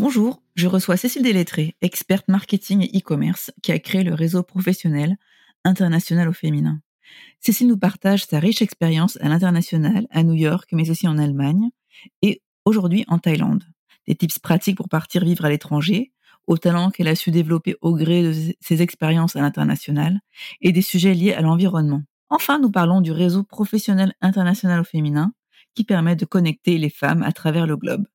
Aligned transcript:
Bonjour, 0.00 0.40
je 0.54 0.68
reçois 0.68 0.96
Cécile 0.96 1.24
Delettré, 1.24 1.74
experte 1.82 2.28
marketing 2.28 2.82
et 2.82 2.98
e-commerce, 2.98 3.50
qui 3.64 3.72
a 3.72 3.80
créé 3.80 4.04
le 4.04 4.14
réseau 4.14 4.44
professionnel 4.44 5.16
international 5.64 6.28
au 6.28 6.32
féminin. 6.32 6.80
Cécile 7.40 7.66
nous 7.66 7.76
partage 7.76 8.24
sa 8.24 8.38
riche 8.38 8.62
expérience 8.62 9.18
à 9.20 9.28
l'international, 9.28 10.06
à 10.12 10.22
New 10.22 10.34
York, 10.34 10.68
mais 10.70 10.88
aussi 10.90 11.08
en 11.08 11.18
Allemagne, 11.18 11.70
et 12.22 12.42
aujourd'hui 12.64 13.04
en 13.08 13.18
Thaïlande. 13.18 13.64
Des 14.06 14.14
tips 14.14 14.38
pratiques 14.38 14.76
pour 14.76 14.88
partir 14.88 15.24
vivre 15.24 15.44
à 15.44 15.48
l'étranger, 15.48 16.12
au 16.46 16.58
talent 16.58 16.92
qu'elle 16.92 17.08
a 17.08 17.16
su 17.16 17.32
développer 17.32 17.74
au 17.80 17.96
gré 17.96 18.22
de 18.22 18.32
ses 18.60 18.82
expériences 18.82 19.34
à 19.34 19.40
l'international, 19.40 20.20
et 20.60 20.70
des 20.70 20.82
sujets 20.82 21.14
liés 21.14 21.34
à 21.34 21.40
l'environnement. 21.40 22.04
Enfin, 22.30 22.60
nous 22.60 22.70
parlons 22.70 23.00
du 23.00 23.10
réseau 23.10 23.42
professionnel 23.42 24.14
international 24.20 24.80
au 24.80 24.84
féminin, 24.84 25.32
qui 25.74 25.82
permet 25.82 26.14
de 26.14 26.24
connecter 26.24 26.78
les 26.78 26.90
femmes 26.90 27.24
à 27.24 27.32
travers 27.32 27.66
le 27.66 27.76
globe. 27.76 28.06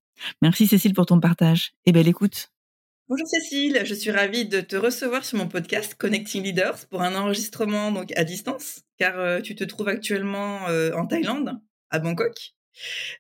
Merci 0.42 0.68
Cécile 0.68 0.94
pour 0.94 1.06
ton 1.06 1.20
partage 1.20 1.74
et 1.86 1.92
belle 1.92 2.08
écoute. 2.08 2.50
Bonjour 3.10 3.28
Cécile, 3.28 3.82
je 3.84 3.94
suis 3.94 4.12
ravie 4.12 4.46
de 4.46 4.62
te 4.62 4.78
recevoir 4.78 5.26
sur 5.26 5.38
mon 5.38 5.48
podcast 5.48 5.94
Connecting 5.96 6.42
Leaders 6.42 6.88
pour 6.90 7.02
un 7.02 7.16
enregistrement 7.16 7.92
donc 7.92 8.12
à 8.18 8.24
distance, 8.24 8.82
car 8.98 9.20
euh, 9.20 9.42
tu 9.42 9.56
te 9.56 9.64
trouves 9.66 9.90
actuellement 9.90 10.70
euh, 10.70 10.94
en 10.94 11.06
Thaïlande, 11.06 11.60
à 11.90 12.00
Bangkok. 12.00 12.54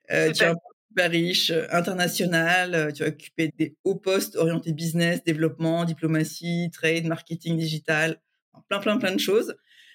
Euh, 0.10 0.32
tu 0.32 0.44
es 0.44 0.48
un 0.48 0.56
super 0.88 1.12
riche, 1.12 1.52
international, 1.70 2.94
tu 2.94 3.04
as 3.04 3.08
occupé 3.08 3.52
des 3.58 3.76
hauts 3.84 3.96
postes 3.96 4.38
orientés 4.38 4.72
business, 4.72 5.22
développement, 5.26 5.84
diplomatie, 5.84 6.70
trade, 6.72 7.06
marketing 7.06 7.58
digital, 7.58 8.22
plein 8.70 8.80
plein 8.80 8.98
plein 8.98 9.14
de 9.14 9.20
choses. 9.20 9.54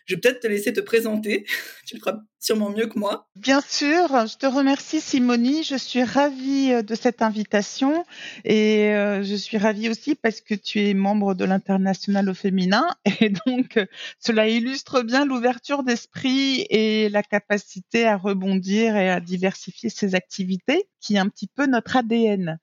Je 0.08 0.14
vais 0.14 0.20
peut-être 0.20 0.40
te 0.40 0.46
laisser 0.46 0.72
te 0.72 0.80
présenter. 0.80 1.44
tu 1.86 1.96
le 1.96 2.00
feras 2.00 2.18
sûrement 2.40 2.70
mieux 2.70 2.86
que 2.86 2.98
moi. 2.98 3.28
Bien 3.36 3.60
sûr, 3.60 4.08
je 4.26 4.38
te 4.38 4.46
remercie 4.46 5.02
Simonie. 5.02 5.64
Je 5.64 5.76
suis 5.76 6.02
ravie 6.02 6.72
euh, 6.72 6.82
de 6.82 6.94
cette 6.94 7.20
invitation 7.20 8.06
et 8.44 8.94
euh, 8.94 9.22
je 9.22 9.34
suis 9.34 9.58
ravie 9.58 9.90
aussi 9.90 10.14
parce 10.14 10.40
que 10.40 10.54
tu 10.54 10.80
es 10.80 10.94
membre 10.94 11.34
de 11.34 11.44
l'international 11.44 12.30
au 12.30 12.34
féminin 12.34 12.86
et 13.20 13.30
donc 13.46 13.76
euh, 13.76 13.84
cela 14.18 14.48
illustre 14.48 15.02
bien 15.02 15.26
l'ouverture 15.26 15.82
d'esprit 15.82 16.66
et 16.70 17.10
la 17.10 17.22
capacité 17.22 18.06
à 18.06 18.16
rebondir 18.16 18.96
et 18.96 19.10
à 19.10 19.20
diversifier 19.20 19.90
ses 19.90 20.14
activités 20.14 20.88
qui 21.00 21.16
est 21.16 21.18
un 21.18 21.28
petit 21.28 21.48
peu 21.48 21.66
notre 21.66 21.96
ADN. 21.96 22.58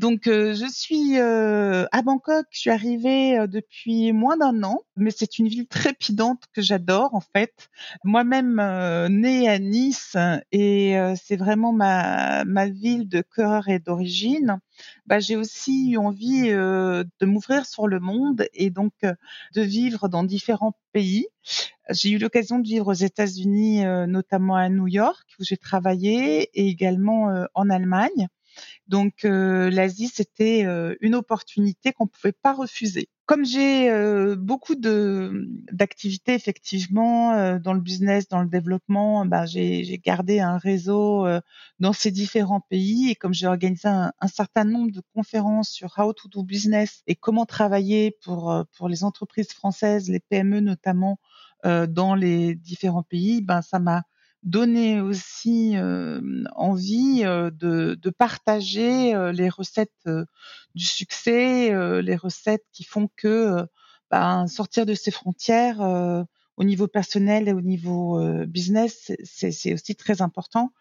Donc, 0.00 0.28
euh, 0.28 0.54
je 0.54 0.64
suis 0.66 1.18
euh, 1.18 1.84
à 1.92 2.00
Bangkok. 2.00 2.46
Je 2.52 2.58
suis 2.58 2.70
arrivée 2.70 3.38
euh, 3.38 3.46
depuis 3.46 4.14
moins 4.14 4.38
d'un 4.38 4.62
an, 4.62 4.80
mais 4.96 5.10
c'est 5.10 5.38
une 5.38 5.46
ville 5.46 5.68
trépidante 5.68 6.44
que 6.54 6.62
j'adore 6.62 7.14
en 7.14 7.20
fait. 7.20 7.68
Moi-même 8.02 8.56
née 9.10 9.46
à 9.46 9.58
Nice 9.58 10.16
et 10.52 10.96
c'est 11.22 11.36
vraiment 11.36 11.74
ma, 11.74 12.46
ma 12.46 12.66
ville 12.66 13.10
de 13.10 13.20
cœur 13.20 13.68
et 13.68 13.78
d'origine. 13.78 14.60
Bah, 15.04 15.20
j'ai 15.20 15.36
aussi 15.36 15.90
eu 15.90 15.98
envie 15.98 16.48
de 16.48 17.26
m'ouvrir 17.26 17.66
sur 17.66 17.86
le 17.86 18.00
monde 18.00 18.46
et 18.54 18.70
donc 18.70 18.94
de 19.02 19.60
vivre 19.60 20.08
dans 20.08 20.24
différents 20.24 20.72
pays. 20.92 21.26
J'ai 21.90 22.10
eu 22.10 22.18
l'occasion 22.18 22.58
de 22.58 22.66
vivre 22.66 22.86
aux 22.88 22.92
États-Unis, 22.94 23.84
notamment 24.08 24.56
à 24.56 24.70
New 24.70 24.88
York, 24.88 25.26
où 25.38 25.44
j'ai 25.44 25.58
travaillé, 25.58 26.48
et 26.54 26.68
également 26.68 27.44
en 27.54 27.68
Allemagne. 27.68 28.28
Donc 28.90 29.24
euh, 29.24 29.70
l'Asie, 29.70 30.08
c'était 30.08 30.64
euh, 30.66 30.96
une 31.00 31.14
opportunité 31.14 31.92
qu'on 31.92 32.06
ne 32.06 32.08
pouvait 32.08 32.32
pas 32.32 32.52
refuser. 32.52 33.08
Comme 33.24 33.44
j'ai 33.44 33.88
euh, 33.88 34.34
beaucoup 34.34 34.74
de 34.74 35.46
d'activités 35.70 36.34
effectivement 36.34 37.56
dans 37.60 37.72
le 37.72 37.80
business, 37.80 38.26
dans 38.26 38.42
le 38.42 38.48
développement, 38.48 39.24
bah, 39.26 39.46
j'ai 39.46 40.00
gardé 40.04 40.40
un 40.40 40.58
réseau 40.58 41.24
dans 41.78 41.92
ces 41.92 42.10
différents 42.10 42.60
pays 42.60 43.10
et 43.10 43.14
comme 43.14 43.32
j'ai 43.32 43.46
organisé 43.46 43.86
un, 43.86 44.12
un, 44.18 44.26
certain 44.26 44.64
nombre 44.64 44.90
de 44.90 45.02
conférences 45.14 45.70
sur 45.70 45.96
how 45.96 46.12
to 46.12 46.28
do 46.28 46.42
business 46.42 47.02
et 47.06 47.14
comment 47.14 47.46
travailler 47.46 48.16
pour 48.24 48.52
pour 48.76 48.88
les 48.88 49.04
entreprises 49.04 49.52
françaises, 49.52 50.08
les 50.08 50.18
PME 50.18 50.58
notamment 50.58 51.20
dans 51.62 52.16
les 52.16 52.56
différents 52.56 53.04
pays, 53.04 53.40
ben 53.42 53.62
ça 53.62 53.78
m'a 53.78 54.02
donner 54.42 55.00
aussi 55.00 55.76
envie 56.54 57.22
de, 57.22 57.98
de, 58.00 58.10
partager 58.10 59.32
les 59.32 59.48
recettes 59.48 60.08
du 60.74 60.84
succès, 60.84 62.00
les 62.02 62.16
recettes 62.16 62.64
qui 62.72 62.84
font 62.84 63.08
que 63.16 63.66
ben, 64.10 64.46
sortir 64.46 64.86
de 64.86 64.94
ces 64.94 65.10
frontières 65.10 65.80
au 66.56 66.64
niveau 66.64 66.88
personnel 66.88 67.48
et 67.48 67.52
au 67.52 67.60
niveau 67.60 68.20
business, 68.46 69.12
c'est 69.24 69.72
aussi 69.72 69.94
très 69.94 70.20
important. 70.20 70.72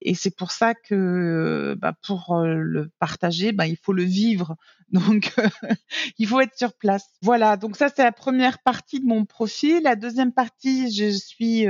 Et 0.00 0.14
c'est 0.14 0.34
pour 0.34 0.50
ça 0.50 0.74
que 0.74 1.76
bah, 1.78 1.94
pour 2.06 2.38
le 2.44 2.90
partager, 2.98 3.52
bah, 3.52 3.66
il 3.66 3.76
faut 3.76 3.92
le 3.92 4.02
vivre. 4.02 4.56
Donc, 4.92 5.34
il 6.18 6.26
faut 6.26 6.40
être 6.40 6.56
sur 6.56 6.72
place. 6.72 7.10
Voilà, 7.20 7.58
donc 7.58 7.76
ça, 7.76 7.90
c'est 7.94 8.02
la 8.02 8.10
première 8.10 8.58
partie 8.58 9.00
de 9.00 9.04
mon 9.04 9.26
profil. 9.26 9.82
La 9.82 9.96
deuxième 9.96 10.32
partie, 10.32 10.90
je 10.90 11.10
suis 11.10 11.66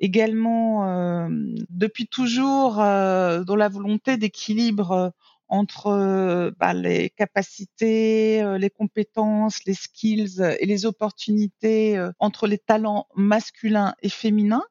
également 0.00 1.28
depuis 1.70 2.08
toujours 2.08 2.74
dans 2.74 3.56
la 3.56 3.68
volonté 3.68 4.16
d'équilibre 4.16 5.14
entre 5.48 6.52
bah, 6.58 6.74
les 6.74 7.10
capacités, 7.10 8.42
euh, 8.42 8.58
les 8.58 8.70
compétences, 8.70 9.64
les 9.64 9.74
skills 9.74 10.42
et 10.60 10.66
les 10.66 10.86
opportunités 10.86 11.96
euh, 11.98 12.10
entre 12.18 12.46
les 12.46 12.58
talents 12.58 13.06
masculins 13.14 13.94
et 14.02 14.08
féminins. 14.08 14.64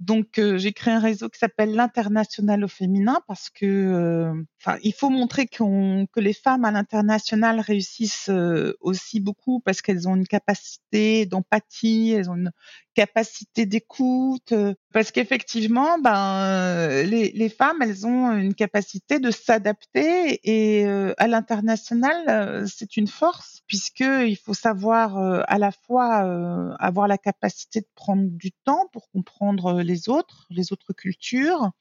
Donc, 0.00 0.38
euh, 0.38 0.58
j'ai 0.58 0.72
créé 0.72 0.92
un 0.92 0.98
réseau 0.98 1.28
qui 1.28 1.38
s'appelle 1.38 1.74
l'international 1.74 2.64
au 2.64 2.68
féminin 2.68 3.20
parce 3.28 3.48
que, 3.48 3.64
euh, 3.64 4.34
enfin, 4.60 4.76
il 4.82 4.92
faut 4.92 5.08
montrer 5.08 5.46
qu'on, 5.46 6.06
que 6.12 6.20
les 6.20 6.32
femmes 6.32 6.64
à 6.64 6.72
l'international 6.72 7.60
réussissent 7.60 8.28
euh, 8.28 8.76
aussi 8.80 9.20
beaucoup 9.20 9.60
parce 9.60 9.82
qu'elles 9.82 10.08
ont 10.08 10.16
une 10.16 10.26
capacité 10.26 11.26
d'empathie, 11.26 12.12
elles 12.12 12.28
ont 12.28 12.34
une 12.34 12.50
capacité 12.94 13.66
d'écoute, 13.66 14.54
parce 14.92 15.10
qu'effectivement, 15.10 15.98
ben, 15.98 17.02
les, 17.04 17.32
les, 17.32 17.48
femmes, 17.48 17.82
elles 17.82 18.06
ont 18.06 18.30
une 18.32 18.54
capacité 18.54 19.18
de 19.18 19.32
s'adapter 19.32 20.38
et 20.44 20.86
à 21.18 21.26
l'international, 21.26 22.68
c'est 22.68 22.96
une 22.96 23.08
force 23.08 23.62
puisque 23.66 24.04
il 24.04 24.36
faut 24.36 24.54
savoir 24.54 25.18
à 25.18 25.58
la 25.58 25.72
fois 25.72 26.76
avoir 26.78 27.08
la 27.08 27.18
capacité 27.18 27.80
de 27.80 27.88
prendre 27.96 28.28
du 28.28 28.52
temps 28.52 28.86
pour 28.92 29.10
comprendre 29.10 29.63
les 29.72 30.08
autres, 30.08 30.46
les 30.50 30.72
autres 30.72 30.92
cultures, 30.92 31.72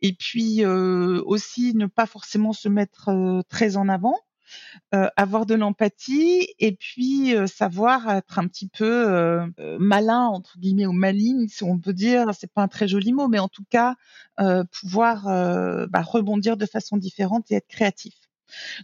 et 0.00 0.12
puis 0.12 0.64
euh, 0.64 1.22
aussi 1.26 1.74
ne 1.74 1.86
pas 1.86 2.06
forcément 2.06 2.52
se 2.52 2.68
mettre 2.68 3.10
euh, 3.10 3.42
très 3.48 3.76
en 3.76 3.88
avant. 3.88 4.16
Euh, 4.96 5.06
avoir 5.16 5.46
de 5.46 5.54
l'empathie 5.54 6.48
et 6.58 6.72
puis 6.74 7.36
savoir 7.46 8.10
être 8.10 8.40
un 8.40 8.48
petit 8.48 8.66
peu 8.66 9.38
malin 9.78 10.24
entre 10.24 10.58
guillemets 10.58 10.86
ou 10.86 10.92
maligne 10.92 11.46
si 11.46 11.62
on 11.62 11.78
peut 11.78 11.92
dire 11.92 12.34
c'est 12.36 12.52
pas 12.52 12.62
un 12.62 12.66
très 12.66 12.88
joli 12.88 13.12
mot 13.12 13.28
mais 13.28 13.38
en 13.38 13.46
tout 13.46 13.62
cas 13.70 13.94
pouvoir 14.72 15.26
bah, 15.88 16.02
rebondir 16.02 16.56
de 16.56 16.66
façon 16.66 16.96
différente 16.96 17.48
et 17.52 17.54
être 17.54 17.68
créatif 17.68 18.14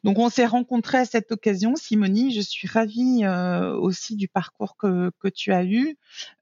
Donc 0.05 0.19
on 0.19 0.29
s'est 0.29 0.47
rencontrés 0.47 0.99
à 0.99 1.05
cette 1.05 1.33
occasion, 1.33 1.77
Simonie. 1.77 2.33
Je 2.33 2.41
suis 2.41 2.69
ravie 2.69 3.25
euh, 3.25 3.75
aussi 3.77 4.17
du 4.17 4.29
parcours 4.29 4.77
que, 4.77 5.11
tu 5.35 5.53
as 5.53 5.65
eu 5.65 5.97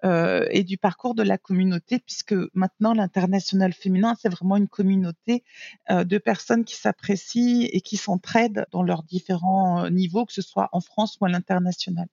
euh, 0.04 0.46
et 0.50 0.62
du 0.62 0.76
parcours 0.76 1.14
de 1.14 1.22
la 1.22 1.38
communauté, 1.38 1.98
puisque 1.98 2.34
maintenant 2.54 2.92
l'international 2.92 3.72
féminin, 3.72 4.14
c'est 4.20 4.28
vraiment 4.28 4.56
une 4.56 4.68
communauté 4.68 5.42
euh, 5.90 6.04
de 6.04 6.18
personnes 6.18 6.64
qui 6.64 6.76
s'apprécient 6.76 7.66
et 7.70 7.80
qui 7.80 7.96
s'entraident 7.96 8.66
dans 8.72 8.82
leurs 8.82 9.02
différents 9.04 9.88
niveaux, 9.90 10.26
que 10.26 10.32
ce 10.32 10.42
soit 10.42 10.68
en 10.72 10.80
France 10.80 11.16
ou 11.20 11.24
à 11.24 11.28
l'international. 11.28 12.08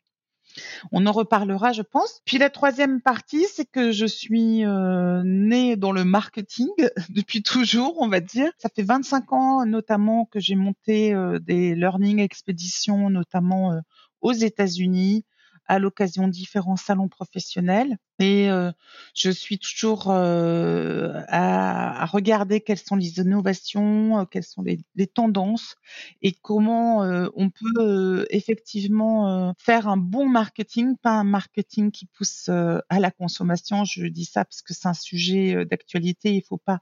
On 0.91 1.05
en 1.05 1.11
reparlera, 1.11 1.71
je 1.71 1.81
pense. 1.81 2.21
Puis 2.25 2.37
la 2.37 2.49
troisième 2.49 3.01
partie, 3.01 3.45
c'est 3.53 3.69
que 3.69 3.91
je 3.91 4.05
suis 4.05 4.65
euh, 4.65 5.21
née 5.25 5.75
dans 5.75 5.91
le 5.91 6.03
marketing 6.03 6.69
depuis 7.09 7.43
toujours, 7.43 8.01
on 8.01 8.07
va 8.07 8.19
dire. 8.19 8.51
Ça 8.57 8.69
fait 8.73 8.83
25 8.83 9.33
ans 9.33 9.65
notamment 9.65 10.25
que 10.25 10.39
j'ai 10.39 10.55
monté 10.55 11.13
euh, 11.13 11.39
des 11.39 11.75
learning 11.75 12.19
expéditions, 12.19 13.09
notamment 13.09 13.73
euh, 13.73 13.79
aux 14.21 14.33
États-Unis, 14.33 15.25
à 15.67 15.79
l'occasion 15.79 16.27
de 16.27 16.31
différents 16.31 16.75
salons 16.75 17.07
professionnels. 17.07 17.97
Et 18.19 18.51
euh, 18.51 18.71
je 19.15 19.31
suis 19.31 19.57
toujours 19.57 20.11
euh, 20.11 21.21
à, 21.27 22.03
à, 22.03 22.05
regarder 22.05 22.61
quelles 22.61 22.77
sont 22.77 22.95
les 22.95 23.19
innovations, 23.19 24.19
euh, 24.19 24.25
quelles 24.25 24.43
sont 24.43 24.61
les, 24.61 24.79
tendances 25.07 25.75
et 26.21 26.33
comment 26.33 27.03
euh, 27.03 27.27
on 27.35 27.49
peut 27.49 27.65
euh, 27.79 28.25
effectivement 28.29 29.53
faire 29.57 29.87
un 29.87 29.97
bon 29.97 30.27
marketing, 30.27 30.95
pas 30.97 31.13
un 31.13 31.23
marketing 31.23 31.89
qui 31.91 32.05
pousse 32.05 32.49
à 32.49 32.99
la 32.99 33.11
consommation. 33.11 33.83
Je 33.83 34.05
dis 34.05 34.25
ça 34.25 34.45
parce 34.45 34.61
que 34.61 34.73
c'est 34.73 34.87
un 34.87 34.93
sujet 34.93 35.65
d'actualité. 35.65 36.35
Il 36.35 36.43
faut 36.43 36.57
pas 36.57 36.79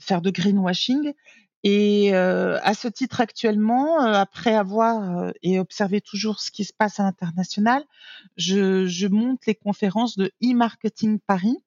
faire 0.00 0.20
de 0.20 0.30
greenwashing, 0.30 1.12
et 1.64 2.12
euh, 2.14 2.58
à 2.62 2.74
ce 2.74 2.88
titre, 2.88 3.20
actuellement, 3.20 4.04
euh, 4.04 4.14
après 4.14 4.54
avoir 4.54 5.18
euh, 5.18 5.30
et 5.42 5.60
observé 5.60 6.00
toujours 6.00 6.40
ce 6.40 6.50
qui 6.50 6.64
se 6.64 6.72
passe 6.72 6.98
à 6.98 7.04
l'international, 7.04 7.84
je, 8.36 8.86
je, 8.86 9.06
monte 9.06 9.46
les 9.46 9.54
conférences 9.54 10.16
de 10.16 10.32
e-marketing 10.42 11.20
Paris. 11.20 11.58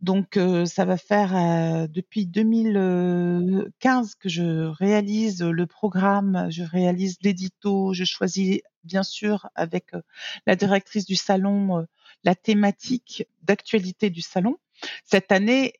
Donc, 0.00 0.36
euh, 0.36 0.66
ça 0.66 0.84
va 0.84 0.96
faire 0.96 1.34
euh, 1.34 1.86
depuis 1.88 2.26
2015 2.26 4.14
que 4.14 4.28
je 4.28 4.66
réalise 4.66 5.42
le 5.42 5.66
programme, 5.66 6.46
je 6.50 6.62
réalise 6.62 7.16
l'édito, 7.22 7.92
je 7.92 8.04
choisis 8.04 8.60
bien 8.84 9.02
sûr 9.02 9.48
avec 9.54 9.92
la 10.46 10.56
directrice 10.56 11.06
du 11.06 11.16
salon 11.16 11.86
la 12.22 12.34
thématique 12.34 13.26
d'actualité 13.42 14.10
du 14.10 14.20
salon. 14.20 14.58
Cette 15.04 15.32
année, 15.32 15.74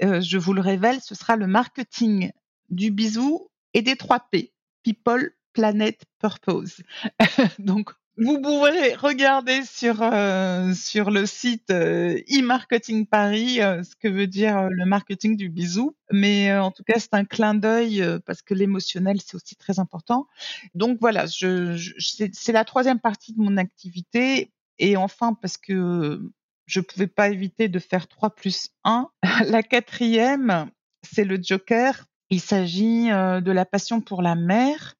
je 0.00 0.38
vous 0.38 0.52
le 0.52 0.60
révèle, 0.60 1.00
ce 1.00 1.14
sera 1.14 1.36
le 1.36 1.46
marketing 1.46 2.32
du 2.70 2.90
bisou 2.90 3.50
et 3.74 3.82
des 3.82 3.96
trois 3.96 4.20
P. 4.20 4.52
People, 4.82 5.32
Planet, 5.52 6.00
Purpose. 6.18 6.82
Donc, 7.58 7.90
vous 8.20 8.40
pouvez 8.40 8.94
regarder 8.96 9.62
sur 9.64 10.02
euh, 10.02 10.74
sur 10.74 11.12
le 11.12 11.24
site 11.24 11.70
euh, 11.70 12.18
e-marketing 12.28 13.06
Paris 13.06 13.62
euh, 13.62 13.84
ce 13.84 13.94
que 13.94 14.08
veut 14.08 14.26
dire 14.26 14.68
le 14.70 14.86
marketing 14.86 15.36
du 15.36 15.48
bisou. 15.48 15.96
Mais 16.10 16.52
en 16.56 16.72
tout 16.72 16.82
cas, 16.82 16.98
c'est 16.98 17.14
un 17.14 17.24
clin 17.24 17.54
d'œil 17.54 18.04
parce 18.26 18.42
que 18.42 18.54
l'émotionnel 18.54 19.20
c'est 19.24 19.36
aussi 19.36 19.54
très 19.54 19.78
important. 19.78 20.26
Donc 20.74 20.98
voilà, 21.00 21.26
c'est 21.28 22.52
la 22.52 22.64
troisième 22.64 22.98
partie 22.98 23.34
de 23.34 23.40
mon 23.40 23.56
activité. 23.56 24.50
Et 24.80 24.96
enfin, 24.96 25.34
parce 25.34 25.56
que 25.56 26.20
je 26.66 26.80
pouvais 26.80 27.06
pas 27.06 27.28
éviter 27.28 27.68
de 27.68 27.78
faire 27.78 28.08
3 28.08 28.30
plus 28.30 28.70
1, 28.82 29.08
la 29.46 29.62
quatrième, 29.62 30.70
c'est 31.02 31.24
le 31.24 31.38
Joker 31.40 32.04
il 32.30 32.40
s'agit 32.40 33.10
euh, 33.10 33.40
de 33.40 33.52
la 33.52 33.64
passion 33.64 34.00
pour 34.00 34.22
la 34.22 34.34
mer 34.34 34.94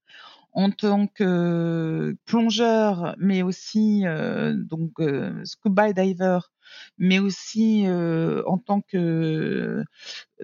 en 0.52 0.70
tant 0.70 1.06
que 1.06 2.16
plongeur, 2.24 3.14
mais 3.18 3.42
aussi 3.42 4.06
euh, 4.06 4.54
donc 4.56 4.92
euh, 4.98 5.44
scuba 5.44 5.92
diver, 5.92 6.38
mais 6.96 7.18
aussi 7.18 7.86
en 7.88 8.58
tant 8.58 8.80
que 8.80 9.84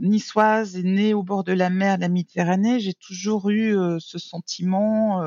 niçoise 0.00 0.76
et 0.76 0.82
née 0.82 1.14
au 1.14 1.22
bord 1.22 1.44
de 1.44 1.52
la 1.52 1.68
mer 1.68 1.96
de 1.96 2.02
la 2.02 2.08
Méditerranée, 2.08 2.80
j'ai 2.80 2.94
toujours 2.94 3.50
eu 3.50 3.76
ce 3.98 4.18
sentiment. 4.18 5.22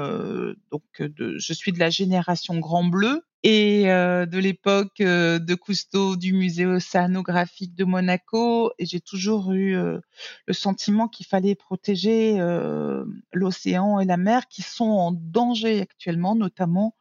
Donc, 0.71 0.83
de, 0.99 1.37
je 1.37 1.53
suis 1.53 1.71
de 1.71 1.79
la 1.79 1.91
génération 1.91 2.57
Grand 2.59 2.85
Bleu, 2.85 3.21
et 3.49 3.89
euh, 3.89 4.25
de 4.25 4.39
l'époque 4.39 4.99
euh, 4.99 5.39
de 5.39 5.55
Cousteau 5.55 6.17
du 6.17 6.33
musée 6.33 6.65
océanographique 6.65 7.75
de 7.75 7.85
Monaco. 7.85 8.73
Et 8.77 8.85
j'ai 8.85 8.99
toujours 8.99 9.53
eu 9.53 9.73
euh, 9.73 9.99
le 10.47 10.53
sentiment 10.53 11.07
qu'il 11.07 11.25
fallait 11.25 11.55
protéger 11.55 12.41
euh, 12.41 13.05
l'océan 13.31 14.01
et 14.01 14.05
la 14.05 14.17
mer 14.17 14.49
qui 14.49 14.63
sont 14.63 14.89
en 14.89 15.13
danger 15.13 15.79
actuellement, 15.79 16.35
notamment 16.35 16.93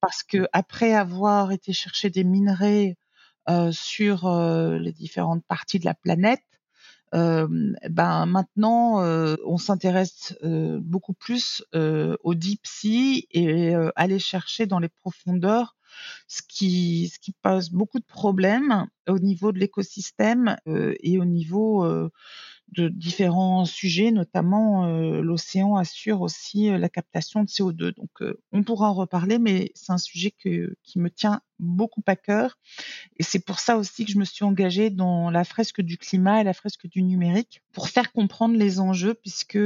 parce 0.00 0.24
que 0.24 0.48
après 0.52 0.92
avoir 0.92 1.52
été 1.52 1.72
chercher 1.72 2.10
des 2.10 2.24
minerais 2.24 2.96
euh, 3.48 3.70
sur 3.70 4.26
euh, 4.26 4.78
les 4.78 4.92
différentes 4.92 5.44
parties 5.46 5.78
de 5.78 5.84
la 5.84 5.94
planète, 5.94 6.42
ben 7.12 8.26
maintenant 8.26 9.02
euh, 9.02 9.36
on 9.44 9.58
s'intéresse 9.58 10.34
euh, 10.44 10.80
beaucoup 10.82 11.12
plus 11.12 11.64
au 11.74 12.34
deep 12.34 12.60
sea 12.64 13.26
et 13.30 13.74
aller 13.96 14.18
chercher 14.18 14.66
dans 14.66 14.78
les 14.78 14.88
profondeurs 14.88 15.76
ce 16.26 16.42
qui, 16.46 17.10
ce 17.12 17.18
qui 17.18 17.32
pose 17.32 17.70
beaucoup 17.70 17.98
de 17.98 18.04
problèmes 18.04 18.86
au 19.08 19.18
niveau 19.18 19.52
de 19.52 19.58
l'écosystème 19.58 20.56
euh, 20.66 20.94
et 21.00 21.18
au 21.18 21.24
niveau 21.24 21.84
euh, 21.84 22.10
de 22.72 22.88
différents 22.88 23.64
sujets, 23.64 24.10
notamment 24.10 24.86
euh, 24.86 25.20
l'océan 25.20 25.76
assure 25.76 26.20
aussi 26.20 26.70
la 26.70 26.88
captation 26.88 27.44
de 27.44 27.48
CO2. 27.48 27.94
Donc 27.94 28.10
on 28.52 28.62
pourra 28.62 28.90
en 28.90 28.94
reparler, 28.94 29.38
mais 29.38 29.70
c'est 29.74 29.92
un 29.92 29.98
sujet 29.98 30.30
que, 30.30 30.74
qui 30.82 30.98
me 30.98 31.10
tient 31.10 31.40
beaucoup 31.58 32.02
à 32.06 32.16
cœur. 32.16 32.58
Et 33.18 33.22
c'est 33.22 33.44
pour 33.44 33.60
ça 33.60 33.76
aussi 33.76 34.04
que 34.04 34.12
je 34.12 34.18
me 34.18 34.24
suis 34.24 34.44
engagée 34.44 34.90
dans 34.90 35.30
la 35.30 35.44
fresque 35.44 35.80
du 35.80 35.98
climat 35.98 36.40
et 36.40 36.44
la 36.44 36.54
fresque 36.54 36.86
du 36.86 37.02
numérique 37.02 37.62
pour 37.72 37.88
faire 37.88 38.12
comprendre 38.12 38.56
les 38.56 38.80
enjeux, 38.80 39.14
puisque 39.14 39.58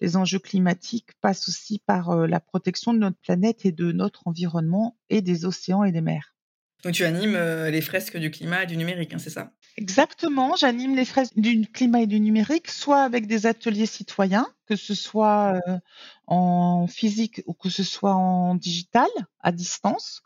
les 0.00 0.16
enjeux 0.16 0.38
climatiques 0.38 1.12
passent 1.20 1.48
aussi 1.48 1.78
par 1.78 2.10
euh, 2.10 2.26
la 2.26 2.40
protection 2.40 2.92
de 2.94 2.98
notre 2.98 3.18
planète 3.18 3.64
et 3.66 3.72
de 3.72 3.92
notre 3.92 4.26
environnement 4.26 4.96
et 5.08 5.20
des 5.20 5.44
océans 5.44 5.84
et 5.84 5.92
des 5.92 6.00
mers. 6.00 6.34
Donc 6.82 6.94
tu 6.94 7.04
animes 7.04 7.34
euh, 7.34 7.70
les 7.70 7.80
fresques 7.80 8.16
du 8.16 8.30
climat 8.30 8.62
et 8.62 8.66
du 8.66 8.76
numérique, 8.76 9.12
hein, 9.12 9.18
c'est 9.18 9.30
ça? 9.30 9.52
Exactement, 9.76 10.56
j'anime 10.56 10.96
les 10.96 11.04
fresques 11.04 11.38
du 11.38 11.66
climat 11.70 12.00
et 12.02 12.06
du 12.06 12.20
numérique, 12.20 12.70
soit 12.70 13.02
avec 13.02 13.26
des 13.26 13.46
ateliers 13.46 13.86
citoyens, 13.86 14.46
que 14.66 14.76
ce 14.76 14.94
soit 14.94 15.60
euh, 15.68 15.78
en 16.26 16.86
physique 16.86 17.42
ou 17.46 17.54
que 17.54 17.68
ce 17.68 17.82
soit 17.82 18.14
en 18.14 18.54
digital, 18.54 19.08
à 19.40 19.52
distance. 19.52 20.22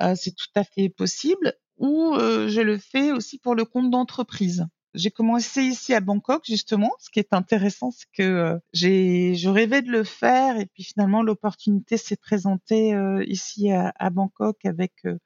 Euh, 0.00 0.14
c'est 0.16 0.32
tout 0.32 0.50
à 0.54 0.64
fait 0.64 0.88
possible. 0.88 1.54
Ou 1.78 2.14
je 2.16 2.60
le 2.60 2.78
fais 2.78 3.10
aussi 3.10 3.36
pour 3.38 3.56
le 3.56 3.64
compte 3.64 3.90
d'entreprise. 3.90 4.64
J'ai 4.94 5.10
commencé 5.10 5.62
ici 5.62 5.92
à 5.92 6.00
Bangkok 6.00 6.44
justement. 6.46 6.92
Ce 7.00 7.10
qui 7.10 7.18
est 7.18 7.32
intéressant, 7.32 7.90
c'est 7.90 8.06
que 8.12 8.22
euh, 8.22 8.58
j'ai, 8.72 9.34
je 9.34 9.48
rêvais 9.48 9.82
de 9.82 9.90
le 9.90 10.04
faire 10.04 10.56
et 10.58 10.66
puis 10.66 10.84
finalement 10.84 11.22
l'opportunité 11.22 11.96
s'est 11.96 12.16
présentée 12.16 12.94
euh, 12.94 13.24
ici 13.26 13.72
à, 13.72 14.10
Bangkok 14.10 14.64
avec 14.64 14.92
euh, 15.04 15.18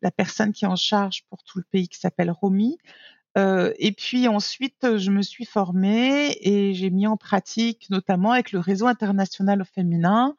la 0.00 0.10
personne 0.10 0.52
qui 0.52 0.64
est 0.64 0.68
en 0.68 0.76
charge 0.76 1.24
pour 1.28 1.44
tout 1.44 1.58
le 1.58 1.64
pays 1.70 1.88
qui 1.88 1.98
s'appelle 1.98 2.30
Romy. 2.30 2.78
Et 3.36 3.92
puis 3.96 4.28
ensuite, 4.28 4.98
je 4.98 5.10
me 5.10 5.22
suis 5.22 5.46
formée 5.46 6.36
et 6.42 6.74
j'ai 6.74 6.90
mis 6.90 7.06
en 7.06 7.16
pratique, 7.16 7.88
notamment 7.88 8.32
avec 8.32 8.52
le 8.52 8.58
réseau 8.58 8.86
international 8.86 9.64
féminin 9.64 10.36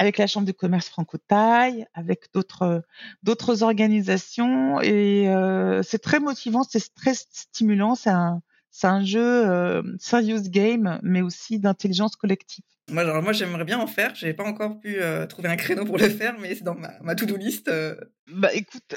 avec 0.00 0.16
la 0.16 0.26
Chambre 0.26 0.46
de 0.46 0.52
commerce 0.52 0.88
franco-thaï, 0.88 1.86
avec 1.92 2.32
d'autres 2.32 2.82
d'autres 3.22 3.62
organisations. 3.62 4.80
Et 4.80 5.28
euh, 5.28 5.82
c'est 5.82 5.98
très 5.98 6.20
motivant, 6.20 6.62
c'est 6.64 6.94
très 6.94 7.12
stimulant. 7.14 7.94
C'est 7.94 8.08
un 8.08 8.40
c'est 8.70 8.86
un 8.86 9.04
jeu 9.04 9.20
euh, 9.22 9.82
serious 9.98 10.48
game, 10.48 10.98
mais 11.02 11.20
aussi 11.20 11.58
d'intelligence 11.58 12.16
collective. 12.16 12.64
Moi, 12.90 13.02
alors 13.02 13.22
moi, 13.22 13.34
j'aimerais 13.34 13.64
bien 13.64 13.78
en 13.78 13.86
faire. 13.86 14.14
J'ai 14.14 14.32
pas 14.32 14.44
encore 14.44 14.80
pu 14.80 14.96
euh, 15.02 15.26
trouver 15.26 15.50
un 15.50 15.56
créneau 15.56 15.84
pour 15.84 15.98
le 15.98 16.08
faire, 16.08 16.34
mais 16.40 16.54
c'est 16.54 16.64
dans 16.64 16.76
ma, 16.76 16.92
ma 17.02 17.14
to-do 17.14 17.36
list. 17.36 17.68
Euh... 17.68 17.94
Bah, 18.32 18.48
écoute, 18.54 18.96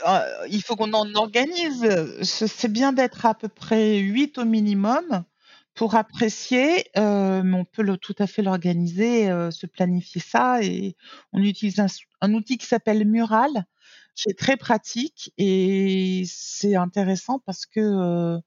il 0.49 0.63
faut 0.63 0.77
qu'on 0.77 0.93
en 0.93 1.13
organise. 1.15 1.85
C'est 2.21 2.71
bien 2.71 2.93
d'être 2.93 3.25
à 3.25 3.33
peu 3.33 3.49
près 3.49 3.97
8 3.97 4.37
au 4.37 4.45
minimum 4.45 5.25
pour 5.75 5.95
apprécier, 5.95 6.85
euh, 6.97 7.41
mais 7.43 7.57
on 7.57 7.65
peut 7.65 7.81
le, 7.81 7.97
tout 7.97 8.15
à 8.19 8.27
fait 8.27 8.41
l'organiser, 8.41 9.29
euh, 9.29 9.51
se 9.51 9.65
planifier 9.65 10.21
ça 10.21 10.61
et 10.61 10.95
on 11.31 11.41
utilise 11.41 11.79
un, 12.21 12.33
outil 12.33 12.57
qui 12.57 12.67
s'appelle 12.67 13.07
Mural. 13.07 13.65
C'est 14.15 14.37
très 14.37 14.57
pratique 14.57 15.33
et 15.39 16.23
c'est 16.27 16.75
intéressant 16.75 17.39
parce 17.39 17.65
que 17.65 17.79
euh, 17.79 18.39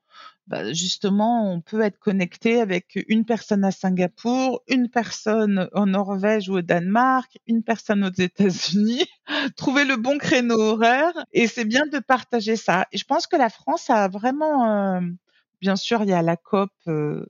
bah, 0.46 0.72
justement, 0.72 1.52
on 1.52 1.60
peut 1.60 1.80
être 1.80 1.98
connecté 1.98 2.60
avec 2.60 3.04
une 3.08 3.24
personne 3.24 3.64
à 3.64 3.72
Singapour, 3.72 4.62
une 4.68 4.88
personne 4.88 5.68
en 5.74 5.86
Norvège 5.86 6.48
ou 6.48 6.58
au 6.58 6.62
Danemark, 6.62 7.38
une 7.48 7.64
personne 7.64 8.04
aux 8.04 8.12
États-Unis, 8.12 9.04
trouver 9.56 9.84
le 9.84 9.96
bon 9.96 10.18
créneau 10.18 10.60
horaire 10.60 11.12
et 11.32 11.48
c'est 11.48 11.64
bien 11.64 11.86
de 11.86 11.98
partager 11.98 12.54
ça. 12.54 12.86
Et 12.92 12.98
je 12.98 13.04
pense 13.04 13.26
que 13.26 13.36
la 13.36 13.48
France 13.48 13.90
a 13.90 14.06
vraiment 14.06 15.00
bien 15.66 15.74
sûr, 15.74 16.04
il 16.04 16.08
y 16.08 16.12
a 16.12 16.22
la 16.22 16.36
COP, 16.36 16.70
euh, 16.86 17.26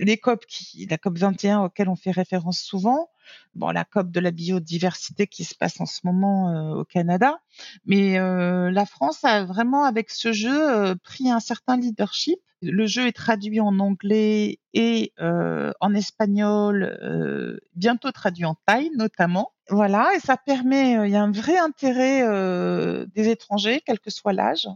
les 0.00 0.18
COP, 0.18 0.44
qui, 0.46 0.86
la 0.86 0.98
COP 0.98 1.16
21 1.16 1.60
auquel 1.60 1.88
on 1.88 1.94
fait 1.94 2.10
référence 2.10 2.58
souvent, 2.58 3.10
bon 3.54 3.70
la 3.70 3.84
COP 3.84 4.10
de 4.10 4.20
la 4.20 4.30
biodiversité 4.30 5.26
qui 5.26 5.44
se 5.44 5.54
passe 5.54 5.80
en 5.80 5.86
ce 5.86 6.00
moment 6.04 6.72
au 6.72 6.84
Canada. 6.84 7.40
Mais 7.84 8.18
la 8.18 8.86
France 8.86 9.24
a 9.24 9.44
vraiment 9.44 9.84
avec 9.84 10.10
ce 10.10 10.32
jeu 10.32 10.94
pris 11.02 11.30
un 11.30 11.40
certain 11.40 11.76
leadership. 11.76 12.38
Le 12.62 12.86
jeu 12.86 13.06
est 13.06 13.12
traduit 13.12 13.60
en 13.60 13.78
anglais 13.78 14.58
et 14.72 15.12
en 15.18 15.94
espagnol, 15.94 16.98
bientôt 17.74 18.10
traduit 18.12 18.44
en 18.44 18.56
thaï 18.66 18.90
notamment. 18.96 19.52
Voilà, 19.70 20.10
et 20.14 20.20
ça 20.20 20.36
permet, 20.36 20.92
il 21.06 21.10
y 21.10 21.16
a 21.16 21.22
un 21.22 21.32
vrai 21.32 21.56
intérêt 21.56 22.20
des 23.06 23.28
étrangers, 23.30 23.80
quel 23.86 23.98
que 23.98 24.10
soit 24.10 24.34
l'âge, 24.34 24.68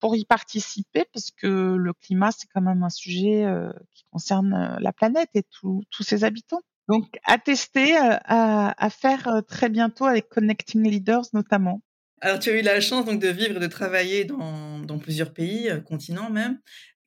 pour 0.00 0.16
y 0.16 0.26
participer, 0.26 1.06
parce 1.14 1.30
que 1.30 1.74
le 1.76 1.92
climat, 1.94 2.30
c'est 2.30 2.46
quand 2.52 2.60
même 2.60 2.82
un 2.82 2.90
sujet 2.90 3.46
qui 3.94 4.04
concerne 4.10 4.76
la 4.80 4.92
planète 4.92 5.30
et 5.34 5.44
tous 5.50 5.82
ses 6.00 6.24
habitants. 6.24 6.60
Donc, 6.88 7.18
à 7.24 7.38
tester, 7.38 7.96
à, 7.96 8.74
à 8.76 8.90
faire 8.90 9.42
très 9.46 9.68
bientôt 9.68 10.06
avec 10.06 10.28
Connecting 10.28 10.88
Leaders 10.88 11.26
notamment. 11.32 11.82
Alors, 12.20 12.38
tu 12.38 12.50
as 12.50 12.58
eu 12.58 12.62
la 12.62 12.80
chance 12.80 13.04
donc 13.04 13.20
de 13.20 13.28
vivre 13.28 13.56
et 13.56 13.60
de 13.60 13.66
travailler 13.66 14.24
dans, 14.24 14.80
dans 14.80 14.98
plusieurs 14.98 15.32
pays, 15.32 15.70
continents 15.86 16.30
même. 16.30 16.58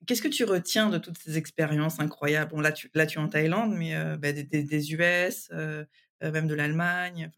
Qu'est-ce 0.06 0.22
que 0.22 0.28
tu 0.28 0.44
retiens 0.44 0.88
de 0.88 0.98
toutes 0.98 1.18
ces 1.18 1.36
expériences 1.36 2.00
incroyables? 2.00 2.52
Bon, 2.52 2.60
là, 2.60 2.72
tu, 2.72 2.90
là, 2.94 3.06
tu 3.06 3.18
es 3.18 3.20
en 3.20 3.28
Thaïlande, 3.28 3.74
mais 3.74 3.94
bah, 4.18 4.32
des, 4.32 4.44
des, 4.44 4.92
US, 4.94 5.50
euh, 6.22 6.30
même 6.30 6.46
de 6.46 6.54
l'Allemagne 6.54 7.30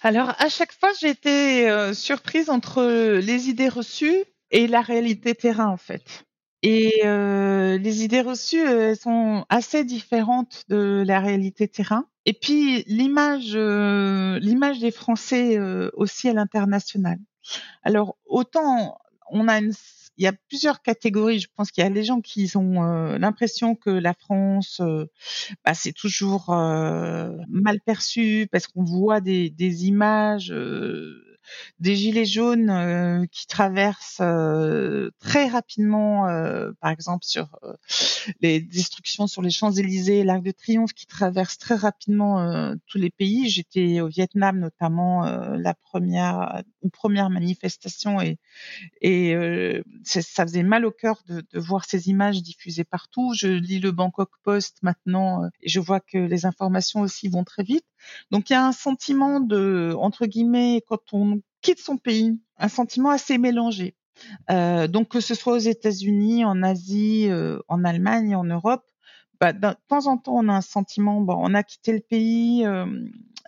Alors, 0.00 0.34
à 0.38 0.48
chaque 0.48 0.72
fois, 0.72 0.90
j'ai 0.98 1.10
été 1.10 1.68
euh, 1.68 1.92
surprise 1.92 2.48
entre 2.48 2.82
les 3.18 3.48
idées 3.48 3.68
reçues 3.68 4.24
et 4.50 4.66
la 4.66 4.80
réalité 4.80 5.34
terrain, 5.34 5.68
en 5.68 5.76
fait. 5.76 6.24
Et 6.62 7.02
euh, 7.04 7.78
les 7.78 8.04
idées 8.04 8.20
reçues 8.20 8.60
elles 8.60 8.96
sont 8.96 9.46
assez 9.48 9.84
différentes 9.84 10.64
de 10.68 11.02
la 11.06 11.20
réalité 11.20 11.68
terrain. 11.68 12.06
Et 12.26 12.34
puis 12.34 12.84
l'image, 12.86 13.56
l'image 13.56 14.78
des 14.78 14.90
Français 14.90 15.58
aussi 15.94 16.28
à 16.28 16.34
l'international. 16.34 17.18
Alors 17.82 18.16
autant 18.26 18.98
on 19.30 19.48
a 19.48 19.58
une 19.58 19.72
il 20.20 20.24
y 20.24 20.26
a 20.26 20.34
plusieurs 20.48 20.82
catégories. 20.82 21.40
Je 21.40 21.48
pense 21.56 21.70
qu'il 21.70 21.82
y 21.82 21.86
a 21.86 21.90
les 21.90 22.04
gens 22.04 22.20
qui 22.20 22.50
ont 22.54 22.84
euh, 22.84 23.16
l'impression 23.16 23.74
que 23.74 23.88
la 23.88 24.12
France, 24.12 24.80
euh, 24.80 25.06
bah, 25.64 25.72
c'est 25.72 25.94
toujours 25.94 26.50
euh, 26.50 27.34
mal 27.48 27.80
perçu 27.80 28.46
parce 28.52 28.66
qu'on 28.66 28.84
voit 28.84 29.22
des, 29.22 29.48
des 29.48 29.86
images 29.86 30.52
des 31.78 31.96
gilets 31.96 32.24
jaunes 32.24 32.70
euh, 32.70 33.24
qui 33.30 33.46
traversent 33.46 34.20
euh, 34.20 35.10
très 35.18 35.48
rapidement, 35.48 36.28
euh, 36.28 36.72
par 36.80 36.90
exemple 36.90 37.24
sur 37.24 37.48
les 38.40 38.60
destructions 38.60 39.26
sur 39.26 39.42
les 39.42 39.50
Champs-Élysées, 39.50 40.24
l'Arc 40.24 40.42
de 40.42 40.50
Triomphe, 40.50 40.92
qui 40.92 41.06
traversent 41.06 41.58
très 41.58 41.74
rapidement 41.74 42.74
tous 42.86 42.98
les 42.98 43.10
pays. 43.10 43.48
J'étais 43.48 44.00
au 44.00 44.08
Vietnam 44.08 44.58
notamment 44.58 45.24
la 45.56 45.74
première 45.74 46.62
première 46.92 47.30
manifestation 47.30 48.18
et, 49.00 49.42
ça 50.04 50.44
faisait 50.44 50.62
mal 50.62 50.84
au 50.84 50.90
cœur 50.90 51.22
de, 51.26 51.44
voir 51.54 51.84
ces 51.84 52.08
images 52.08 52.42
diffusées 52.42 52.84
partout. 52.84 53.32
Je 53.34 53.48
lis 53.48 53.80
le 53.80 53.90
Bangkok 53.90 54.30
Post 54.42 54.78
maintenant 54.82 55.48
et 55.60 55.68
je 55.68 55.80
vois 55.80 56.00
que 56.00 56.18
les 56.18 56.46
informations 56.46 57.00
aussi 57.00 57.28
vont 57.28 57.44
très 57.44 57.62
vite. 57.62 57.84
Donc 58.30 58.50
il 58.50 58.54
y 58.54 58.56
a 58.56 58.64
un 58.64 58.72
sentiment 58.72 59.40
de, 59.40 59.94
entre 59.98 60.26
guillemets, 60.26 60.82
quand 60.86 61.12
on 61.12 61.40
quitte 61.62 61.80
son 61.80 61.96
pays, 61.96 62.38
un 62.58 62.68
sentiment 62.68 63.10
assez 63.10 63.38
mélangé. 63.38 63.94
Euh, 64.50 64.86
donc 64.86 65.08
que 65.08 65.20
ce 65.20 65.34
soit 65.34 65.54
aux 65.54 65.58
États-Unis, 65.58 66.44
en 66.44 66.62
Asie, 66.62 67.26
euh, 67.30 67.58
en 67.68 67.84
Allemagne, 67.84 68.36
en 68.36 68.44
Europe, 68.44 68.84
bah, 69.40 69.52
de 69.52 69.68
temps 69.88 70.06
en 70.06 70.18
temps 70.18 70.36
on 70.36 70.48
a 70.48 70.52
un 70.54 70.60
sentiment, 70.60 71.20
bon, 71.20 71.36
on 71.38 71.54
a 71.54 71.62
quitté 71.62 71.92
le 71.92 72.00
pays, 72.00 72.66
euh, 72.66 72.86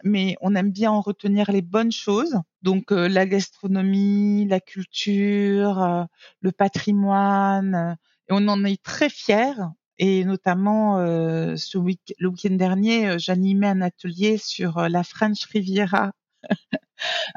mais 0.04 0.36
on 0.40 0.54
aime 0.54 0.70
bien 0.70 0.90
en 0.90 1.02
retenir 1.02 1.52
les 1.52 1.62
bonnes 1.62 1.92
choses. 1.92 2.38
Donc 2.62 2.90
la 2.90 3.26
gastronomie, 3.26 4.46
la 4.48 4.60
culture, 4.60 6.06
le 6.40 6.52
patrimoine, 6.52 7.98
et 8.28 8.32
on 8.32 8.48
en 8.48 8.64
est 8.64 8.82
très 8.82 9.10
fiers. 9.10 9.52
Et 9.98 10.24
notamment, 10.24 10.98
euh, 10.98 11.56
ce 11.56 11.78
week 11.78 12.14
le 12.18 12.28
week-end 12.28 12.54
dernier, 12.54 13.08
euh, 13.10 13.18
j'animais 13.18 13.68
un 13.68 13.82
atelier 13.82 14.38
sur 14.38 14.78
euh, 14.78 14.88
la 14.88 15.04
French 15.04 15.44
Riviera 15.44 16.12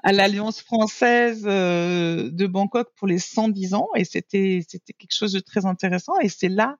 à 0.04 0.14
l'Alliance 0.14 0.62
française 0.62 1.44
de 1.44 2.48
Bangkok 2.48 2.90
pour 2.96 3.08
les 3.08 3.20
110 3.20 3.74
ans. 3.74 3.90
Et 3.96 4.06
c'était, 4.06 4.62
c'était 4.68 4.94
quelque 4.94 5.14
chose 5.16 5.34
de 5.34 5.40
très 5.40 5.66
intéressant. 5.66 6.20
Et 6.22 6.30
c'est 6.30 6.50
là 6.50 6.78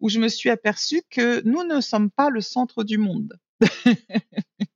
où 0.00 0.08
je 0.08 0.18
me 0.18 0.28
suis 0.28 0.50
aperçue 0.50 1.02
que 1.10 1.42
nous 1.46 1.64
ne 1.64 1.80
sommes 1.80 2.10
pas 2.10 2.30
le 2.30 2.40
centre 2.40 2.84
du 2.84 2.98
monde. 2.98 3.38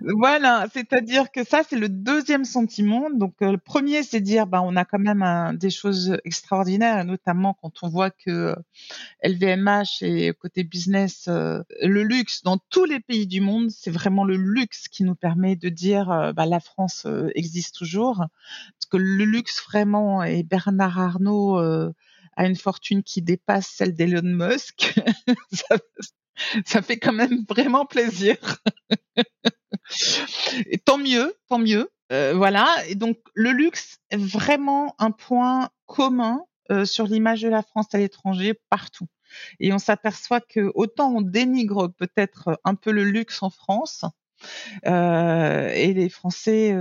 Voilà, 0.00 0.66
c'est-à-dire 0.72 1.30
que 1.30 1.44
ça, 1.44 1.62
c'est 1.68 1.76
le 1.76 1.88
deuxième 1.88 2.44
sentiment. 2.44 3.10
Donc, 3.10 3.34
euh, 3.42 3.52
le 3.52 3.58
premier, 3.58 4.02
c'est 4.02 4.20
dire, 4.20 4.46
bah, 4.46 4.62
on 4.62 4.76
a 4.76 4.84
quand 4.84 4.98
même 4.98 5.56
des 5.56 5.70
choses 5.70 6.16
extraordinaires, 6.24 7.04
notamment 7.04 7.54
quand 7.60 7.72
on 7.82 7.88
voit 7.88 8.10
que 8.10 8.54
LVMH 9.22 10.02
euh, 10.02 10.06
et 10.06 10.32
côté 10.32 10.64
business, 10.64 11.26
euh, 11.28 11.62
le 11.82 12.02
luxe 12.02 12.42
dans 12.42 12.58
tous 12.70 12.84
les 12.84 13.00
pays 13.00 13.26
du 13.26 13.40
monde, 13.40 13.70
c'est 13.70 13.90
vraiment 13.90 14.24
le 14.24 14.36
luxe 14.36 14.88
qui 14.88 15.04
nous 15.04 15.14
permet 15.14 15.56
de 15.56 15.68
dire, 15.68 16.32
bah, 16.34 16.46
la 16.46 16.60
France 16.60 17.06
existe 17.34 17.76
toujours. 17.76 18.16
Parce 18.18 18.86
que 18.90 18.96
le 18.96 19.24
luxe 19.24 19.62
vraiment, 19.64 20.22
et 20.22 20.42
Bernard 20.42 20.98
Arnault 20.98 21.58
a 21.58 22.46
une 22.46 22.56
fortune 22.56 23.02
qui 23.02 23.22
dépasse 23.22 23.68
celle 23.68 23.94
d'Elon 23.94 24.22
Musk. 24.22 24.94
ça 26.66 26.82
fait 26.82 26.98
quand 26.98 27.12
même 27.12 27.44
vraiment 27.48 27.86
plaisir. 27.86 28.36
Et 30.66 30.78
tant 30.78 30.98
mieux, 30.98 31.34
tant 31.48 31.58
mieux. 31.58 31.90
Euh, 32.12 32.34
voilà. 32.34 32.68
Et 32.88 32.94
donc 32.94 33.18
le 33.34 33.52
luxe 33.52 33.98
est 34.10 34.16
vraiment 34.16 34.94
un 34.98 35.10
point 35.10 35.70
commun 35.86 36.44
euh, 36.70 36.84
sur 36.84 37.06
l'image 37.06 37.42
de 37.42 37.48
la 37.48 37.62
France 37.62 37.88
à 37.92 37.98
l'étranger 37.98 38.54
partout. 38.70 39.06
Et 39.60 39.72
on 39.72 39.78
s'aperçoit 39.78 40.40
que 40.40 40.70
autant 40.74 41.10
on 41.14 41.22
dénigre 41.22 41.88
peut-être 41.88 42.60
un 42.64 42.74
peu 42.74 42.92
le 42.92 43.04
luxe 43.04 43.42
en 43.42 43.48
France, 43.48 44.04
euh, 44.86 45.70
et 45.70 45.94
les 45.94 46.08
Français 46.08 46.74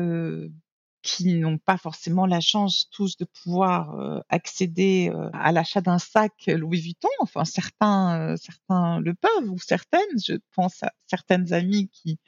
qui 1.02 1.36
n'ont 1.36 1.58
pas 1.58 1.78
forcément 1.78 2.26
la 2.26 2.42
chance 2.42 2.88
tous 2.92 3.18
de 3.18 3.26
pouvoir 3.26 4.00
euh, 4.00 4.20
accéder 4.30 5.12
euh, 5.14 5.30
à 5.34 5.52
l'achat 5.52 5.82
d'un 5.82 5.98
sac 5.98 6.34
Louis 6.48 6.80
Vuitton. 6.80 7.10
Enfin, 7.20 7.44
certains, 7.46 8.20
euh, 8.20 8.36
certains 8.38 9.00
le 9.00 9.14
peuvent 9.16 9.50
ou 9.50 9.58
certaines. 9.60 10.20
Je 10.24 10.36
pense 10.56 10.84
à 10.84 10.92
certaines 11.08 11.54
amies 11.54 11.90
qui 11.90 12.20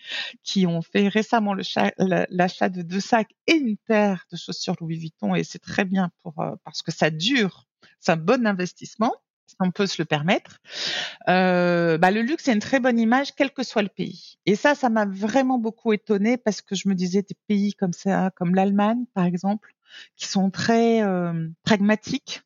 qui 0.43 0.65
ont 0.67 0.81
fait 0.81 1.07
récemment 1.07 1.55
l'achat 1.55 2.69
de 2.69 2.81
deux 2.81 2.99
sacs 2.99 3.33
et 3.47 3.53
une 3.53 3.77
paire 3.77 4.25
de 4.31 4.37
chaussures 4.37 4.75
Louis 4.79 4.97
Vuitton 4.97 5.35
et 5.35 5.43
c'est 5.43 5.59
très 5.59 5.85
bien 5.85 6.09
pour 6.21 6.35
parce 6.63 6.81
que 6.81 6.91
ça 6.91 7.09
dure. 7.09 7.65
C'est 7.99 8.11
un 8.11 8.17
bon 8.17 8.45
investissement 8.47 9.13
on 9.59 9.71
peut 9.71 9.87
se 9.87 10.01
le 10.01 10.05
permettre. 10.05 10.59
Euh, 11.27 11.97
bah, 11.97 12.11
le 12.11 12.21
luxe 12.21 12.45
c'est 12.45 12.53
une 12.53 12.59
très 12.59 12.79
bonne 12.79 12.99
image, 12.99 13.35
quel 13.35 13.51
que 13.51 13.63
soit 13.63 13.81
le 13.81 13.89
pays. 13.89 14.37
Et 14.45 14.55
ça, 14.55 14.75
ça 14.75 14.89
m'a 14.89 15.05
vraiment 15.05 15.57
beaucoup 15.57 15.93
étonnée 15.93 16.37
parce 16.37 16.61
que 16.61 16.75
je 16.75 16.87
me 16.89 16.95
disais 16.95 17.21
des 17.21 17.37
pays 17.47 17.73
comme 17.73 17.93
ça, 17.93 18.31
comme 18.35 18.55
l'Allemagne 18.55 19.05
par 19.13 19.25
exemple, 19.25 19.73
qui 20.15 20.27
sont 20.27 20.49
très 20.49 21.03
euh, 21.03 21.47
pragmatiques, 21.63 22.41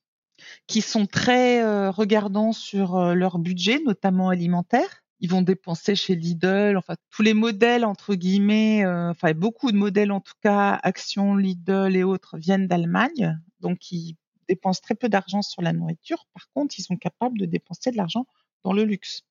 qui 0.68 0.82
sont 0.82 1.06
très 1.06 1.64
euh, 1.64 1.92
regardants 1.92 2.54
sur 2.54 3.16
leur 3.16 3.40
budget, 3.40 3.80
notamment 3.86 4.30
alimentaire. 4.30 5.04
Ils 5.20 5.32
vont 5.32 5.42
dépenser 5.42 5.96
chez 5.96 6.16
Lidl, 6.16 6.78
enfin 6.78 6.94
tous 7.10 7.24
les 7.24 7.34
modèles 7.34 7.86
entre 7.86 8.14
guillemets, 8.14 8.86
enfin 8.86 9.34
beaucoup 9.34 9.72
de 9.72 9.78
modèles 9.78 10.12
en 10.12 10.20
tout 10.20 10.36
cas, 10.44 10.80
Action, 10.84 11.36
Lidl 11.36 11.96
et 11.96 12.04
autres 12.04 12.38
viennent 12.38 12.68
d'Allemagne, 12.68 13.40
donc 13.60 13.92
ils 13.92 14.16
dépensent 14.48 14.82
très 14.82 14.96
peu 14.96 15.10
d'argent 15.10 15.42
sur 15.42 15.62
la 15.62 15.74
nourriture. 15.74 16.28
Par 16.34 16.50
contre, 16.54 16.76
ils 16.78 16.84
sont 16.84 16.98
capables 16.98 17.38
de 17.38 17.46
dépenser 17.46 17.92
de 17.92 17.98
l'argent 17.98 18.26
dans 18.64 18.74
le 18.74 18.84
luxe. 18.84 19.24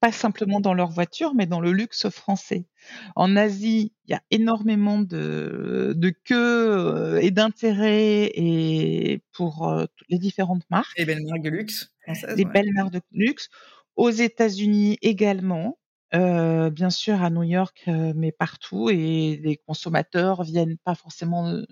Pas 0.00 0.12
simplement 0.12 0.60
dans 0.60 0.74
leur 0.74 0.90
voiture, 0.90 1.34
mais 1.34 1.46
dans 1.46 1.60
le 1.60 1.72
luxe 1.72 2.08
français. 2.08 2.66
En 3.14 3.36
Asie, 3.36 3.92
il 4.06 4.12
y 4.12 4.14
a 4.14 4.22
énormément 4.30 4.98
de, 4.98 5.92
de 5.96 6.10
queues 6.10 6.70
euh, 6.70 7.20
et 7.20 7.30
d'intérêts 7.30 8.30
et 8.34 9.22
pour 9.32 9.68
euh, 9.68 9.86
les 10.08 10.18
différentes 10.18 10.68
marques. 10.70 10.98
Les 10.98 11.04
belles 11.04 11.24
marques 11.24 11.42
de 11.42 11.50
luxe 11.50 11.92
françaises. 12.02 12.36
Les 12.36 12.44
belles 12.44 12.72
marques 12.72 12.92
de 12.92 13.00
luxe. 13.12 13.48
Aux 13.96 14.10
États-Unis 14.10 14.98
également. 15.02 15.78
Euh, 16.12 16.70
bien 16.70 16.90
sûr 16.90 17.22
à 17.22 17.30
New 17.30 17.44
York, 17.44 17.84
euh, 17.86 18.12
mais 18.16 18.32
partout. 18.32 18.90
Et 18.90 19.36
les 19.42 19.56
consommateurs 19.56 20.42
viennent 20.42 20.76
pas 20.78 20.94
forcément 20.96 21.62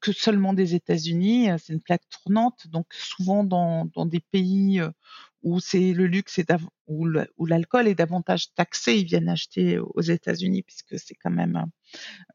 que 0.00 0.12
seulement 0.12 0.52
des 0.52 0.74
États-Unis. 0.74 1.48
C'est 1.58 1.72
une 1.72 1.80
plaque 1.80 2.08
tournante, 2.08 2.68
donc 2.68 2.86
souvent 2.92 3.42
dans, 3.42 3.86
dans 3.86 4.06
des 4.06 4.20
pays 4.20 4.80
où 5.42 5.60
c'est 5.60 5.92
le 5.92 6.06
luxe 6.06 6.38
et 6.38 6.46
où 6.86 7.06
l'alcool 7.46 7.88
est 7.88 7.94
davantage 7.94 8.54
taxé, 8.54 8.96
ils 8.98 9.04
viennent 9.04 9.28
acheter 9.28 9.78
aux 9.78 10.00
États-Unis 10.00 10.62
puisque 10.62 10.98
c'est 10.98 11.14
quand 11.14 11.30
même 11.30 11.66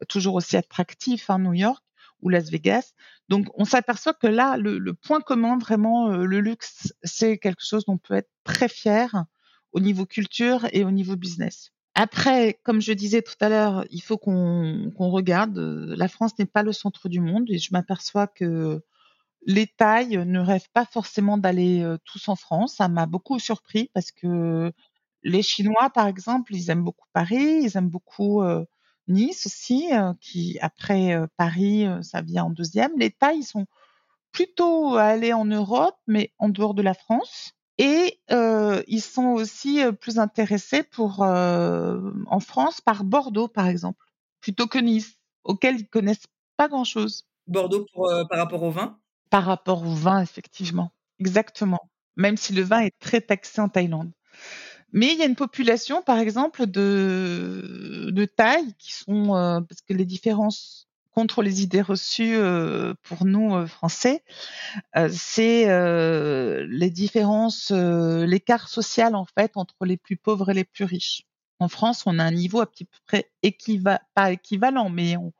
toujours 0.08 0.34
aussi 0.34 0.56
attractif, 0.56 1.30
hein, 1.30 1.38
New 1.38 1.54
York 1.54 1.82
ou 2.20 2.28
Las 2.28 2.50
Vegas. 2.50 2.92
Donc, 3.28 3.46
on 3.54 3.64
s'aperçoit 3.64 4.12
que 4.12 4.26
là, 4.26 4.58
le, 4.58 4.78
le, 4.78 4.94
point 4.94 5.20
commun, 5.20 5.58
vraiment, 5.58 6.08
le 6.10 6.40
luxe, 6.40 6.92
c'est 7.02 7.38
quelque 7.38 7.64
chose 7.64 7.86
dont 7.86 7.94
on 7.94 7.98
peut 7.98 8.14
être 8.14 8.30
très 8.44 8.68
fier 8.68 9.24
au 9.72 9.80
niveau 9.80 10.06
culture 10.06 10.66
et 10.72 10.84
au 10.84 10.90
niveau 10.90 11.16
business. 11.16 11.72
Après, 11.94 12.60
comme 12.64 12.80
je 12.80 12.92
disais 12.92 13.22
tout 13.22 13.34
à 13.40 13.48
l'heure, 13.48 13.84
il 13.90 14.00
faut 14.00 14.16
qu'on 14.16 14.92
regarde. 14.96 15.58
La 15.58 16.08
France 16.08 16.38
n'est 16.38 16.46
pas 16.46 16.62
le 16.62 16.72
centre 16.72 17.08
du 17.08 17.20
monde 17.20 17.50
et 17.50 17.58
je 17.58 17.68
m'aperçois 17.72 18.26
que 18.26 18.82
les 19.46 19.66
Thaïs 19.66 20.18
ne 20.18 20.38
rêvent 20.38 20.70
pas 20.72 20.84
forcément 20.84 21.38
d'aller 21.38 21.82
euh, 21.82 21.98
tous 22.04 22.28
en 22.28 22.36
France. 22.36 22.76
Ça 22.76 22.88
m'a 22.88 23.06
beaucoup 23.06 23.38
surpris 23.38 23.90
parce 23.94 24.12
que 24.12 24.72
les 25.22 25.42
Chinois, 25.42 25.90
par 25.90 26.06
exemple, 26.06 26.54
ils 26.54 26.70
aiment 26.70 26.84
beaucoup 26.84 27.06
Paris, 27.12 27.62
ils 27.62 27.76
aiment 27.76 27.90
beaucoup 27.90 28.42
euh, 28.42 28.64
Nice 29.08 29.46
aussi, 29.46 29.92
euh, 29.92 30.12
qui 30.20 30.58
après 30.60 31.18
Paris, 31.36 31.84
ça 32.02 32.22
vient 32.22 32.44
en 32.44 32.50
deuxième. 32.50 32.92
Les 32.96 33.14
ils 33.34 33.42
sont 33.42 33.66
plutôt 34.32 34.96
allés 34.96 35.32
en 35.32 35.44
Europe, 35.44 35.96
mais 36.06 36.32
en 36.38 36.48
dehors 36.48 36.74
de 36.74 36.82
la 36.82 36.94
France. 36.94 37.54
Et 37.82 38.20
ils 38.28 39.00
sont 39.00 39.28
aussi 39.28 39.80
plus 40.00 40.18
intéressés 40.18 40.82
pour 40.82 41.20
en 41.22 42.40
France 42.40 42.82
par 42.82 43.04
Bordeaux, 43.04 43.48
par 43.48 43.66
exemple, 43.66 44.04
plutôt 44.40 44.66
que 44.66 44.78
Nice, 44.78 45.16
auquel 45.44 45.76
ils 45.76 45.88
connaissent 45.88 46.26
pas 46.58 46.68
grand-chose. 46.68 47.24
Bordeaux 47.46 47.86
pour, 47.94 48.12
par 48.28 48.38
rapport 48.38 48.62
au 48.62 48.70
vin? 48.70 48.98
Par 49.30 49.44
rapport 49.44 49.82
au 49.82 49.94
vin, 49.94 50.20
effectivement. 50.20 50.92
Exactement. 51.20 51.90
Même 52.16 52.36
si 52.36 52.52
le 52.52 52.62
vin 52.62 52.80
est 52.80 52.98
très 52.98 53.22
taxé 53.22 53.62
en 53.62 53.70
Thaïlande. 53.70 54.12
Mais 54.92 55.12
il 55.12 55.18
y 55.18 55.22
a 55.22 55.26
une 55.26 55.36
population, 55.36 56.02
par 56.02 56.18
exemple, 56.18 56.66
de, 56.66 58.10
de 58.12 58.24
Thaï 58.26 58.74
qui 58.76 58.92
sont, 58.92 59.36
euh, 59.36 59.60
parce 59.62 59.80
que 59.80 59.94
les 59.94 60.04
différences 60.04 60.88
contre 61.12 61.42
les 61.42 61.62
idées 61.62 61.82
reçues 61.82 62.36
euh, 62.36 62.94
pour 63.02 63.24
nous 63.24 63.54
euh, 63.54 63.66
Français, 63.66 64.24
c'est 65.10 65.66
les 66.66 66.90
différences, 66.90 67.70
l'écart 67.70 68.68
social 68.68 69.14
en 69.14 69.26
fait 69.26 69.52
entre 69.56 69.84
les 69.84 69.96
plus 69.96 70.16
pauvres 70.16 70.50
et 70.50 70.54
les 70.54 70.64
plus 70.64 70.84
riches. 70.84 71.22
En 71.58 71.68
France, 71.68 72.04
on 72.06 72.18
a 72.18 72.24
un 72.24 72.30
niveau 72.30 72.60
à 72.60 72.66
peu 72.66 72.86
près 73.06 73.30
équivalent, 73.42 74.00
pas 74.14 74.32
équivalent, 74.32 74.88
mais 74.88 75.16
on, 75.16 75.32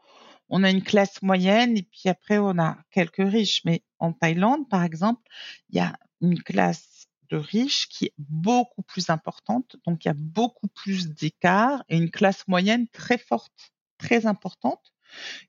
on 0.51 0.65
a 0.65 0.71
une 0.71 0.83
classe 0.83 1.23
moyenne 1.23 1.77
et 1.77 1.83
puis 1.83 2.09
après 2.09 2.39
on 2.39 2.59
a 2.59 2.77
quelques 2.91 3.17
riches. 3.27 3.63
Mais 3.65 3.83
en 3.99 4.13
Thaïlande, 4.13 4.69
par 4.69 4.83
exemple, 4.85 5.23
il 5.71 5.77
y 5.77 5.81
a 5.81 5.97
une 6.21 6.43
classe 6.43 7.07
de 7.31 7.37
riches 7.37 7.89
qui 7.89 8.07
est 8.07 8.15
beaucoup 8.19 8.83
plus 8.83 9.09
importante, 9.09 9.77
donc 9.87 10.05
il 10.05 10.09
y 10.09 10.11
a 10.11 10.17
beaucoup 10.17 10.69
plus 10.69 11.09
d'écart 11.09 11.85
et 11.89 11.97
une 11.97 12.11
classe 12.11 12.47
moyenne 12.49 12.89
très 12.89 13.19
forte, 13.19 13.73
très 13.99 14.27
importante, 14.27 14.93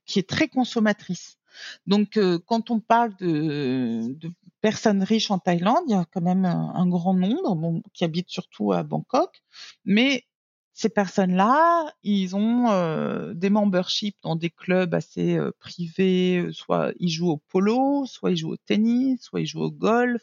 qui 0.05 0.19
est 0.19 0.27
très 0.27 0.47
consommatrice. 0.47 1.37
Donc, 1.85 2.17
euh, 2.17 2.39
quand 2.45 2.71
on 2.71 2.79
parle 2.79 3.15
de, 3.17 4.15
personnes 4.61 5.03
riches 5.03 5.31
en 5.31 5.39
Thaïlande, 5.39 5.83
il 5.87 5.91
y 5.91 5.95
a 5.95 6.05
quand 6.11 6.21
même 6.21 6.45
un, 6.45 6.87
grand 6.87 7.13
nombre 7.13 7.81
qui 7.93 8.03
habitent 8.03 8.29
surtout 8.29 8.71
à 8.73 8.83
Bangkok, 8.83 9.41
mais 9.85 10.25
ces 10.73 10.89
personnes-là, 10.89 11.93
ils 12.03 12.35
ont 12.35 12.71
euh, 12.71 13.33
des 13.33 13.49
memberships 13.49 14.17
dans 14.23 14.35
des 14.35 14.49
clubs 14.49 14.93
assez 14.93 15.35
euh, 15.35 15.51
privés, 15.59 16.47
soit 16.53 16.93
ils 16.99 17.09
jouent 17.09 17.31
au 17.31 17.37
polo, 17.37 18.05
soit 18.05 18.31
ils 18.31 18.37
jouent 18.37 18.53
au 18.53 18.57
tennis, 18.57 19.21
soit 19.21 19.41
ils 19.41 19.45
jouent 19.45 19.63
au 19.63 19.71
golf. 19.71 20.21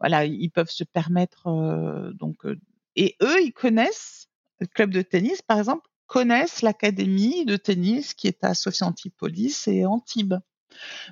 Voilà, 0.00 0.24
ils 0.24 0.50
peuvent 0.50 0.70
se 0.70 0.84
permettre 0.84 2.12
donc 2.14 2.44
et 2.96 3.16
eux, 3.22 3.42
ils 3.42 3.52
connaissent 3.52 4.28
le 4.60 4.66
club 4.66 4.90
de 4.90 5.02
tennis, 5.02 5.42
par 5.42 5.58
exemple, 5.58 5.88
connaissent 6.06 6.62
l'académie 6.62 7.44
de 7.44 7.56
tennis 7.56 8.14
qui 8.14 8.28
est 8.28 8.44
à 8.44 8.54
Sophie 8.54 8.84
Antipolis 8.84 9.66
et 9.68 9.86
Antibes. 9.86 10.34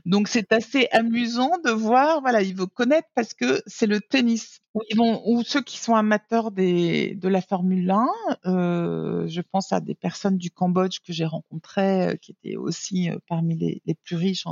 Donc 0.07 0.29
c'est 0.29 0.53
assez 0.53 0.89
amusant 0.93 1.51
de 1.65 1.71
voir, 1.71 2.21
voilà, 2.21 2.43
ils 2.43 2.57
vont 2.57 2.67
connaître 2.67 3.09
parce 3.15 3.35
que 3.35 3.63
c'est 3.67 3.87
le 3.87 4.01
tennis. 4.01 4.61
Ou 4.75 5.43
ceux 5.43 5.63
qui 5.63 5.79
sont 5.79 5.95
amateurs 5.97 6.53
de 6.53 7.29
la 7.29 7.43
Formule 7.43 7.91
1, 7.91 8.09
euh, 8.47 9.27
je 9.27 9.41
pense 9.41 9.73
à 9.73 9.81
des 9.81 9.95
personnes 9.95 10.37
du 10.37 10.51
Cambodge 10.51 11.01
que 11.01 11.13
j'ai 11.13 11.25
rencontrées, 11.25 12.11
euh, 12.11 12.17
qui 12.17 12.33
étaient 12.33 12.57
aussi 12.57 13.11
euh, 13.11 13.19
parmi 13.27 13.57
les, 13.57 13.95
plus 14.05 14.17
riches 14.17 14.45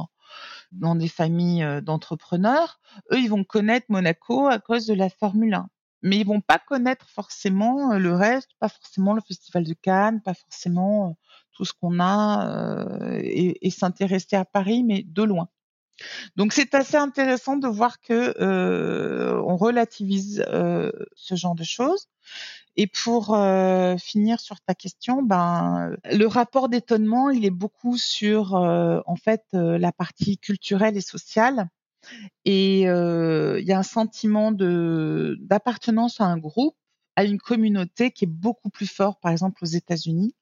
dans 0.72 0.96
des 0.96 1.08
familles 1.08 1.64
d'entrepreneurs. 1.82 2.80
Eux, 3.12 3.20
ils 3.20 3.30
vont 3.30 3.44
connaître 3.44 3.86
Monaco 3.88 4.46
à 4.48 4.58
cause 4.58 4.86
de 4.86 4.94
la 4.94 5.08
Formule 5.08 5.54
1 5.54 5.68
mais 6.02 6.18
ils 6.18 6.26
vont 6.26 6.40
pas 6.40 6.58
connaître 6.58 7.08
forcément 7.10 7.94
le 7.98 8.14
reste, 8.14 8.50
pas 8.58 8.68
forcément 8.68 9.14
le 9.14 9.20
festival 9.20 9.64
de 9.64 9.74
Cannes, 9.74 10.20
pas 10.22 10.34
forcément 10.34 11.16
tout 11.52 11.64
ce 11.64 11.72
qu'on 11.72 12.00
a 12.00 13.18
et, 13.20 13.66
et 13.66 13.70
s'intéresser 13.70 14.36
à 14.36 14.44
Paris, 14.44 14.84
mais 14.84 15.02
de 15.02 15.22
loin. 15.22 15.48
Donc 16.36 16.52
c'est 16.52 16.74
assez 16.74 16.96
intéressant 16.96 17.56
de 17.56 17.68
voir 17.68 18.00
que 18.00 18.34
euh, 18.40 19.40
on 19.44 19.56
relativise 19.56 20.44
euh, 20.48 20.92
ce 21.14 21.34
genre 21.34 21.54
de 21.54 21.64
choses. 21.64 22.08
Et 22.76 22.86
pour 22.86 23.34
euh, 23.34 23.96
finir 23.96 24.38
sur 24.38 24.60
ta 24.60 24.74
question, 24.74 25.22
ben 25.22 25.96
le 26.04 26.26
rapport 26.26 26.68
d'étonnement, 26.68 27.30
il 27.30 27.44
est 27.44 27.50
beaucoup 27.50 27.96
sur 27.96 28.54
en 28.54 29.16
fait 29.16 29.44
la 29.52 29.92
partie 29.92 30.38
culturelle 30.38 30.96
et 30.96 31.02
sociale. 31.02 31.68
Et 32.44 32.82
il 32.82 33.64
y 33.64 33.72
a 33.72 33.78
un 33.78 33.82
sentiment 33.82 34.52
de 34.52 35.36
d'appartenance 35.40 36.20
à 36.20 36.24
un 36.24 36.38
groupe, 36.38 36.76
à 37.16 37.24
une 37.24 37.38
communauté 37.38 38.10
qui 38.10 38.24
est 38.24 38.28
beaucoup 38.28 38.70
plus 38.70 38.86
fort, 38.86 39.18
par 39.20 39.32
exemple 39.32 39.64
aux 39.64 39.66
États-Unis. 39.66 40.34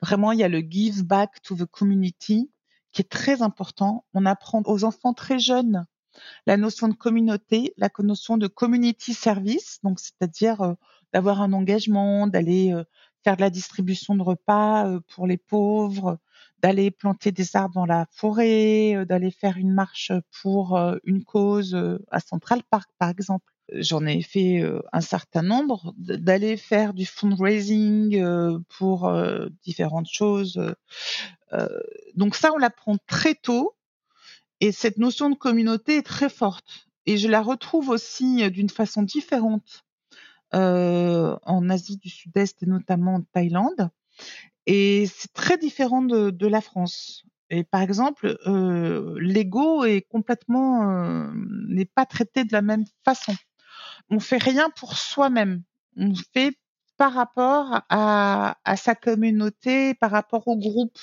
Vraiment, 0.00 0.32
il 0.32 0.38
y 0.38 0.44
a 0.44 0.48
le 0.48 0.60
give 0.60 1.04
back 1.04 1.42
to 1.42 1.56
the 1.56 1.66
community 1.66 2.50
qui 2.92 3.02
est 3.02 3.10
très 3.10 3.42
important. 3.42 4.04
On 4.14 4.26
apprend 4.26 4.62
aux 4.66 4.84
enfants 4.84 5.14
très 5.14 5.38
jeunes 5.38 5.86
la 6.46 6.56
notion 6.56 6.88
de 6.88 6.94
communauté, 6.94 7.74
la 7.76 7.88
notion 8.00 8.36
de 8.36 8.46
community 8.46 9.14
service, 9.14 9.78
donc 9.82 9.98
c'est-à-dire 10.00 10.60
euh, 10.60 10.74
d'avoir 11.12 11.40
un 11.40 11.52
engagement, 11.52 12.26
d'aller 12.26 12.72
euh, 12.72 12.84
faire 13.24 13.36
de 13.36 13.40
la 13.40 13.50
distribution 13.50 14.14
de 14.14 14.22
repas 14.22 14.86
euh, 14.86 15.00
pour 15.14 15.26
les 15.26 15.38
pauvres, 15.38 16.18
d'aller 16.62 16.90
planter 16.90 17.32
des 17.32 17.56
arbres 17.56 17.74
dans 17.74 17.86
la 17.86 18.06
forêt, 18.10 19.04
d'aller 19.06 19.30
faire 19.30 19.56
une 19.56 19.72
marche 19.72 20.12
pour 20.42 20.78
une 21.04 21.24
cause 21.24 21.76
à 22.10 22.20
Central 22.20 22.62
Park, 22.70 22.88
par 22.98 23.10
exemple 23.10 23.52
j'en 23.72 24.06
ai 24.06 24.22
fait 24.22 24.60
euh, 24.60 24.80
un 24.92 25.00
certain 25.00 25.42
nombre, 25.42 25.94
d'aller 25.96 26.56
faire 26.56 26.94
du 26.94 27.06
fundraising 27.06 28.16
euh, 28.20 28.58
pour 28.76 29.08
euh, 29.08 29.48
différentes 29.62 30.08
choses. 30.10 30.60
donc 32.14 32.34
ça, 32.34 32.52
on 32.54 32.58
l'apprend 32.58 32.96
très 33.06 33.34
tôt. 33.34 33.74
Et 34.60 34.72
cette 34.72 34.96
notion 34.96 35.28
de 35.28 35.34
communauté 35.34 35.96
est 35.96 36.06
très 36.06 36.28
forte. 36.28 36.86
Et 37.04 37.18
je 37.18 37.28
la 37.28 37.42
retrouve 37.42 37.88
aussi 37.88 38.48
d'une 38.50 38.70
façon 38.70 39.02
différente 39.02 39.84
en 40.52 41.70
Asie 41.70 41.96
du 41.96 42.08
Sud-Est 42.08 42.62
et 42.62 42.66
notamment 42.66 43.16
en 43.16 43.22
Thaïlande. 43.22 43.90
Et 44.66 45.06
c'est 45.06 45.32
très 45.32 45.58
différent 45.58 46.02
de, 46.02 46.30
de, 46.30 46.46
la 46.46 46.60
France. 46.60 47.24
Et 47.50 47.64
par 47.64 47.82
exemple, 47.82 48.38
euh, 48.46 49.16
l'ego 49.18 49.84
est 49.84 50.02
complètement 50.02 51.30
n'est 51.68 51.84
pas 51.84 52.06
traité 52.06 52.44
de 52.44 52.52
la 52.52 52.62
même 52.62 52.84
façon 53.04 53.34
on 54.10 54.20
fait 54.20 54.42
rien 54.42 54.70
pour 54.70 54.96
soi-même. 54.96 55.62
On 55.96 56.12
fait 56.14 56.56
par 56.96 57.14
rapport 57.14 57.80
à, 57.88 58.56
sa 58.76 58.94
communauté, 58.94 59.94
par 59.94 60.10
rapport 60.10 60.46
au 60.48 60.56
groupe. 60.56 60.98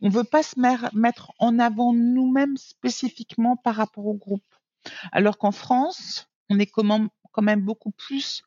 On 0.00 0.08
veut 0.08 0.24
pas 0.24 0.42
se 0.42 0.58
mettre 0.94 1.32
en 1.38 1.58
avant 1.58 1.92
nous-mêmes 1.92 2.56
spécifiquement 2.56 3.56
par 3.56 3.76
rapport 3.76 4.06
au 4.06 4.14
groupe. 4.14 4.44
Alors 5.12 5.38
qu'en 5.38 5.52
France, 5.52 6.28
on 6.48 6.58
est 6.58 6.66
quand 6.66 7.42
même 7.42 7.60
beaucoup 7.60 7.90
plus 7.90 8.42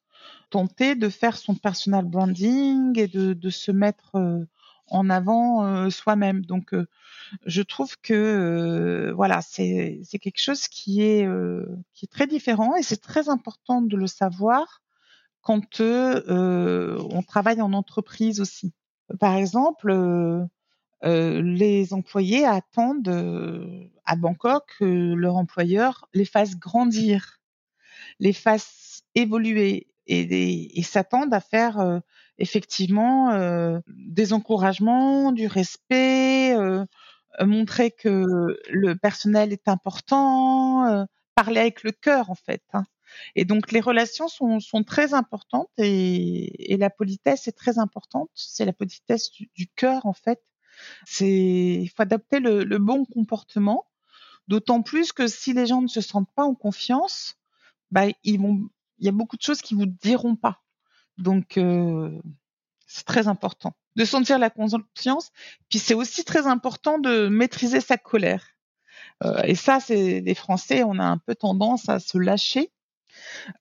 tenté 0.52 0.96
de 0.96 1.10
faire 1.10 1.38
son 1.38 1.56
personal 1.56 2.06
branding 2.06 3.00
et 3.00 3.08
de, 3.08 3.50
se 3.50 3.72
mettre 3.72 4.16
euh, 4.16 4.46
en 4.88 5.10
avant 5.10 5.66
euh, 5.66 5.90
soi-même. 5.90 6.46
Donc, 6.46 6.74
euh, 6.74 6.86
je 7.46 7.62
trouve 7.62 7.96
que 8.02 9.12
voilà, 9.16 9.42
c'est 9.42 10.04
quelque 10.22 10.42
chose 10.42 10.68
qui 10.68 11.02
est 11.02 11.26
très 12.12 12.28
différent 12.28 12.76
et 12.76 12.84
c'est 12.84 13.02
très 13.02 13.30
important 13.30 13.82
de 13.82 13.96
le 13.96 14.08
savoir 14.08 14.84
quand 15.42 15.80
on 15.80 17.24
travaille 17.26 17.62
en 17.62 17.74
entreprise 17.74 18.42
aussi. 18.42 18.74
Par 19.20 19.36
exemple, 19.36 19.94
les 21.04 21.94
employés 21.94 22.46
attendent 22.46 23.90
à 24.06 24.16
Bangkok 24.18 24.76
que 24.80 25.14
leur 25.14 25.38
employeur 25.38 26.10
les 26.14 26.26
fasse 26.26 26.58
grandir, 26.58 27.40
les 28.20 28.34
fasse 28.34 29.04
évoluer 29.16 29.88
et, 30.08 30.80
et 30.80 30.84
s'attendent 30.84 31.34
à 31.34 31.40
faire 31.40 32.02
effectivement 32.42 33.32
euh, 33.32 33.80
des 33.88 34.34
encouragements, 34.34 35.32
du 35.32 35.48
respect, 35.48 36.56
euh, 36.58 36.86
euh, 37.40 37.46
montrer 37.46 37.92
que 37.92 38.26
le 38.70 38.96
personnel 38.96 39.54
est 39.54 39.68
important, 39.68 41.06
parler 41.36 41.62
avec 41.62 41.84
le 41.84 41.92
cœur 41.92 42.30
en 42.30 42.36
fait. 42.36 42.64
Hein. 42.74 42.84
Et 43.36 43.46
donc 43.46 43.72
les 43.72 43.80
relations 43.82 44.28
sont, 44.28 44.60
très 44.86 45.14
importantes 45.14 45.70
et, 45.78 46.76
la 46.78 46.90
politesse 46.90 47.48
est 47.48 47.58
très 47.58 47.78
importante. 47.78 48.30
C'est 48.34 48.66
la 48.66 48.74
politesse 48.74 49.32
du, 49.32 49.68
cœur 49.76 50.06
en 50.06 50.14
fait. 50.14 50.42
Il 51.20 51.88
faut 51.90 52.02
adapter 52.02 52.40
le, 52.40 52.64
le 52.64 52.78
bon 52.80 53.06
comportement. 53.06 53.86
D'autant 54.48 54.82
plus 54.82 55.14
que 55.14 55.28
si 55.28 55.54
les 55.54 55.68
gens 55.68 55.82
ne 55.82 55.88
se 55.88 56.02
sentent 56.02 56.34
pas 56.36 56.44
en 56.44 56.56
confiance, 56.56 57.36
bah 57.92 58.08
ils 58.24 58.40
vont, 58.40 58.70
il 59.02 59.06
y 59.06 59.10
a 59.10 59.12
beaucoup 59.12 59.36
de 59.36 59.42
choses 59.42 59.62
qui 59.62 59.76
vous 59.76 59.88
diront 59.88 60.36
pas. 60.38 60.62
Donc, 61.18 61.58
euh, 61.58 62.22
C'est 62.88 63.06
très 63.06 63.28
important 63.28 63.74
de 63.96 64.06
sentir 64.06 64.40
la 64.40 64.50
conscience. 64.50 65.32
Puis 65.70 65.80
c'est 65.80 65.94
aussi 65.94 66.24
très 66.24 66.48
important 66.48 67.00
de 67.00 67.28
maîtriser 67.28 67.82
sa 67.82 67.98
colère. 67.98 68.46
Euh, 69.24 69.42
et 69.44 69.56
ça, 69.56 69.80
c'est 69.80 70.22
des 70.22 70.36
Français, 70.36 70.84
on 70.84 71.00
a 71.00 71.04
un 71.04 71.18
peu 71.18 71.36
tendance 71.36 71.90
à 71.90 72.00
se 72.00 72.18
lâcher. 72.18 72.72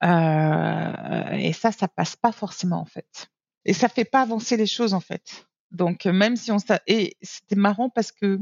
Euh, 0.04 1.30
et 1.32 1.52
ça, 1.52 1.72
ça 1.72 1.88
passe 1.88 2.16
pas 2.16 2.32
forcément 2.32 2.80
en 2.80 2.86
fait. 2.86 3.30
Et 3.64 3.72
ça 3.72 3.88
fait 3.88 4.04
pas 4.04 4.22
avancer 4.22 4.56
les 4.56 4.66
choses 4.66 4.94
en 4.94 5.00
fait. 5.00 5.46
Donc 5.70 6.06
même 6.06 6.36
si 6.36 6.50
on 6.52 6.58
et 6.86 7.16
c'était 7.22 7.56
marrant 7.56 7.90
parce 7.90 8.12
que 8.12 8.40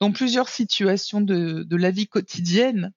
dans 0.00 0.12
plusieurs 0.12 0.48
situations 0.48 1.20
de, 1.20 1.64
de 1.64 1.76
la 1.76 1.90
vie 1.90 2.08
quotidienne, 2.08 2.92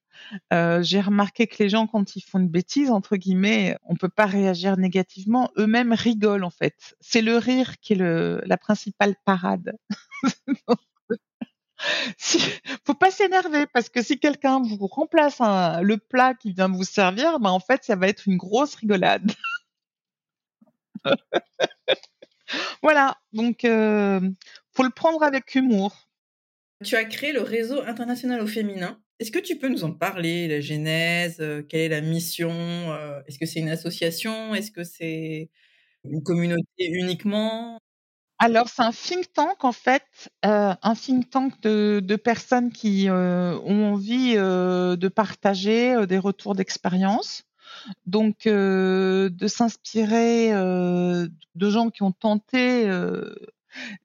euh, 0.54 0.82
j'ai 0.82 1.02
remarqué 1.02 1.48
que 1.48 1.62
les 1.62 1.70
gens, 1.70 1.88
quand 1.88 2.16
ils 2.16 2.22
font 2.22 2.40
une 2.40 2.50
bêtise, 2.50 2.92
entre 2.92 3.16
guillemets, 3.16 3.78
on 3.84 3.96
peut 3.96 4.10
pas 4.10 4.26
réagir 4.26 4.78
négativement. 4.78 5.52
Eux-mêmes 5.58 5.94
rigolent, 5.94 6.46
en 6.46 6.50
fait. 6.50 6.96
C'est 7.00 7.22
le 7.22 7.38
rire 7.38 7.80
qui 7.80 7.94
est 7.94 7.98
la 7.98 8.58
principale 8.58 9.16
parade. 9.26 9.78
si, 12.18 12.40
faut 12.86 12.94
pas 12.94 13.12
s'énerver 13.12 13.66
parce 13.68 13.90
que 13.90 14.02
si 14.02 14.20
quelqu'un 14.20 14.62
vous 14.62 14.88
remplace 14.88 15.40
le 15.40 15.96
plat 15.98 16.34
qui 16.34 16.52
vient 16.54 16.70
vous 16.70 16.84
servir, 16.84 17.40
ben 17.40 17.50
en 17.50 17.60
fait, 17.60 17.84
ça 17.84 17.96
va 17.96 18.08
être 18.08 18.28
une 18.28 18.38
grosse 18.38 18.76
rigolade. 18.76 19.32
voilà. 22.82 23.18
Donc, 23.34 23.66
euh, 23.66 24.20
faut 24.74 24.84
le 24.84 24.90
prendre 24.90 25.24
avec 25.24 25.56
humour. 25.56 26.10
Tu 26.84 26.96
as 26.96 27.06
créé 27.06 27.32
le 27.32 27.42
réseau 27.42 27.82
international 27.82 28.42
au 28.42 28.48
féminin. 28.48 29.00
Est-ce 29.20 29.32
que 29.32 29.40
tu 29.40 29.58
peux 29.58 29.70
nous 29.70 29.86
en 29.86 29.94
parler, 29.94 30.48
la 30.48 30.60
genèse 30.60 31.38
euh, 31.40 31.62
Quelle 31.62 31.80
est 31.80 31.90
la 31.90 32.02
mission 32.02 32.52
euh, 32.52 33.22
Est-ce 33.28 33.40
que 33.40 33.46
c'est 33.46 33.62
une 33.62 33.70
association 33.70 34.54
Est-ce 34.54 34.72
que 34.72 34.84
c'est 34.84 35.50
une 36.04 36.22
communauté 36.22 36.90
uniquement? 36.90 37.80
Alors, 38.40 38.68
c'est 38.68 38.82
un 38.82 38.92
think 38.92 39.32
tank, 39.32 39.64
en 39.64 39.72
fait, 39.72 40.04
euh, 40.46 40.74
un 40.82 40.96
think 40.96 41.30
tank 41.30 41.54
de, 41.62 42.02
de 42.04 42.16
personnes 42.18 42.74
qui 42.74 43.08
ont 43.10 43.94
envie 43.94 44.36
de 44.36 45.08
partager 45.08 46.06
des 46.06 46.18
retours 46.18 46.54
d'expérience. 46.54 47.44
Donc, 48.06 48.44
de 48.46 49.48
s'inspirer 49.48 50.50
de 50.52 51.70
gens 51.70 51.90
qui 51.90 52.04
ont 52.04 52.12
tenté 52.12 52.90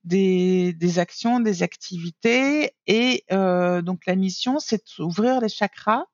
des, 0.04 0.72
des 0.72 0.98
actions, 0.98 1.40
des 1.40 1.62
activités. 1.62 2.72
Et 2.86 3.24
euh, 3.32 3.82
donc 3.82 4.06
la 4.06 4.16
mission, 4.16 4.58
c'est 4.58 4.82
d'ouvrir 4.98 5.40
les 5.40 5.48
chakras, 5.48 6.04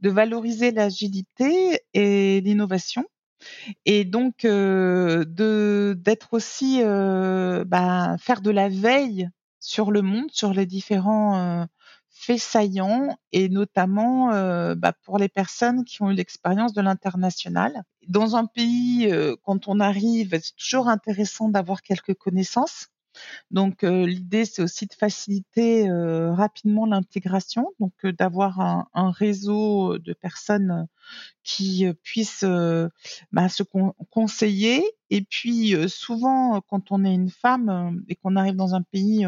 de 0.00 0.10
valoriser 0.10 0.70
l'agilité 0.70 1.80
et 1.94 2.40
l'innovation. 2.40 3.04
Et 3.86 4.04
donc 4.04 4.44
euh, 4.44 5.24
de 5.26 5.96
d'être 5.98 6.34
aussi 6.34 6.80
euh, 6.82 7.64
bah, 7.64 8.16
faire 8.18 8.42
de 8.42 8.50
la 8.50 8.68
veille 8.68 9.28
sur 9.60 9.90
le 9.90 10.02
monde, 10.02 10.30
sur 10.30 10.52
les 10.52 10.66
différents 10.66 11.66
faits 12.30 12.40
saillants 12.40 13.16
et 13.32 13.48
notamment 13.48 14.32
euh, 14.32 14.76
bah, 14.76 14.92
pour 15.04 15.18
les 15.18 15.28
personnes 15.28 15.84
qui 15.84 16.00
ont 16.02 16.12
eu 16.12 16.14
l'expérience 16.14 16.72
de 16.72 16.80
l'international. 16.80 17.82
Dans 18.06 18.36
un 18.36 18.46
pays, 18.46 19.08
euh, 19.10 19.34
quand 19.42 19.66
on 19.66 19.80
arrive, 19.80 20.38
c'est 20.40 20.54
toujours 20.56 20.88
intéressant 20.88 21.48
d'avoir 21.48 21.82
quelques 21.82 22.14
connaissances. 22.14 22.86
Donc 23.50 23.82
euh, 23.82 24.06
l'idée, 24.06 24.44
c'est 24.44 24.62
aussi 24.62 24.86
de 24.86 24.94
faciliter 24.94 25.90
rapidement 25.90 26.86
l'intégration, 26.86 27.72
donc 27.80 28.06
d'avoir 28.06 28.60
un, 28.94 29.10
réseau 29.10 29.98
de 29.98 30.12
personnes 30.12 30.86
qui 31.42 31.84
puissent 32.04 32.44
bah, 33.32 33.48
se 33.48 33.64
con 33.64 33.94
conseiller. 34.10 34.84
Et 35.10 35.22
puis 35.22 35.74
souvent, 35.88 36.60
quand 36.60 36.92
on 36.92 37.04
est 37.04 37.12
une 37.12 37.30
femme 37.30 38.00
et 38.06 38.14
qu'on 38.14 38.36
arrive 38.36 38.54
dans 38.54 38.76
un 38.76 38.82
pays, 38.82 39.26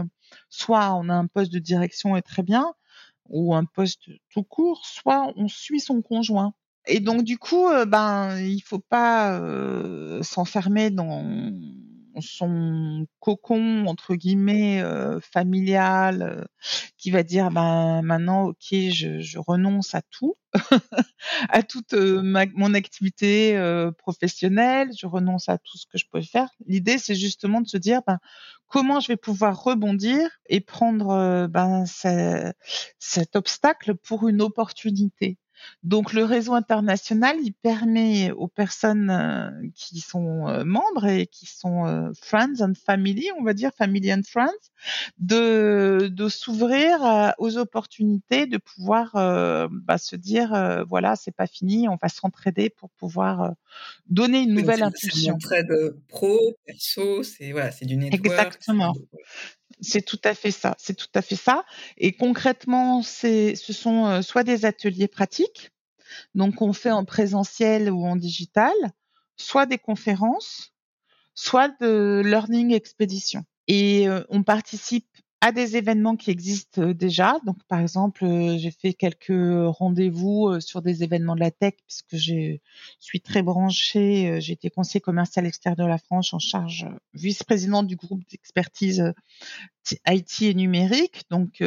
soit 0.49 0.95
on 0.95 1.09
a 1.09 1.15
un 1.15 1.27
poste 1.27 1.53
de 1.53 1.59
direction 1.59 2.17
et 2.17 2.23
très 2.23 2.45
bien, 2.45 2.73
ou 3.29 3.55
un 3.55 3.65
poste 3.65 4.09
tout 4.31 4.43
court, 4.43 4.85
soit 4.87 5.33
on 5.37 5.49
suit 5.49 5.81
son 5.81 6.03
conjoint. 6.03 6.55
Et 6.87 7.01
donc 7.01 7.23
du 7.23 7.39
coup, 7.39 7.69
euh, 7.69 7.85
ben 7.85 8.39
il 8.39 8.61
faut 8.61 8.81
pas 8.81 9.39
euh, 9.39 10.23
s'enfermer 10.23 10.91
dans 10.91 11.53
son 12.21 13.07
cocon 13.21 13.87
entre 13.87 14.15
guillemets 14.15 14.83
euh, 14.83 15.19
familial 15.21 16.47
qui 16.99 17.11
va 17.11 17.23
dire 17.23 17.51
ben 17.51 18.03
maintenant 18.03 18.49
ok 18.49 18.67
je, 18.71 19.21
je 19.21 19.39
renonce 19.39 19.95
à 19.95 20.03
tout 20.11 20.35
à 21.49 21.63
toute 21.63 21.95
ma, 21.95 22.45
mon 22.55 22.75
activité 22.75 23.59
professionnelle 23.97 24.91
je 24.95 25.07
renonce 25.07 25.49
à 25.49 25.57
tout 25.57 25.79
ce 25.79 25.87
que 25.87 25.97
je 25.97 26.05
peux 26.13 26.21
faire 26.21 26.51
l'idée 26.67 26.99
c'est 26.99 27.15
justement 27.15 27.63
de 27.63 27.69
se 27.69 27.79
dire 27.79 28.03
ben 28.07 28.19
comment 28.73 29.01
je 29.01 29.09
vais 29.09 29.17
pouvoir 29.17 29.63
rebondir 29.63 30.31
et 30.47 30.61
prendre 30.61 31.47
ben 31.47 31.85
cet 32.99 33.37
obstacle 33.37 33.95
pour 33.95 34.29
une 34.29 34.41
opportunité 34.41 35.37
donc 35.83 36.13
le 36.13 36.25
réseau 36.25 36.55
international, 36.55 37.37
il 37.43 37.53
permet 37.53 38.31
aux 38.33 38.49
personnes 38.49 39.11
euh, 39.11 39.51
qui 39.75 40.01
sont 40.01 40.49
euh, 40.49 40.65
membres 40.65 41.07
et 41.07 41.27
qui 41.27 41.47
sont 41.47 41.87
euh, 41.87 42.11
friends 42.21 42.61
and 42.61 42.75
family, 42.75 43.29
on 43.39 43.43
va 43.43 43.53
dire 43.53 43.71
family 43.77 44.13
and 44.13 44.23
friends, 44.25 44.51
de, 45.19 46.09
de 46.11 46.29
s'ouvrir 46.29 47.35
aux 47.39 47.57
opportunités, 47.59 48.47
de 48.47 48.59
pouvoir 48.59 49.11
bah, 49.71 49.99
se 49.99 50.17
dire 50.17 50.85
voilà 50.89 51.17
c'est 51.17 51.35
pas 51.35 51.47
fini, 51.47 51.89
on 51.89 51.97
va 52.01 52.09
s'entraider 52.09 52.71
pour 52.71 52.91
pouvoir 52.91 53.53
donner 54.09 54.41
une 54.43 54.55
nouvelle 54.55 54.83
impulsion. 54.83 55.39
C'est 55.41 55.61
une 55.61 55.93
pro, 56.09 56.39
perso, 56.67 57.23
c'est 57.23 57.53
voilà, 57.53 57.71
c'est 57.71 57.87
du 57.87 57.97
network. 57.97 58.27
Exactement. 58.27 58.95
C'est 59.81 60.03
tout 60.03 60.19
à 60.25 60.35
fait 60.35 60.51
ça. 60.51 61.65
Et 61.97 62.13
concrètement, 62.13 63.03
ce 63.03 63.55
sont 63.55 64.07
euh, 64.07 64.23
soit 64.23 64.45
des 64.45 64.65
ateliers 64.65 65.09
pratiques, 65.09 65.71
donc 66.35 66.63
on 66.63 66.73
fait 66.73 66.91
en 66.91 67.05
présentiel 67.05 67.91
ou 67.91 68.05
en 68.05 68.17
digital, 68.17 68.75
soit 69.37 69.67
des 69.67 69.79
conférences, 69.79 70.73
soit 71.35 71.69
de 71.81 72.23
learning 72.25 72.73
expédition. 72.73 73.45
Et 73.69 74.09
euh, 74.09 74.23
on 74.29 74.43
participe 74.43 75.09
à 75.43 75.51
des 75.51 75.77
événements 75.77 76.15
qui 76.15 76.31
existent 76.31 76.83
euh, 76.83 76.95
déjà. 76.95 77.37
Donc, 77.45 77.57
par 77.65 77.81
exemple, 77.81 78.25
euh, 78.25 78.57
j'ai 78.59 78.71
fait 78.71 78.95
quelques 78.95 79.33
rendez-vous 79.77 80.47
euh, 80.47 80.61
sur 80.61 80.83
des 80.83 81.03
événements 81.03 81.35
de 81.35 81.41
la 81.41 81.51
tech 81.51 81.75
puisque 81.85 82.15
je 82.15 82.59
suis 83.01 83.21
très 83.21 83.43
branchée. 83.43 84.41
J'ai 84.41 84.53
été 84.53 84.71
conseiller 84.71 85.01
commercial 85.01 85.45
extérieur 85.45 85.77
de 85.77 85.85
la 85.85 85.99
France 85.99 86.33
en 86.33 86.39
charge, 86.39 86.87
vice-présidente 87.13 87.89
du 87.89 87.97
groupe 87.97 88.23
d'expertise 88.31 89.13
IT 90.07 90.43
et 90.43 90.55
numérique. 90.55 91.25
Donc, 91.29 91.61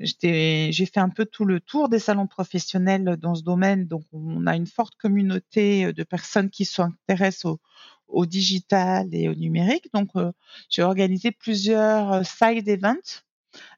j'ai 0.00 0.72
fait 0.72 0.98
un 1.00 1.10
peu 1.10 1.26
tout 1.26 1.44
le 1.44 1.60
tour 1.60 1.88
des 1.88 2.00
salons 2.00 2.26
professionnels 2.26 3.16
dans 3.20 3.36
ce 3.36 3.44
domaine. 3.44 3.86
Donc, 3.86 4.02
on 4.12 4.48
a 4.48 4.56
une 4.56 4.66
forte 4.66 4.96
communauté 4.96 5.92
de 5.92 6.02
personnes 6.02 6.50
qui 6.50 6.64
s'intéressent 6.64 7.44
au, 7.44 7.60
au 8.12 8.26
digital 8.26 9.08
et 9.12 9.28
au 9.28 9.34
numérique. 9.34 9.88
Donc, 9.94 10.10
euh, 10.16 10.32
j'ai 10.68 10.82
organisé 10.82 11.30
plusieurs 11.30 12.12
euh, 12.12 12.22
side 12.22 12.68
events 12.68 13.22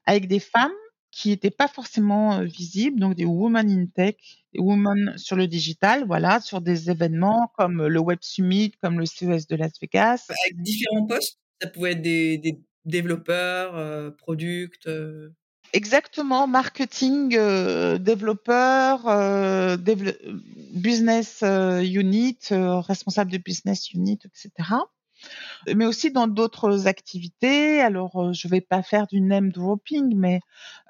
avec 0.06 0.28
des 0.28 0.40
femmes 0.40 0.72
qui 1.12 1.28
n'étaient 1.28 1.50
pas 1.50 1.68
forcément 1.68 2.38
euh, 2.38 2.44
visibles, 2.44 2.98
donc 2.98 3.14
des 3.14 3.26
women 3.26 3.70
in 3.70 3.86
tech, 3.86 4.16
des 4.54 4.60
women 4.60 5.12
sur 5.16 5.36
le 5.36 5.46
digital, 5.46 6.04
voilà, 6.06 6.40
sur 6.40 6.60
des 6.60 6.90
événements 6.90 7.52
comme 7.56 7.86
le 7.86 8.00
Web 8.00 8.18
Summit, 8.22 8.72
comme 8.82 8.98
le 8.98 9.06
CES 9.06 9.46
de 9.46 9.56
Las 9.56 9.72
Vegas. 9.80 10.26
Avec 10.28 10.62
différents 10.62 11.06
postes, 11.06 11.38
ça 11.60 11.68
pouvait 11.68 11.92
être 11.92 12.02
des, 12.02 12.58
développeurs, 12.84 13.76
euh, 13.76 14.10
product. 14.10 14.88
Exactement, 15.74 16.46
marketing, 16.46 17.34
euh, 17.34 17.96
développeur, 17.96 19.08
euh, 19.08 19.78
business 20.74 21.40
euh, 21.42 21.80
unit, 21.82 22.36
euh, 22.50 22.78
responsable 22.80 23.30
de 23.32 23.38
business 23.38 23.90
unit, 23.94 24.18
etc. 24.22 24.90
Mais 25.74 25.86
aussi 25.86 26.10
dans 26.10 26.26
d'autres 26.28 26.88
activités. 26.88 27.80
Alors, 27.80 28.32
je 28.34 28.48
vais 28.48 28.60
pas 28.60 28.82
faire 28.82 29.06
du 29.06 29.20
name 29.20 29.50
dropping, 29.52 30.14
mais 30.16 30.40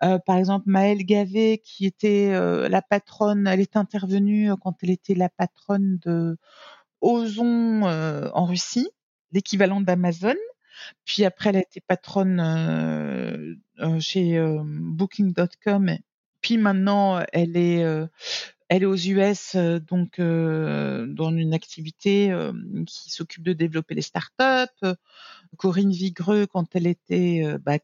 par 0.01 0.37
exemple 0.39 0.65
Maëlle 0.71 1.05
Gavet, 1.05 1.59
qui 1.65 1.87
était 1.87 2.33
la 2.69 2.83
patronne, 2.83 3.47
elle 3.47 3.61
est 3.61 3.77
intervenue 3.77 4.51
quand 4.63 4.75
elle 4.83 4.91
était 4.91 5.15
la 5.15 5.29
patronne 5.29 5.99
de 6.07 6.39
Ozon 7.03 7.83
en 7.85 8.45
Russie, 8.47 8.91
l'équivalent 9.33 9.81
d'Amazon. 9.83 10.37
Puis 11.05 11.25
après, 11.25 11.51
elle 11.51 11.57
a 11.57 11.61
été 11.61 11.81
patronne 11.81 12.41
euh, 12.41 13.55
euh, 13.81 14.01
chez 14.01 14.39
euh, 14.39 14.63
Booking.com. 14.65 15.97
Puis 16.41 16.59
maintenant, 16.59 17.23
elle 17.33 17.57
est 17.57 17.85
elle 18.69 18.83
est 18.83 18.87
aux 18.87 18.97
US, 18.97 19.55
donc 19.55 20.19
dans 20.19 21.37
une 21.37 21.55
activité 21.55 22.35
qui 22.87 23.11
s'occupe 23.11 23.45
de 23.45 23.53
développer 23.53 23.95
les 23.95 24.03
startups. 24.03 24.97
Corinne 25.59 25.93
Vigreux, 25.93 26.47
quand 26.47 26.75
elle 26.75 26.87
était, 26.87 27.45
bah, 27.61 27.77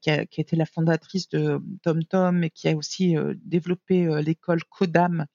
la 0.52 0.66
fondatrice 0.66 1.28
de 1.28 1.60
TomTom 1.82 2.42
et 2.42 2.50
qui 2.50 2.68
a 2.68 2.74
aussi 2.74 3.14
développé 3.44 4.08
l'école 4.22 4.64
Codam, 4.64 5.26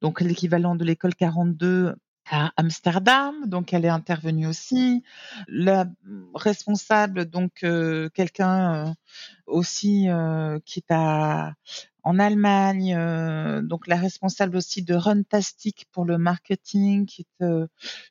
donc 0.00 0.20
l'équivalent 0.20 0.74
de 0.74 0.84
l'école 0.84 1.14
42 1.14 1.94
à 2.30 2.52
Amsterdam, 2.56 3.34
donc 3.46 3.72
elle 3.72 3.84
est 3.84 3.88
intervenue 3.88 4.46
aussi. 4.46 5.02
La 5.48 5.86
responsable, 6.34 7.26
donc 7.26 7.62
euh, 7.64 8.08
quelqu'un 8.10 8.86
euh, 8.88 8.92
aussi 9.46 10.08
euh, 10.08 10.58
qui 10.64 10.80
est 10.80 10.92
en 12.04 12.18
Allemagne, 12.18 12.94
euh, 12.94 13.62
donc 13.62 13.86
la 13.86 13.96
responsable 13.96 14.58
aussi 14.58 14.82
de 14.82 14.94
Runtastic 14.94 15.86
pour 15.90 16.04
le 16.04 16.18
marketing, 16.18 17.06
qui 17.06 17.22
est 17.22 17.44
euh, 17.44 17.66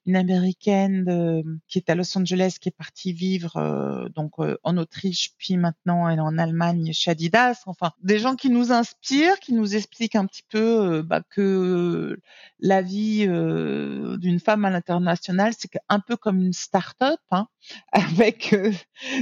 une 0.08 0.16
américaine 0.16 1.62
qui 1.68 1.78
est 1.78 1.90
à 1.92 1.96
Los 1.96 2.18
Angeles, 2.18 2.58
qui 2.60 2.70
est 2.70 2.76
partie 2.76 3.14
vivre 3.14 3.56
euh, 3.58 4.10
donc 4.10 4.34
en 4.64 4.78
Autriche, 4.78 5.34
puis 5.38 5.58
maintenant 5.58 6.10
elle 6.10 6.18
est 6.18 6.22
en 6.22 6.40
Allemagne 6.40 6.92
chez 6.92 7.12
Adidas. 7.12 7.62
Enfin, 7.68 7.92
des 8.02 8.18
gens 8.18 8.36
qui 8.36 8.50
nous 8.50 8.72
inspirent, 8.72 9.40
qui 9.40 9.54
nous 9.54 9.76
expliquent 9.76 10.16
un 10.16 10.26
petit 10.26 10.44
peu 10.50 11.04
bah, 11.04 11.22
que 11.30 12.20
la 12.60 12.82
vie 12.82 13.28
d'une 13.28 14.40
femme 14.40 14.66
à 14.66 14.72
l'international, 14.72 15.54
c'est 15.58 15.70
un 15.88 16.00
peu 16.00 16.18
comme 16.18 16.42
une 16.42 16.54
start-up, 16.54 17.20
hein, 17.30 17.48
avec 17.92 18.56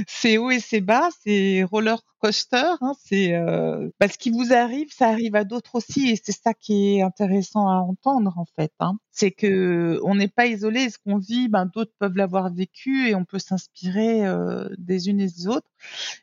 ses 0.06 0.38
hauts 0.38 0.50
et 0.50 0.60
ses 0.60 0.80
bas, 0.80 1.10
ses 1.22 1.62
roller 1.62 2.02
coaster. 2.22 2.76
Hein, 2.80 2.92
c'est 3.04 3.34
euh, 3.34 3.90
bah, 3.98 4.08
ce 4.08 4.16
qui 4.16 4.30
vous 4.30 4.52
arrive, 4.52 4.92
ça 4.92 5.08
arrive 5.08 5.34
à 5.34 5.44
d'autres 5.44 5.74
aussi, 5.74 6.10
et 6.10 6.20
c'est 6.22 6.32
ça 6.32 6.54
qui 6.54 6.96
est 6.96 7.02
intéressant 7.02 7.68
à 7.68 7.76
entendre 7.76 8.38
en 8.38 8.46
fait. 8.56 8.72
Hein. 8.80 8.98
C'est 9.10 9.32
que 9.32 10.00
on 10.04 10.14
n'est 10.14 10.28
pas 10.28 10.46
isolé. 10.46 10.88
Ce 10.90 10.98
qu'on 10.98 11.18
vit, 11.18 11.48
ben, 11.48 11.66
d'autres 11.66 11.92
peuvent 11.98 12.16
l'avoir 12.16 12.52
vécu, 12.52 13.08
et 13.08 13.14
on 13.14 13.24
peut 13.24 13.38
s'inspirer 13.40 14.24
euh, 14.26 14.68
des 14.78 15.08
unes 15.08 15.20
et 15.20 15.26
des 15.26 15.48
autres, 15.48 15.68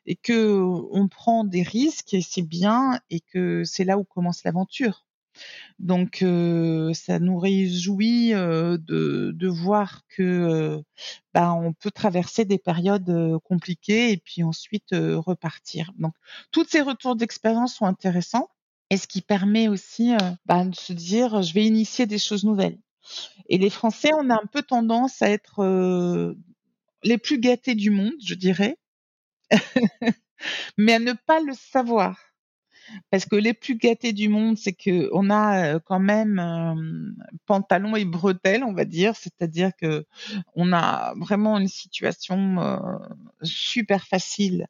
et 0.06 0.16
que 0.16 0.62
on 0.92 1.08
prend 1.08 1.44
des 1.44 1.64
risques, 1.64 2.14
et 2.14 2.22
c'est 2.22 2.42
bien, 2.42 3.00
et 3.10 3.20
que 3.20 3.64
c'est 3.66 3.84
là 3.84 3.98
où 3.98 4.04
commence 4.06 4.44
l'aventure. 4.44 5.06
Donc 5.80 6.22
euh, 6.22 6.94
ça 6.94 7.20
nous 7.20 7.38
réjouit 7.38 8.34
euh, 8.34 8.78
de, 8.78 9.48
voir 9.48 10.02
que 10.10 10.24
euh, 10.24 10.82
bah, 11.34 11.54
on 11.54 11.74
peut 11.74 11.92
traverser 11.92 12.46
des 12.46 12.58
périodes 12.58 13.40
compliquées 13.44 14.12
et 14.12 14.18
puis 14.18 14.44
ensuite 14.44 14.90
repartir. 14.92 15.92
Donc 15.98 16.14
toutes 16.52 16.70
ces 16.70 16.82
retours 16.82 17.16
d'expérience 17.16 17.76
sont 17.76 17.86
intéressants 17.86 18.50
et 18.90 18.98
ce 18.98 19.08
qui 19.08 19.22
permet 19.22 19.68
aussi 19.68 20.14
bah, 20.46 20.66
de 20.66 20.76
se 20.76 20.94
dire 20.94 21.42
je 21.42 21.54
vais 21.54 21.66
initier 21.66 22.06
des 22.06 22.20
choses 22.20 22.44
nouvelles. 22.44 22.78
Et 23.48 23.58
les 23.58 23.70
Français, 23.70 24.12
on 24.14 24.30
a 24.30 24.36
un 24.36 24.46
peu 24.52 24.62
tendance 24.62 25.22
à 25.22 25.30
être 25.30 26.36
les 27.04 27.18
plus 27.18 27.40
gâtés 27.40 27.76
du 27.76 27.90
monde, 27.90 28.14
je 28.24 28.36
dirais, 28.36 28.78
mais 30.78 30.94
à 30.94 31.00
ne 31.00 31.14
pas 31.14 31.40
le 31.40 31.54
savoir 31.54 32.29
parce 33.10 33.26
que 33.26 33.36
les 33.36 33.54
plus 33.54 33.76
gâtés 33.76 34.14
du 34.14 34.30
monde, 34.30 34.58
c'est 34.58 34.74
que 34.74 35.10
on 35.14 35.30
a 35.30 35.76
euh, 35.76 35.80
quand 35.84 36.00
même 36.00 36.40
euh, 36.40 37.36
pantalon 37.46 37.96
et 37.96 38.06
bretelles, 38.06 38.64
on 38.64 38.74
va 38.74 38.86
dire, 38.86 39.16
c'est-à-dire 39.16 39.72
que 39.76 40.06
on 40.56 40.74
a 40.74 41.14
vraiment 41.18 41.58
une 41.58 41.68
situation 41.68 42.60
euh, 42.62 42.78
super 43.44 44.06
facile 44.06 44.68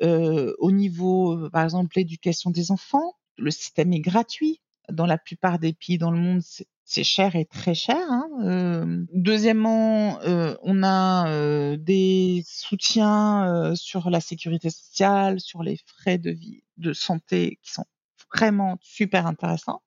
au 0.00 0.72
niveau, 0.72 1.48
par 1.50 1.64
exemple, 1.64 1.96
l'éducation 1.96 2.50
des 2.50 2.70
enfants. 2.70 3.14
Le 3.38 3.50
système 3.50 3.94
est 3.94 4.00
gratuit 4.00 4.60
dans 4.90 5.06
la 5.06 5.16
plupart 5.16 5.58
des 5.58 5.72
pays 5.72 5.96
dans 5.96 6.10
le 6.10 6.18
monde. 6.18 6.42
Cher 6.86 7.34
et 7.36 7.44
très 7.44 7.74
cher. 7.74 8.00
Hein. 8.08 8.28
Euh, 8.44 9.04
deuxièmement, 9.12 10.20
euh, 10.22 10.54
on 10.62 10.82
a 10.82 11.28
euh, 11.28 11.76
des 11.76 12.44
soutiens 12.46 13.74
sur 13.74 14.08
la 14.08 14.20
sécurité 14.20 14.70
sociale, 14.70 15.40
sur 15.40 15.62
les 15.62 15.78
frais 15.84 16.18
de 16.18 16.30
vie, 16.30 16.62
de 16.76 16.92
santé 16.92 17.58
qui 17.62 17.72
sont 17.72 17.84
vraiment 18.32 18.78
super 18.80 19.26
intéressants. 19.26 19.82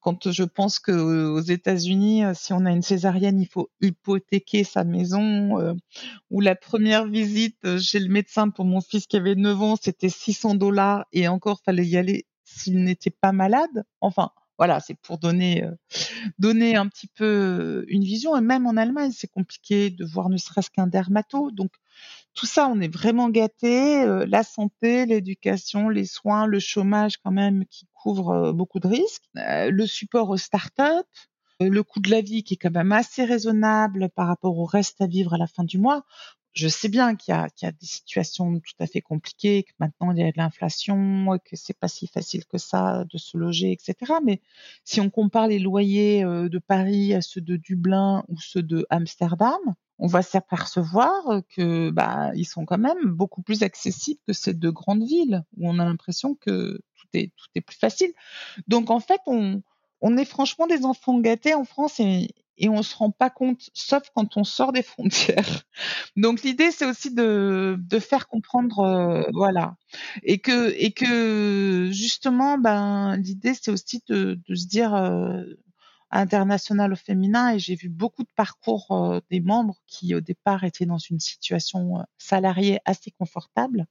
Quand 0.00 0.30
je 0.30 0.44
pense 0.44 0.78
que 0.78 0.92
aux 0.92 1.40
États-Unis, 1.40 2.22
si 2.34 2.52
on 2.52 2.64
a 2.64 2.70
une 2.70 2.82
césarienne, 2.82 3.40
il 3.40 3.48
faut 3.48 3.70
hypothéquer 3.80 4.64
sa 4.64 4.84
maison. 4.84 5.76
ou 6.30 6.40
la 6.40 6.54
première 6.54 7.06
visite 7.06 7.78
chez 7.78 7.98
le 7.98 8.08
médecin 8.08 8.48
pour 8.50 8.64
mon 8.64 8.80
fils 8.80 9.06
qui 9.06 9.16
avait 9.16 9.34
9 9.34 9.62
ans, 9.62 9.76
c'était 9.80 10.08
600 10.08 10.54
dollars 10.54 11.04
et 11.12 11.26
encore 11.26 11.60
fallait 11.64 11.86
y 11.86 11.96
aller 11.96 12.26
s'il 12.44 12.82
n'était 12.84 13.10
pas 13.10 13.32
malade. 13.32 13.84
Enfin, 14.00 14.30
voilà, 14.60 14.78
c'est 14.78 14.94
pour 14.94 15.16
donner 15.16 15.64
euh, 15.64 15.74
donner 16.38 16.76
un 16.76 16.86
petit 16.86 17.06
peu 17.06 17.24
euh, 17.24 17.84
une 17.88 18.04
vision. 18.04 18.36
Et 18.36 18.42
même 18.42 18.66
en 18.66 18.76
Allemagne, 18.76 19.10
c'est 19.10 19.26
compliqué 19.26 19.88
de 19.88 20.04
voir 20.04 20.28
ne 20.28 20.36
serait-ce 20.36 20.68
qu'un 20.68 20.86
dermato. 20.86 21.50
Donc 21.50 21.70
tout 22.34 22.44
ça, 22.44 22.68
on 22.68 22.78
est 22.78 22.94
vraiment 22.94 23.30
gâté. 23.30 24.02
Euh, 24.02 24.26
la 24.28 24.42
santé, 24.42 25.06
l'éducation, 25.06 25.88
les 25.88 26.04
soins, 26.04 26.44
le 26.44 26.58
chômage 26.58 27.16
quand 27.16 27.30
même 27.30 27.64
qui 27.70 27.86
couvre 27.94 28.52
beaucoup 28.52 28.80
de 28.80 28.88
risques, 28.88 29.24
le 29.34 29.86
support 29.86 30.28
aux 30.28 30.36
startups, 30.36 30.82
le 31.60 31.82
coût 31.82 32.00
de 32.00 32.10
la 32.10 32.20
vie 32.20 32.42
qui 32.44 32.54
est 32.54 32.56
quand 32.58 32.70
même 32.70 32.92
assez 32.92 33.24
raisonnable 33.24 34.10
par 34.14 34.26
rapport 34.26 34.58
au 34.58 34.66
reste 34.66 35.00
à 35.00 35.06
vivre 35.06 35.32
à 35.32 35.38
la 35.38 35.46
fin 35.46 35.64
du 35.64 35.78
mois 35.78 36.04
je 36.52 36.68
sais 36.68 36.88
bien 36.88 37.14
qu'il 37.14 37.34
y, 37.34 37.36
y 37.36 37.66
a, 37.66 37.72
des 37.72 37.86
situations 37.86 38.58
tout 38.58 38.74
à 38.80 38.86
fait 38.86 39.00
compliquées, 39.00 39.62
que 39.62 39.72
maintenant 39.78 40.10
il 40.12 40.18
y 40.18 40.22
a 40.22 40.32
de 40.32 40.36
l'inflation, 40.36 41.38
que 41.44 41.56
c'est 41.56 41.78
pas 41.78 41.88
si 41.88 42.06
facile 42.06 42.44
que 42.46 42.58
ça 42.58 43.04
de 43.04 43.18
se 43.18 43.36
loger, 43.36 43.72
etc. 43.72 44.14
Mais 44.24 44.40
si 44.84 45.00
on 45.00 45.10
compare 45.10 45.48
les 45.48 45.58
loyers 45.58 46.24
euh, 46.24 46.48
de 46.48 46.58
Paris 46.58 47.14
à 47.14 47.22
ceux 47.22 47.40
de 47.40 47.56
Dublin 47.56 48.24
ou 48.28 48.38
ceux 48.40 48.62
de 48.62 48.86
Amsterdam, 48.90 49.58
on 49.98 50.06
va 50.06 50.22
s'apercevoir 50.22 51.42
que 51.54 51.90
bah 51.90 52.30
ils 52.34 52.46
sont 52.46 52.64
quand 52.64 52.78
même 52.78 53.04
beaucoup 53.04 53.42
plus 53.42 53.62
accessibles 53.62 54.20
que 54.26 54.32
ces 54.32 54.54
deux 54.54 54.72
grandes 54.72 55.04
villes 55.04 55.44
où 55.56 55.68
on 55.68 55.78
a 55.78 55.84
l'impression 55.84 56.34
que 56.34 56.80
tout 56.96 57.08
est 57.12 57.32
tout 57.36 57.48
est 57.54 57.60
plus 57.60 57.76
facile. 57.76 58.12
Donc 58.66 58.90
en 58.90 59.00
fait 59.00 59.20
on 59.26 59.62
on 60.00 60.16
est 60.16 60.24
franchement 60.24 60.66
des 60.66 60.84
enfants 60.84 61.18
gâtés 61.20 61.54
en 61.54 61.64
France 61.64 62.00
et, 62.00 62.28
et 62.60 62.68
on 62.68 62.82
se 62.82 62.94
rend 62.94 63.10
pas 63.10 63.30
compte, 63.30 63.70
sauf 63.74 64.10
quand 64.14 64.36
on 64.36 64.44
sort 64.44 64.72
des 64.72 64.82
frontières. 64.94 65.64
Donc 66.16 66.42
l'idée 66.42 66.70
c'est 66.70 66.86
aussi 66.86 67.12
de, 67.12 67.76
de 67.80 67.98
faire 67.98 68.28
comprendre, 68.28 68.80
euh, 68.80 69.22
voilà, 69.32 69.76
et 70.22 70.38
que 70.38 70.72
et 70.76 70.92
que 70.92 71.88
justement, 71.90 72.58
ben 72.58 73.16
l'idée 73.16 73.54
c'est 73.54 73.70
aussi 73.72 74.02
de, 74.08 74.38
de 74.46 74.54
se 74.54 74.66
dire 74.68 74.94
euh, 74.94 75.42
international 76.10 76.92
au 76.92 76.96
féminin 76.96 77.54
et 77.54 77.58
j'ai 77.58 77.76
vu 77.76 77.88
beaucoup 77.88 78.24
de 78.24 78.32
parcours 78.36 78.90
euh, 78.90 79.20
des 79.30 79.40
membres 79.40 79.80
qui 79.86 80.14
au 80.14 80.20
départ 80.20 80.64
étaient 80.64 80.86
dans 80.86 80.98
une 80.98 81.20
situation 81.20 82.04
salariée 82.18 82.78
assez 82.84 83.10
confortable 83.12 83.86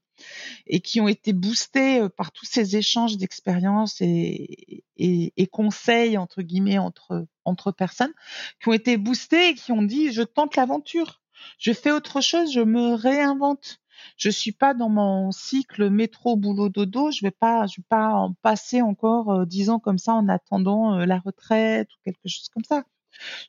et 0.67 0.82
qui 0.82 0.99
ont 0.99 1.08
été 1.08 1.32
boostés 1.32 2.08
par 2.17 2.34
tous 2.34 2.45
ces 2.45 2.75
échanges 2.75 3.15
d'expériences 3.17 4.01
et, 4.01 4.84
et, 4.97 5.34
et, 5.38 5.47
conseils 5.47 6.17
entre 6.17 6.41
guillemets 6.41 6.77
entre 6.77 7.25
entre 7.49 7.71
personnes 7.71 8.13
qui 8.62 8.69
ont 8.69 8.73
été 8.73 8.97
boostés 8.97 9.49
et 9.49 9.55
qui 9.55 9.71
ont 9.71 9.81
dit 9.81 10.12
je 10.12 10.21
tente 10.21 10.55
l'aventure, 10.55 11.21
je 11.57 11.73
fais 11.73 11.91
autre 11.91 12.21
chose, 12.21 12.51
je 12.51 12.62
me 12.62 12.93
réinvente. 12.93 13.79
Je 14.15 14.29
suis 14.29 14.53
pas 14.53 14.73
dans 14.73 14.88
mon 14.88 15.31
cycle 15.31 15.89
métro 15.89 16.38
boulot 16.38 16.69
dodo. 16.69 17.12
Je 17.12 17.21
vais 17.21 17.31
pas, 17.31 17.67
je 17.67 17.81
vais 17.81 17.85
pas 17.89 18.13
en 18.13 18.33
passer 18.41 18.81
encore 18.81 19.45
dix 19.45 19.69
ans 19.69 19.79
comme 19.79 19.97
ça 19.97 20.13
en 20.13 20.29
attendant 20.29 20.97
la 20.99 21.19
retraite 21.19 21.89
ou 21.93 21.97
quelque 22.05 22.27
chose 22.27 22.47
comme 22.53 22.63
ça. 22.63 22.83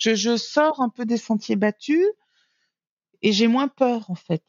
Je, 0.00 0.14
je 0.14 0.36
sors 0.36 0.80
un 0.80 0.88
peu 0.88 1.04
des 1.04 1.18
sentiers 1.18 1.56
battus 1.56 2.04
et 3.22 3.32
j'ai 3.32 3.46
moins 3.46 3.68
peur 3.68 4.10
en 4.10 4.16
fait. 4.16 4.42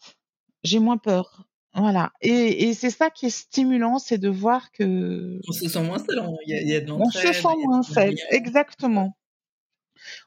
J'ai 0.64 0.80
moins 0.80 0.98
peur. 0.98 1.48
Voilà. 1.74 2.12
Et, 2.22 2.68
et 2.68 2.74
c'est 2.74 2.90
ça 2.90 3.10
qui 3.10 3.28
est 3.28 3.30
stimulant, 3.30 3.98
c'est 3.98 4.18
de 4.18 4.30
voir 4.30 4.72
que. 4.72 5.40
On 5.48 5.52
se 5.54 5.70
sent 5.70 5.84
moins 5.84 6.00
seul. 6.00 6.22
Il 6.46 6.50
y 6.50 6.54
a, 6.54 6.62
il 6.62 6.68
y 6.68 6.76
a 6.76 6.82
de 6.82 6.92
On 6.92 7.10
se 7.10 7.32
sent 7.34 7.56
moins 7.64 7.84
seul, 7.84 8.16
exactement. 8.30 9.16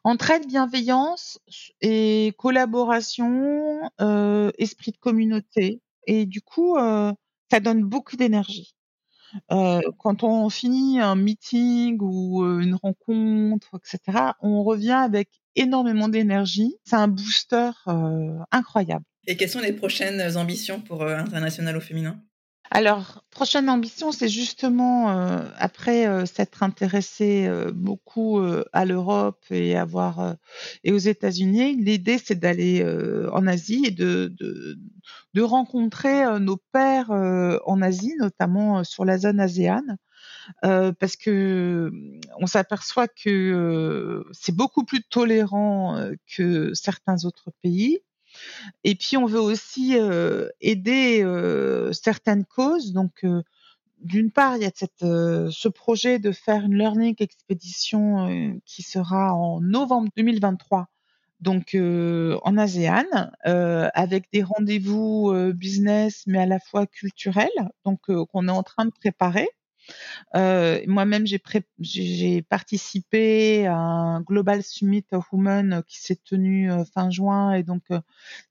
Entraide, 0.05 0.47
bienveillance 0.47 1.39
et 1.81 2.33
collaboration, 2.39 3.81
euh, 4.01 4.51
esprit 4.59 4.93
de 4.93 4.97
communauté. 4.97 5.81
Et 6.07 6.27
du 6.27 6.43
coup, 6.43 6.77
euh, 6.77 7.13
ça 7.51 7.61
donne 7.61 7.83
beaucoup 7.85 8.17
d'énergie. 8.17 8.75
Euh, 9.51 9.81
quand 9.99 10.23
on 10.23 10.49
finit 10.49 11.01
un 11.01 11.17
meeting 11.17 11.99
ou 12.01 12.45
une 12.61 12.77
rencontre, 12.77 13.71
etc., 13.75 14.33
on 14.41 14.63
revient 14.63 14.93
avec 14.93 15.29
énormément 15.57 16.09
d'énergie. 16.09 16.77
C'est 16.85 16.97
un 16.97 17.09
booster 17.09 17.71
incroyable. 18.53 19.05
Et 19.27 19.37
quelles 19.37 19.49
sont 19.49 19.61
les 19.61 19.73
prochaines 19.73 20.37
ambitions 20.37 20.81
pour 20.81 21.03
International 21.03 21.77
au 21.77 21.81
féminin? 21.81 22.23
Alors, 22.71 23.23
prochaine 23.31 23.69
ambition, 23.69 24.11
c'est 24.11 24.29
justement 24.29 25.11
euh, 25.11 25.49
après 25.59 26.07
euh, 26.09 26.27
s'être 26.27 26.63
intéressé 26.63 27.47
euh, 27.47 27.71
beaucoup 27.73 28.39
euh, 28.39 28.65
à 28.73 28.85
l'Europe 28.85 29.45
et 29.51 29.77
avoir 29.77 30.21
euh, 30.21 30.35
et 30.83 30.91
aux 30.93 30.99
États-Unis. 30.99 31.77
L'idée, 31.77 32.19
c'est 32.19 32.35
d'aller 32.39 32.83
euh, 32.83 33.31
en 33.33 33.47
Asie 33.47 33.85
et 33.87 33.91
de 33.91 34.35
de, 34.41 34.77
de 35.35 35.43
rencontrer 35.43 36.41
nos 36.41 36.57
pairs 36.73 37.11
en 37.11 37.83
Asie, 37.83 38.15
notamment 38.19 38.83
sur 38.83 39.05
la 39.05 39.19
zone 39.19 39.41
ASEAN. 39.41 39.83
parce 40.63 41.17
que 41.17 41.93
on 42.41 42.47
s'aperçoit 42.47 43.09
que 43.09 44.25
c'est 44.33 44.55
beaucoup 44.57 44.85
plus 44.85 45.03
tolérant 45.05 46.11
que 46.27 46.73
certains 46.75 47.25
autres 47.25 47.51
pays 47.63 48.01
et 48.85 48.95
puis 48.95 49.17
on 49.17 49.27
veut 49.27 49.41
aussi 49.41 49.99
euh, 49.99 50.49
aider 50.61 51.23
euh, 51.23 51.93
certaines 51.93 52.45
causes. 52.45 52.93
Donc 52.93 53.25
euh, 53.25 53.43
d'une 54.01 54.31
part, 54.31 54.57
il 54.57 54.63
y 54.63 54.67
a 54.67 54.71
ce 54.71 55.69
projet 55.69 56.19
de 56.19 56.33
faire 56.33 56.65
une 56.65 56.77
learning 56.77 57.17
expédition 57.21 58.61
qui 58.67 58.83
sera 58.83 59.35
en 59.35 59.61
novembre 59.61 60.11
2023 60.17 60.89
donc 61.41 61.75
en 61.75 62.57
ASEAN, 62.57 63.05
avec 63.45 64.31
des 64.33 64.43
rendez-vous 64.43 65.35
business, 65.53 66.23
mais 66.27 66.39
à 66.39 66.47
la 66.47 66.59
fois 66.59 66.87
culturels, 66.87 67.51
donc 67.85 68.01
qu'on 68.07 68.49
est 68.49 68.53
en 68.53 68.63
train 68.63 68.87
de 68.87 68.91
préparer. 68.91 69.49
Moi-même, 70.35 71.27
j'ai, 71.27 72.43
participé 72.43 73.67
à 73.67 73.77
un 73.77 74.21
Global 74.21 74.63
Summit 74.63 75.05
of 75.13 75.33
Women 75.33 75.83
qui 75.87 76.01
s'est 76.01 76.21
tenu 76.25 76.71
fin 76.93 77.11
juin, 77.11 77.53
et 77.53 77.63
donc 77.63 77.83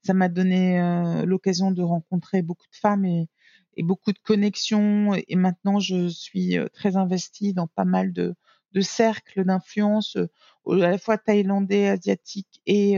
ça 0.02 0.14
m'a 0.14 0.28
donné 0.28 0.80
l'occasion 1.24 1.70
de 1.70 1.82
rencontrer 1.82 2.42
beaucoup 2.42 2.66
de 2.70 2.76
femmes 2.76 3.04
et, 3.04 3.28
et 3.76 3.82
beaucoup 3.82 4.12
de 4.12 4.18
connexions. 4.18 5.14
Et 5.28 5.36
maintenant, 5.36 5.80
je 5.80 6.08
suis 6.08 6.56
très 6.72 6.96
investie 6.96 7.52
dans 7.54 7.66
pas 7.66 7.84
mal 7.84 8.12
de, 8.12 8.34
de 8.72 8.80
cercles 8.80 9.44
d'influence 9.44 10.16
à 10.16 10.74
la 10.74 10.98
fois 10.98 11.18
thaïlandais, 11.18 11.88
asiatiques 11.88 12.60
et 12.66 12.96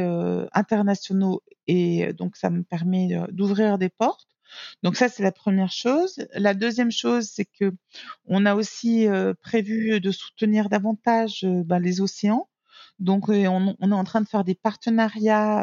internationaux. 0.53 1.43
Et 1.67 2.13
donc, 2.13 2.37
ça 2.37 2.51
me 2.51 2.63
permet 2.63 3.09
d'ouvrir 3.31 3.79
des 3.79 3.89
portes. 3.89 4.36
Donc 4.83 4.97
ça, 4.97 5.09
c'est 5.09 5.23
la 5.23 5.33
première 5.33 5.73
chose. 5.73 6.27
La 6.35 6.55
deuxième 6.55 6.91
chose, 6.91 7.29
c'est 7.33 7.45
que 7.45 7.73
on 8.27 8.47
a 8.47 8.55
aussi 8.55 9.07
prévu 9.43 10.01
de 10.01 10.11
soutenir 10.11 10.69
davantage 10.69 11.45
bah, 11.65 11.79
les 11.79 12.01
océans. 12.01 12.49
Donc, 12.99 13.29
on, 13.29 13.77
on, 13.79 13.91
est 13.91 13.95
en 13.95 14.05
train 14.05 14.23
de 14.23 14.29
faire 14.29 14.45
des 14.45 14.55
partenariats 14.55 15.59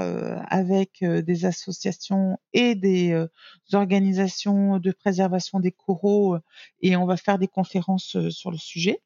avec 0.50 1.04
des 1.04 1.46
associations 1.46 2.38
et 2.54 2.76
des 2.76 3.28
organisations 3.74 4.78
de 4.80 4.92
préservation 4.92 5.60
des 5.60 5.72
coraux, 5.72 6.38
et 6.82 6.96
on 6.96 7.06
va 7.06 7.18
faire 7.18 7.40
des 7.40 7.48
conférences 7.48 8.18
sur 8.30 8.52
le 8.52 8.58
sujet. 8.58 9.02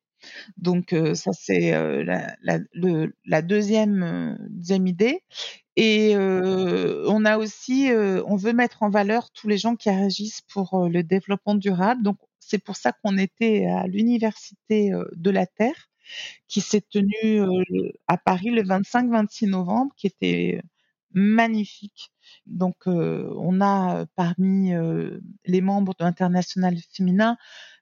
Donc 0.57 0.95
ça 1.13 1.31
c'est 1.33 1.71
la, 2.03 2.35
la, 2.41 3.41
deuxième, 3.41 4.37
deuxième 4.49 4.87
idée. 4.87 5.21
Et 5.75 6.15
on 6.17 7.25
a 7.25 7.37
aussi, 7.37 7.89
on 8.25 8.35
veut 8.35 8.53
mettre 8.53 8.83
en 8.83 8.89
valeur 8.89 9.31
tous 9.31 9.47
les 9.47 9.57
gens 9.57 9.75
qui 9.75 9.89
agissent 9.89 10.41
pour 10.41 10.87
le 10.89 11.03
développement 11.03 11.55
durable. 11.55 12.03
Donc 12.03 12.17
c'est 12.39 12.63
pour 12.63 12.75
ça 12.77 12.93
qu'on 12.93 13.17
était 13.17 13.67
à 13.67 13.87
l'université 13.87 14.91
de 15.15 15.29
la 15.29 15.45
Terre, 15.45 15.89
qui 16.47 16.61
s'est 16.61 16.81
tenue 16.89 17.41
à 18.07 18.17
Paris 18.17 18.49
le 18.51 18.63
25-26 18.63 19.49
novembre, 19.49 19.93
qui 19.97 20.07
était 20.07 20.61
magnifique. 21.17 22.11
Donc, 22.45 22.75
on 22.85 23.61
a 23.61 24.05
parmi 24.15 24.71
les 25.45 25.61
membres 25.61 25.93
de 25.97 26.03
l'International 26.03 26.77
féminin 26.93 27.37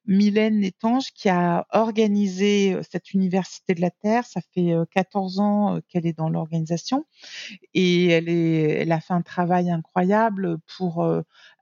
Mylène 0.08 0.60
Nétange 0.60 1.12
qui 1.14 1.30
a 1.30 1.66
organisé 1.72 2.78
cette 2.90 3.14
université 3.14 3.74
de 3.74 3.82
la 3.82 3.90
Terre. 3.90 4.26
Ça 4.26 4.40
fait 4.54 4.74
14 4.92 5.40
ans 5.40 5.80
qu'elle 5.90 6.06
est 6.06 6.18
dans 6.18 6.30
l'organisation 6.30 7.06
et 7.74 8.08
elle, 8.08 8.30
est, 8.30 8.82
elle 8.82 8.92
a 8.92 9.02
fait 9.02 9.14
un 9.14 9.24
travail 9.24 9.70
incroyable 9.70 10.58
pour 10.78 11.06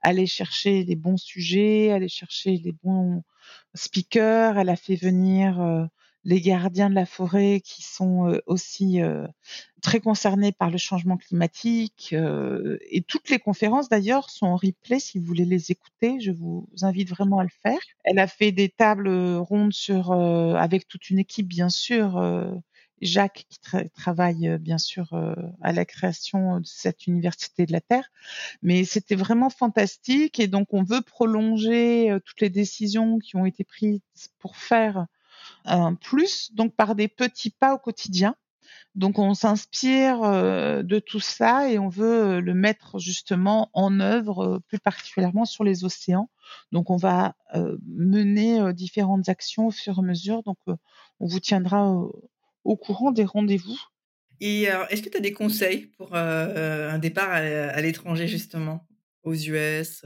aller 0.02 0.26
chercher 0.26 0.84
les 0.84 0.96
bons 0.96 1.16
sujets, 1.16 1.90
aller 1.90 2.08
chercher 2.08 2.58
les 2.58 2.72
bons 2.72 3.22
speakers. 3.74 4.58
Elle 4.58 4.68
a 4.68 4.76
fait 4.76 4.96
venir 4.96 5.88
les 6.24 6.40
gardiens 6.40 6.90
de 6.90 6.94
la 6.94 7.06
forêt 7.06 7.60
qui 7.60 7.82
sont 7.82 8.38
aussi 8.46 9.00
très 9.82 10.00
concernés 10.00 10.52
par 10.52 10.70
le 10.70 10.78
changement 10.78 11.16
climatique. 11.16 12.14
et 12.14 13.02
toutes 13.02 13.28
les 13.30 13.38
conférences 13.38 13.88
d'ailleurs 13.88 14.30
sont 14.30 14.46
en 14.46 14.56
replay 14.56 14.98
si 14.98 15.18
vous 15.18 15.26
voulez 15.26 15.44
les 15.44 15.70
écouter. 15.70 16.20
Je 16.20 16.32
vous 16.32 16.66
invite 16.82 17.10
vraiment 17.10 17.38
à 17.38 17.44
le 17.44 17.50
faire. 17.62 17.78
Elle 18.04 18.18
a 18.18 18.26
fait 18.26 18.52
des 18.52 18.68
tables 18.68 19.08
rondes 19.36 19.72
sur 19.72 20.12
avec 20.12 20.88
toute 20.88 21.10
une 21.10 21.18
équipe 21.18 21.46
bien 21.46 21.68
sûr. 21.68 22.20
Jacques 23.02 23.44
qui 23.50 23.58
travaille 23.92 24.56
bien 24.58 24.78
sûr 24.78 25.12
à 25.60 25.72
la 25.72 25.84
création 25.84 26.60
de 26.60 26.66
cette 26.66 27.06
université 27.06 27.66
de 27.66 27.72
la 27.72 27.82
Terre. 27.82 28.10
Mais 28.62 28.84
c'était 28.84 29.16
vraiment 29.16 29.50
fantastique 29.50 30.40
et 30.40 30.46
donc 30.46 30.72
on 30.72 30.84
veut 30.84 31.02
prolonger 31.02 32.16
toutes 32.24 32.40
les 32.40 32.50
décisions 32.50 33.18
qui 33.18 33.36
ont 33.36 33.44
été 33.44 33.64
prises 33.64 34.00
pour 34.38 34.56
faire 34.56 35.06
plus, 36.00 36.52
donc 36.54 36.74
par 36.74 36.94
des 36.94 37.08
petits 37.08 37.50
pas 37.50 37.74
au 37.74 37.78
quotidien. 37.78 38.36
Donc 38.94 39.18
on 39.18 39.34
s'inspire 39.34 40.20
de 40.20 40.98
tout 41.00 41.20
ça 41.20 41.68
et 41.68 41.78
on 41.78 41.88
veut 41.88 42.40
le 42.40 42.54
mettre 42.54 43.00
justement 43.00 43.70
en 43.72 43.98
œuvre, 43.98 44.60
plus 44.68 44.78
particulièrement 44.78 45.44
sur 45.44 45.64
les 45.64 45.84
océans. 45.84 46.30
Donc 46.70 46.90
on 46.90 46.96
va 46.96 47.34
mener 47.86 48.72
différentes 48.72 49.28
actions 49.28 49.66
au 49.66 49.70
fur 49.72 49.96
et 49.96 50.00
à 50.00 50.02
mesure. 50.02 50.42
Donc 50.44 50.58
on 50.66 51.26
vous 51.26 51.40
tiendra 51.40 51.92
au, 52.64 52.76
courant 52.76 53.10
des 53.10 53.24
rendez-vous. 53.24 53.78
Et 54.40 54.64
est-ce 54.64 55.02
que 55.02 55.08
tu 55.08 55.16
as 55.16 55.20
des 55.20 55.32
conseils 55.32 55.86
pour 55.96 56.14
un 56.14 56.98
départ 56.98 57.30
à, 57.30 57.80
l'étranger 57.80 58.28
justement, 58.28 58.86
aux 59.24 59.34
US, 59.34 60.04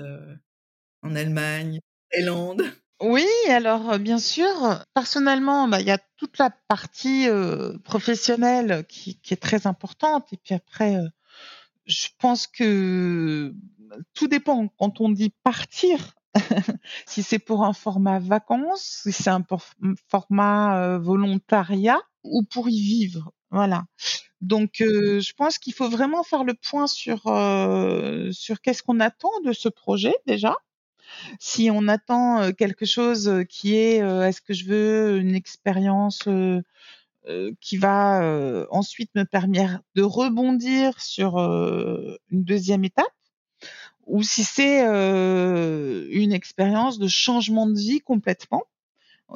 en 1.02 1.14
Allemagne, 1.14 1.80
Thaïlande? 2.10 2.62
Oui, 3.00 3.26
alors 3.48 3.98
bien 3.98 4.18
sûr, 4.18 4.84
personnellement, 4.92 5.68
bah, 5.68 5.80
il 5.80 5.86
y 5.86 5.90
a 5.90 5.98
toute 6.16 6.38
la 6.38 6.50
partie 6.50 7.28
professionnelle 7.84 8.84
qui, 8.88 9.18
est 9.30 9.40
très 9.40 9.66
importante. 9.66 10.32
Et 10.32 10.36
puis 10.36 10.54
après, 10.54 10.96
je 11.86 12.08
pense 12.18 12.46
que 12.46 13.54
tout 14.14 14.28
dépend. 14.28 14.68
Quand 14.78 15.00
on 15.00 15.10
dit 15.10 15.32
partir, 15.44 16.14
si 17.06 17.22
c'est 17.22 17.38
pour 17.38 17.64
un 17.64 17.72
format 17.72 18.18
vacances, 18.18 19.02
si 19.04 19.12
c'est 19.12 19.30
un 19.30 19.44
format 20.08 20.98
volontariat 20.98 22.00
ou 22.24 22.42
pour 22.42 22.68
y 22.68 22.80
vivre. 22.80 23.32
Voilà. 23.50 23.84
Donc, 24.40 24.74
je 24.78 25.32
pense 25.34 25.58
qu'il 25.58 25.72
faut 25.72 25.88
vraiment 25.88 26.24
faire 26.24 26.44
le 26.44 26.54
point 26.54 26.88
sur 26.88 27.22
sur 28.32 28.60
qu'est-ce 28.60 28.82
qu'on 28.82 29.00
attend 29.00 29.40
de 29.44 29.52
ce 29.52 29.68
projet 29.68 30.14
déjà 30.26 30.56
si 31.38 31.70
on 31.72 31.88
attend 31.88 32.52
quelque 32.52 32.86
chose 32.86 33.44
qui 33.48 33.76
est 33.76 33.98
est-ce 33.98 34.40
que 34.40 34.54
je 34.54 34.64
veux 34.64 35.18
une 35.18 35.34
expérience 35.34 36.28
qui 37.60 37.76
va 37.76 38.66
ensuite 38.70 39.14
me 39.14 39.24
permettre 39.24 39.80
de 39.94 40.02
rebondir 40.02 41.00
sur 41.00 41.38
une 41.38 42.44
deuxième 42.44 42.84
étape? 42.84 43.06
Ou 44.06 44.22
si 44.22 44.44
c'est 44.44 44.80
une 44.80 46.32
expérience 46.32 46.98
de 46.98 47.08
changement 47.08 47.66
de 47.66 47.78
vie 47.78 48.00
complètement? 48.00 48.64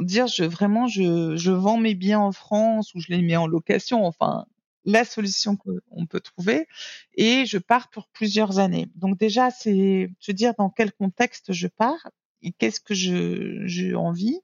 Dire 0.00 0.26
je 0.26 0.44
vraiment 0.44 0.86
je, 0.86 1.36
je 1.36 1.50
vends 1.50 1.76
mes 1.76 1.94
biens 1.94 2.20
en 2.20 2.32
France 2.32 2.94
ou 2.94 3.00
je 3.00 3.08
les 3.10 3.20
mets 3.20 3.36
en 3.36 3.46
location 3.46 4.06
enfin 4.06 4.46
la 4.84 5.04
solution 5.04 5.56
qu'on 5.56 6.06
peut 6.06 6.20
trouver 6.20 6.66
et 7.14 7.46
je 7.46 7.58
pars 7.58 7.88
pour 7.90 8.08
plusieurs 8.08 8.58
années. 8.58 8.88
Donc 8.94 9.18
déjà, 9.18 9.50
c'est 9.50 10.10
se 10.18 10.32
dire 10.32 10.54
dans 10.58 10.70
quel 10.70 10.92
contexte 10.92 11.52
je 11.52 11.68
pars 11.68 12.10
et 12.42 12.52
qu'est-ce 12.52 12.80
que 12.80 12.94
je 12.94 13.62
j'ai 13.66 13.94
envie, 13.94 14.40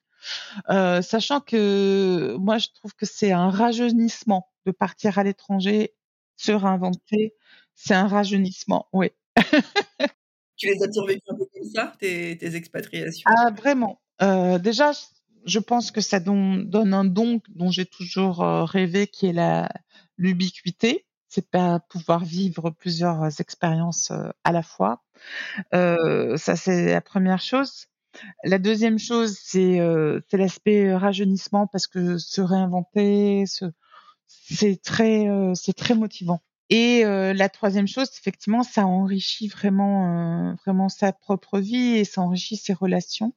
euh, 0.71 1.03
sachant 1.03 1.41
que 1.41 2.37
moi 2.39 2.59
je 2.59 2.69
trouve 2.75 2.95
que 2.95 3.07
c'est 3.07 3.33
un 3.33 3.51
rajeunissement 3.51 4.49
de 4.67 4.71
partir 4.71 5.19
à 5.19 5.25
l'étranger, 5.25 5.95
se 6.37 6.53
réinventer, 6.53 7.35
c'est 7.75 7.95
un 7.95 8.07
rajeunissement, 8.07 8.89
oui. 8.93 9.11
tu 10.57 10.67
les 10.67 10.83
as 10.83 10.87
toujours 10.89 11.09
un 11.09 11.37
peu 11.37 11.47
comme 11.53 11.71
ça, 11.75 11.95
tes, 11.99 12.37
tes 12.39 12.55
expatriations? 12.55 13.31
Ah 13.37 13.51
vraiment. 13.51 14.01
Euh, 14.21 14.59
déjà, 14.59 14.93
je 15.47 15.59
pense 15.59 15.91
que 15.91 16.01
ça 16.01 16.21
donne, 16.21 16.69
donne 16.69 16.93
un 16.93 17.05
don 17.05 17.41
dont 17.49 17.71
j'ai 17.71 17.87
toujours 17.87 18.43
euh, 18.43 18.65
rêvé, 18.65 19.07
qui 19.07 19.27
est 19.27 19.33
la 19.33 19.69
l'ubiquité, 20.19 21.07
c'est 21.29 21.49
pas 21.51 21.81
pouvoir 21.81 22.25
vivre 22.25 22.71
plusieurs 22.71 23.23
euh, 23.23 23.31
expériences 23.39 24.11
euh, 24.11 24.31
à 24.45 24.53
la 24.53 24.63
fois. 24.63 25.03
Euh, 25.75 26.37
ça, 26.37 26.57
c'est 26.57 26.93
la 26.93 27.01
première 27.01 27.41
chose. 27.41 27.87
La 28.45 28.59
deuxième 28.59 28.99
chose, 28.99 29.39
c'est 29.41 29.81
euh, 29.81 30.21
l'aspect 30.33 30.95
rajeunissement 30.95 31.67
parce 31.67 31.87
que 31.87 32.19
se 32.19 32.41
réinventer, 32.41 33.45
c'est 34.27 34.83
très, 34.83 35.29
c'est 35.55 35.75
très 35.75 35.95
motivant. 35.95 36.41
Et 36.71 37.05
la 37.05 37.49
troisième 37.49 37.87
chose, 37.87 38.11
effectivement, 38.19 38.63
ça 38.63 38.87
enrichit 38.87 39.49
vraiment, 39.49 40.55
vraiment 40.65 40.89
sa 40.89 41.13
propre 41.13 41.61
vie 41.61 41.97
et 41.97 42.05
ça 42.05 42.23
enrichit 42.23 42.57
ses 42.57 42.73
relations 42.73 43.35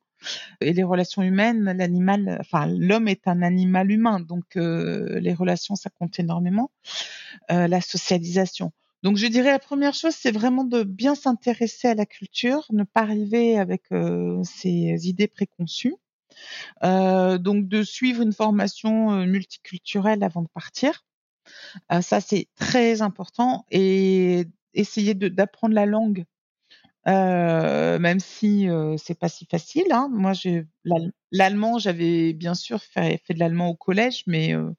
et 0.60 0.74
les 0.74 0.84
relations 0.84 1.22
humaines, 1.22 1.64
l'animal, 1.78 2.38
enfin 2.40 2.68
l'homme 2.68 3.08
est 3.08 3.28
un 3.28 3.42
animal 3.42 3.92
humain, 3.92 4.20
donc 4.20 4.56
euh, 4.56 5.20
les 5.20 5.34
relations 5.34 5.76
ça 5.76 5.90
compte 5.90 6.20
énormément. 6.20 6.72
Euh, 7.52 7.68
la 7.68 7.82
socialisation. 7.82 8.72
Donc 9.04 9.18
je 9.18 9.28
dirais 9.28 9.52
la 9.52 9.60
première 9.60 9.94
chose, 9.94 10.14
c'est 10.14 10.32
vraiment 10.32 10.64
de 10.64 10.84
bien 10.84 11.16
s'intéresser 11.16 11.88
à 11.88 11.96
la 11.96 12.06
culture, 12.06 12.66
ne 12.72 12.84
pas 12.84 13.02
arriver 13.02 13.58
avec 13.58 13.84
euh, 13.92 14.44
ses 14.44 15.08
idées 15.08 15.28
préconçues. 15.28 15.96
donc 16.82 17.68
de 17.68 17.84
suivre 17.84 18.22
une 18.22 18.34
formation 18.34 19.26
multiculturelle 19.26 20.24
avant 20.24 20.42
de 20.44 20.48
partir. 20.54 21.06
ça 22.02 22.22
c'est 22.22 22.48
très 22.56 23.02
important 23.02 23.66
et 23.72 24.46
essayer 24.74 25.14
d'apprendre 25.14 25.76
la 25.76 25.86
langue 25.86 26.26
Euh, 27.08 27.98
même 27.98 28.20
si 28.20 28.70
euh, 28.70 28.96
c'est 28.98 29.18
pas 29.18 29.30
si 29.30 29.46
facile. 29.46 29.92
Hein. 29.92 30.10
Moi, 30.12 30.34
l'allemand, 31.32 31.80
j'avais 31.80 32.34
bien 32.34 32.54
sûr 32.54 32.82
fait, 32.82 33.22
de 33.30 33.40
l'allemand 33.40 33.70
au 33.70 33.76
collège, 33.76 34.24
mais 34.28 34.56
euh, 34.56 34.72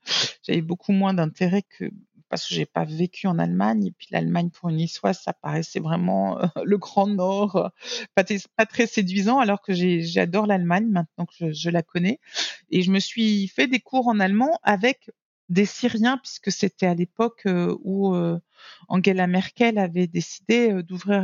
j'avais 0.42 0.62
beaucoup 0.62 0.92
moins 0.92 1.14
d'intérêt 1.14 1.62
que 1.62 1.90
parce 2.28 2.48
que 2.48 2.54
j'ai 2.54 2.64
pas 2.64 2.84
vécu 2.84 3.26
en 3.26 3.38
Allemagne. 3.38 3.88
Et 3.88 3.90
puis 3.90 4.08
l'Allemagne 4.10 4.48
pour 4.48 4.70
une 4.70 4.76
Niçoise, 4.76 5.20
ça 5.20 5.34
paraissait 5.34 5.80
vraiment 5.80 6.40
euh, 6.40 6.46
le 6.64 6.78
grand 6.78 7.06
Nord, 7.06 7.70
pas, 8.14 8.24
pas, 8.56 8.64
très 8.64 8.86
séduisant. 8.86 9.38
Alors 9.38 9.60
que 9.60 9.74
j'adore 9.74 10.46
l'Allemagne 10.46 10.86
maintenant 10.86 11.26
que 11.26 11.52
je, 11.52 11.70
la 11.70 11.82
connais. 11.82 12.20
Et 12.70 12.80
je 12.82 12.90
me 12.90 13.00
suis 13.00 13.48
fait 13.48 13.66
des 13.66 13.80
cours 13.80 14.08
en 14.08 14.18
allemand 14.18 14.58
avec 14.62 15.10
des 15.52 15.66
Syriens, 15.66 16.16
puisque 16.16 16.50
c'était 16.50 16.86
à 16.86 16.94
l'époque 16.94 17.42
euh, 17.46 17.76
où 17.82 18.14
euh, 18.14 18.38
Angela 18.88 19.26
Merkel 19.26 19.78
avait 19.78 20.06
décidé 20.06 20.72
euh, 20.72 20.82
d'ouvrir 20.82 21.22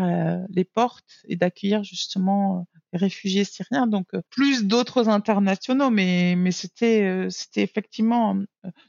les 0.50 0.64
portes 0.64 1.22
et 1.28 1.36
d'accueillir 1.36 1.82
justement 1.82 2.66
les 2.92 2.98
réfugiés 2.98 3.44
syriens. 3.44 3.86
Donc 3.86 4.08
plus 4.28 4.66
d'autres 4.66 5.08
internationaux, 5.08 5.90
mais 5.90 6.34
mais 6.36 6.52
c'était 6.52 7.28
effectivement 7.56 8.36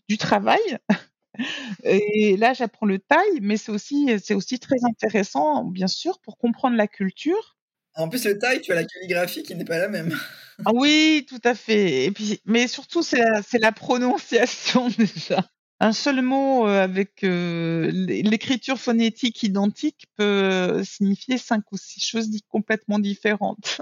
du 0.10 0.18
travail. 0.18 0.60
Et 1.84 2.36
là, 2.36 2.54
j'apprends 2.54 2.86
le 2.86 3.00
thaï, 3.00 3.40
mais 3.42 3.56
c'est 3.56 3.72
aussi 3.72 4.10
c'est 4.22 4.34
aussi 4.34 4.60
très 4.60 4.84
intéressant, 4.84 5.64
bien 5.64 5.88
sûr, 5.88 6.20
pour 6.20 6.38
comprendre 6.38 6.76
la 6.76 6.88
culture 6.88 7.59
en 8.00 8.10
plus, 8.10 8.26
le 8.26 8.38
taille, 8.38 8.62
tu 8.62 8.72
as 8.72 8.76
la 8.76 8.86
calligraphie 8.86 9.44
qui 9.44 9.56
n'est 9.56 9.66
pas 9.66 9.78
la 9.78 9.90
même. 9.90 10.18
Ah 10.66 10.72
oui, 10.74 11.26
tout 11.30 11.40
à 11.46 11.56
fait. 11.56 12.04
Et 12.04 12.12
puis, 12.12 12.42
mais 12.44 12.68
surtout, 12.68 13.02
c'est 13.02 13.22
la, 13.62 13.72
prononciation 13.72 14.90
déjà. 14.98 15.48
Un 15.80 15.94
seul 15.94 16.22
mot 16.22 16.68
euh, 16.68 16.84
avec 16.84 17.24
euh, 17.24 17.90
l'écriture 17.94 18.78
phonétique 18.78 19.42
identique 19.42 20.08
peut 20.18 20.26
euh, 20.26 20.84
signifier 20.84 21.38
cinq 21.38 21.64
ou 21.72 21.78
six 21.78 22.02
choses 22.02 22.30
complètement 22.50 23.00
différentes. 23.00 23.80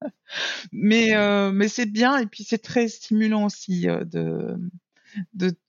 mais 0.72 1.10
mais 1.52 1.66
c'est 1.66 1.86
bien 1.86 2.18
et 2.18 2.26
puis 2.26 2.44
c'est 2.44 2.62
très 2.62 2.86
stimulant 2.86 3.46
aussi 3.46 3.86
de 3.86 4.56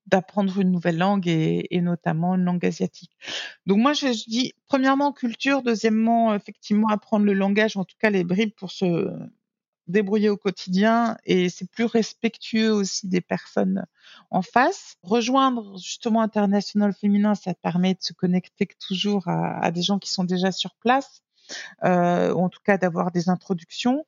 d'apprendre 0.06 0.60
une 0.60 0.72
nouvelle 0.72 0.98
langue 0.98 1.28
et, 1.28 1.68
et, 1.76 1.82
notamment 1.82 2.36
une 2.36 2.44
langue 2.44 2.66
asiatique. 2.66 3.12
Donc 3.66 3.80
moi 3.80 3.94
je, 3.94 4.08
dis 4.08 4.54
premièrement 4.68 5.12
culture, 5.12 5.62
deuxièmement 5.62 6.34
effectivement 6.36 6.88
apprendre 6.90 7.26
le 7.26 7.34
langage, 7.34 7.78
en 7.78 7.86
tout 7.86 7.96
cas 8.00 8.10
les 8.10 8.24
bribes 8.24 8.54
pour 8.56 8.72
se 8.72 9.10
débrouiller 9.88 10.30
au 10.30 10.38
quotidien 10.38 11.18
et 11.26 11.50
c'est 11.50 11.70
plus 11.70 11.86
respectueux 11.86 12.72
aussi 12.72 13.08
des 13.08 13.22
personnes 13.22 13.86
en 14.32 14.42
face. 14.42 14.96
Rejoindre 15.04 15.78
justement 15.78 16.22
International 16.22 16.94
Féminin, 16.94 17.36
ça 17.36 17.54
permet 17.54 17.94
de 17.94 18.02
se 18.02 18.14
connecter 18.14 18.68
toujours 18.88 19.28
à, 19.28 19.60
à 19.64 19.72
des 19.72 19.82
gens 19.82 20.00
qui 20.00 20.10
sont 20.10 20.24
déjà 20.24 20.52
sur 20.52 20.76
place. 20.76 21.22
Euh, 21.84 22.34
ou 22.34 22.44
en 22.44 22.50
tout 22.50 22.62
cas 22.64 22.78
d'avoir 22.78 23.12
des 23.12 23.30
introductions. 23.30 24.06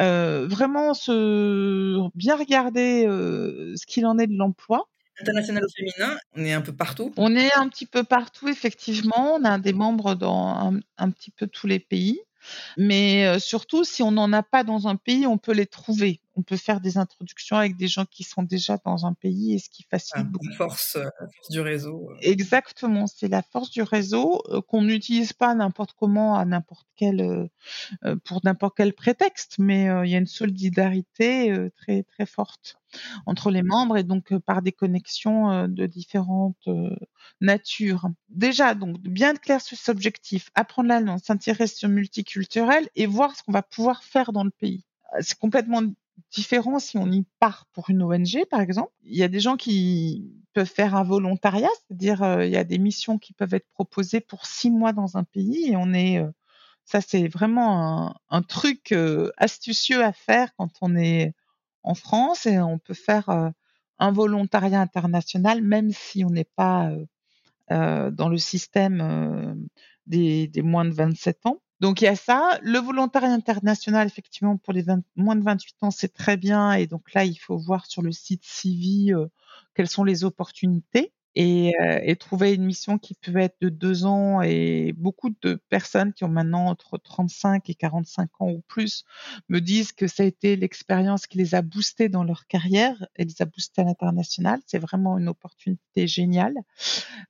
Euh, 0.00 0.46
vraiment 0.48 0.94
se 0.94 2.08
bien 2.16 2.36
regarder 2.36 3.06
euh, 3.06 3.74
ce 3.76 3.86
qu'il 3.86 4.06
en 4.06 4.18
est 4.18 4.26
de 4.26 4.36
l'emploi. 4.36 4.88
International 5.20 5.64
au 5.64 5.68
féminin, 5.68 6.18
on 6.36 6.44
est 6.44 6.52
un 6.52 6.60
peu 6.60 6.74
partout. 6.74 7.12
On 7.16 7.34
est 7.34 7.54
un 7.54 7.68
petit 7.68 7.86
peu 7.86 8.04
partout, 8.04 8.48
effectivement. 8.48 9.36
On 9.36 9.44
a 9.44 9.58
des 9.58 9.72
membres 9.72 10.14
dans 10.14 10.48
un, 10.48 10.80
un 10.98 11.10
petit 11.10 11.30
peu 11.30 11.46
tous 11.46 11.66
les 11.66 11.78
pays. 11.78 12.20
Mais 12.76 13.38
surtout, 13.40 13.82
si 13.82 14.02
on 14.02 14.12
n'en 14.12 14.32
a 14.32 14.42
pas 14.42 14.62
dans 14.62 14.86
un 14.86 14.94
pays, 14.94 15.26
on 15.26 15.38
peut 15.38 15.52
les 15.52 15.66
trouver. 15.66 16.20
On 16.36 16.42
peut 16.42 16.56
faire 16.56 16.80
des 16.80 16.98
introductions 16.98 17.56
avec 17.56 17.76
des 17.76 17.88
gens 17.88 18.04
qui 18.04 18.22
sont 18.22 18.42
déjà 18.42 18.78
dans 18.84 19.06
un 19.06 19.14
pays 19.14 19.54
et 19.54 19.58
ce 19.58 19.68
qui 19.70 19.84
facilite 19.84 20.26
ah, 20.28 20.30
beaucoup. 20.30 20.48
La 20.48 20.56
force, 20.56 20.96
euh, 20.96 21.04
la 21.04 21.26
force 21.28 21.50
du 21.50 21.60
réseau. 21.60 22.10
Euh. 22.10 22.16
Exactement, 22.20 23.06
c'est 23.06 23.28
la 23.28 23.42
force 23.42 23.70
du 23.70 23.82
réseau 23.82 24.42
qu'on 24.68 24.82
n'utilise 24.82 25.32
pas 25.32 25.54
n'importe 25.54 25.94
comment 25.98 26.36
à 26.36 26.44
n'importe 26.44 26.86
quel 26.96 27.48
pour 28.24 28.40
n'importe 28.44 28.76
quel 28.76 28.92
prétexte, 28.92 29.56
mais 29.58 29.84
il 30.04 30.10
y 30.10 30.14
a 30.14 30.18
une 30.18 30.26
solidarité 30.26 31.54
très 31.76 32.02
très 32.04 32.26
forte 32.26 32.78
entre 33.26 33.50
les 33.50 33.62
membres 33.62 33.96
et 33.96 34.02
donc 34.02 34.36
par 34.38 34.62
des 34.62 34.72
connexions 34.72 35.68
de 35.68 35.86
différentes 35.86 36.68
natures. 37.40 38.08
Déjà, 38.28 38.74
donc 38.74 38.98
bien 39.00 39.34
clair 39.34 39.60
sur 39.60 39.76
cet 39.76 39.88
objectif, 39.88 40.50
apprendre 40.54 40.88
la 40.88 41.00
langue, 41.00 41.20
s'intéresser 41.22 41.86
au 41.86 41.90
multiculturel 41.90 42.88
et 42.94 43.06
voir 43.06 43.36
ce 43.36 43.42
qu'on 43.42 43.52
va 43.52 43.62
pouvoir 43.62 44.02
faire 44.02 44.32
dans 44.32 44.44
le 44.44 44.50
pays. 44.50 44.84
C'est 45.20 45.38
complètement 45.38 45.82
différent 46.30 46.78
si 46.78 46.98
on 46.98 47.10
y 47.10 47.24
part 47.40 47.66
pour 47.72 47.90
une 47.90 48.02
ONG, 48.02 48.44
par 48.50 48.60
exemple. 48.60 48.92
Il 49.04 49.16
y 49.16 49.22
a 49.22 49.28
des 49.28 49.40
gens 49.40 49.56
qui 49.56 50.32
peuvent 50.52 50.66
faire 50.66 50.94
un 50.94 51.04
volontariat, 51.04 51.68
c'est-à-dire 51.86 52.42
il 52.42 52.50
y 52.50 52.56
a 52.56 52.64
des 52.64 52.78
missions 52.78 53.18
qui 53.18 53.32
peuvent 53.32 53.54
être 53.54 53.68
proposées 53.72 54.20
pour 54.20 54.46
six 54.46 54.70
mois 54.70 54.92
dans 54.92 55.16
un 55.16 55.24
pays 55.24 55.70
et 55.70 55.76
on 55.76 55.92
est 55.92 56.24
ça 56.84 57.00
c'est 57.00 57.28
vraiment 57.28 58.14
un, 58.30 58.42
truc 58.42 58.94
astucieux 59.36 60.02
à 60.02 60.12
faire 60.12 60.54
quand 60.56 60.70
on 60.80 60.96
est 60.96 61.34
en 61.86 61.94
France 61.94 62.44
et 62.46 62.58
on 62.58 62.78
peut 62.78 62.94
faire 62.94 63.30
euh, 63.30 63.48
un 63.98 64.12
volontariat 64.12 64.80
international 64.80 65.62
même 65.62 65.90
si 65.92 66.24
on 66.24 66.30
n'est 66.30 66.50
pas 66.56 66.90
euh, 66.90 67.06
euh, 67.70 68.10
dans 68.10 68.28
le 68.28 68.38
système 68.38 69.66
des, 70.06 70.50
moins 70.62 70.84
de 70.84 70.90
27 70.90 71.46
ans. 71.46 71.62
Donc 71.80 72.00
il 72.00 72.04
y 72.04 72.08
a 72.08 72.16
ça. 72.16 72.58
Le 72.62 72.78
volontariat 72.78 73.32
international, 73.32 74.06
effectivement, 74.06 74.56
pour 74.56 74.72
les 74.72 74.84
moins 75.16 75.36
de 75.36 75.42
28 75.42 75.82
ans, 75.82 75.90
c'est 75.90 76.12
très 76.12 76.36
bien. 76.36 76.72
Et 76.72 76.86
donc 76.86 77.12
là, 77.14 77.24
il 77.24 77.36
faut 77.36 77.58
voir 77.58 77.86
sur 77.86 78.02
le 78.02 78.12
site 78.12 78.44
Civi 78.44 79.12
quelles 79.74 79.88
sont 79.88 80.04
les 80.04 80.24
opportunités 80.24 81.12
et, 81.36 81.74
euh, 81.82 82.00
et, 82.02 82.16
trouver 82.16 82.54
une 82.54 82.64
mission 82.64 82.98
qui 82.98 83.14
peut 83.14 83.36
être 83.36 83.56
de 83.60 83.68
deux 83.68 84.06
ans 84.06 84.40
et 84.40 84.94
beaucoup 84.96 85.28
de 85.42 85.60
personnes 85.68 86.14
qui 86.14 86.24
ont 86.24 86.30
maintenant 86.30 86.66
entre 86.66 86.96
35 86.96 87.68
et 87.68 87.74
45 87.74 88.30
ans 88.40 88.48
ou 88.48 88.62
plus 88.66 89.04
me 89.50 89.60
disent 89.60 89.92
que 89.92 90.06
ça 90.06 90.22
a 90.22 90.26
été 90.26 90.56
l'expérience 90.56 91.26
qui 91.26 91.36
les 91.36 91.54
a 91.54 91.60
boostés 91.60 92.08
dans 92.08 92.24
leur 92.24 92.46
carrière 92.46 93.06
et 93.16 93.24
les 93.24 93.42
a 93.42 93.44
boostés 93.44 93.82
à 93.82 93.84
l'international. 93.84 94.60
C'est 94.66 94.78
vraiment 94.78 95.18
une 95.18 95.28
opportunité 95.28 96.06
géniale. 96.06 96.54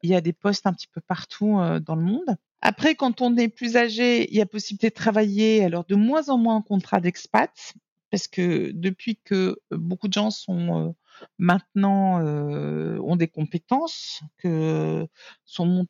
Il 0.02 0.10
y 0.10 0.14
a 0.14 0.20
des 0.20 0.32
postes 0.32 0.68
un 0.68 0.72
petit 0.72 0.88
peu 0.88 1.00
partout 1.00 1.58
euh, 1.58 1.80
dans 1.80 1.96
le 1.96 2.04
monde. 2.04 2.36
Après, 2.62 2.94
quand 2.94 3.20
on 3.20 3.36
est 3.36 3.48
plus 3.48 3.76
âgé, 3.76 4.28
il 4.30 4.36
y 4.36 4.40
a 4.40 4.46
possibilité 4.46 4.88
de 4.88 4.94
travailler 4.94 5.64
alors 5.64 5.84
de 5.84 5.94
moins 5.94 6.28
en 6.28 6.38
moins 6.38 6.56
en 6.56 6.62
contrat 6.62 7.00
d'expat 7.00 7.74
parce 8.10 8.28
que 8.28 8.70
depuis 8.72 9.16
que 9.24 9.58
beaucoup 9.70 10.08
de 10.08 10.12
gens 10.12 10.30
sont 10.30 10.88
euh, 10.88 10.92
maintenant 11.38 12.20
euh, 12.20 12.98
ont 13.00 13.16
des 13.16 13.28
compétences, 13.28 14.22
que 14.38 15.06
sont 15.44 15.86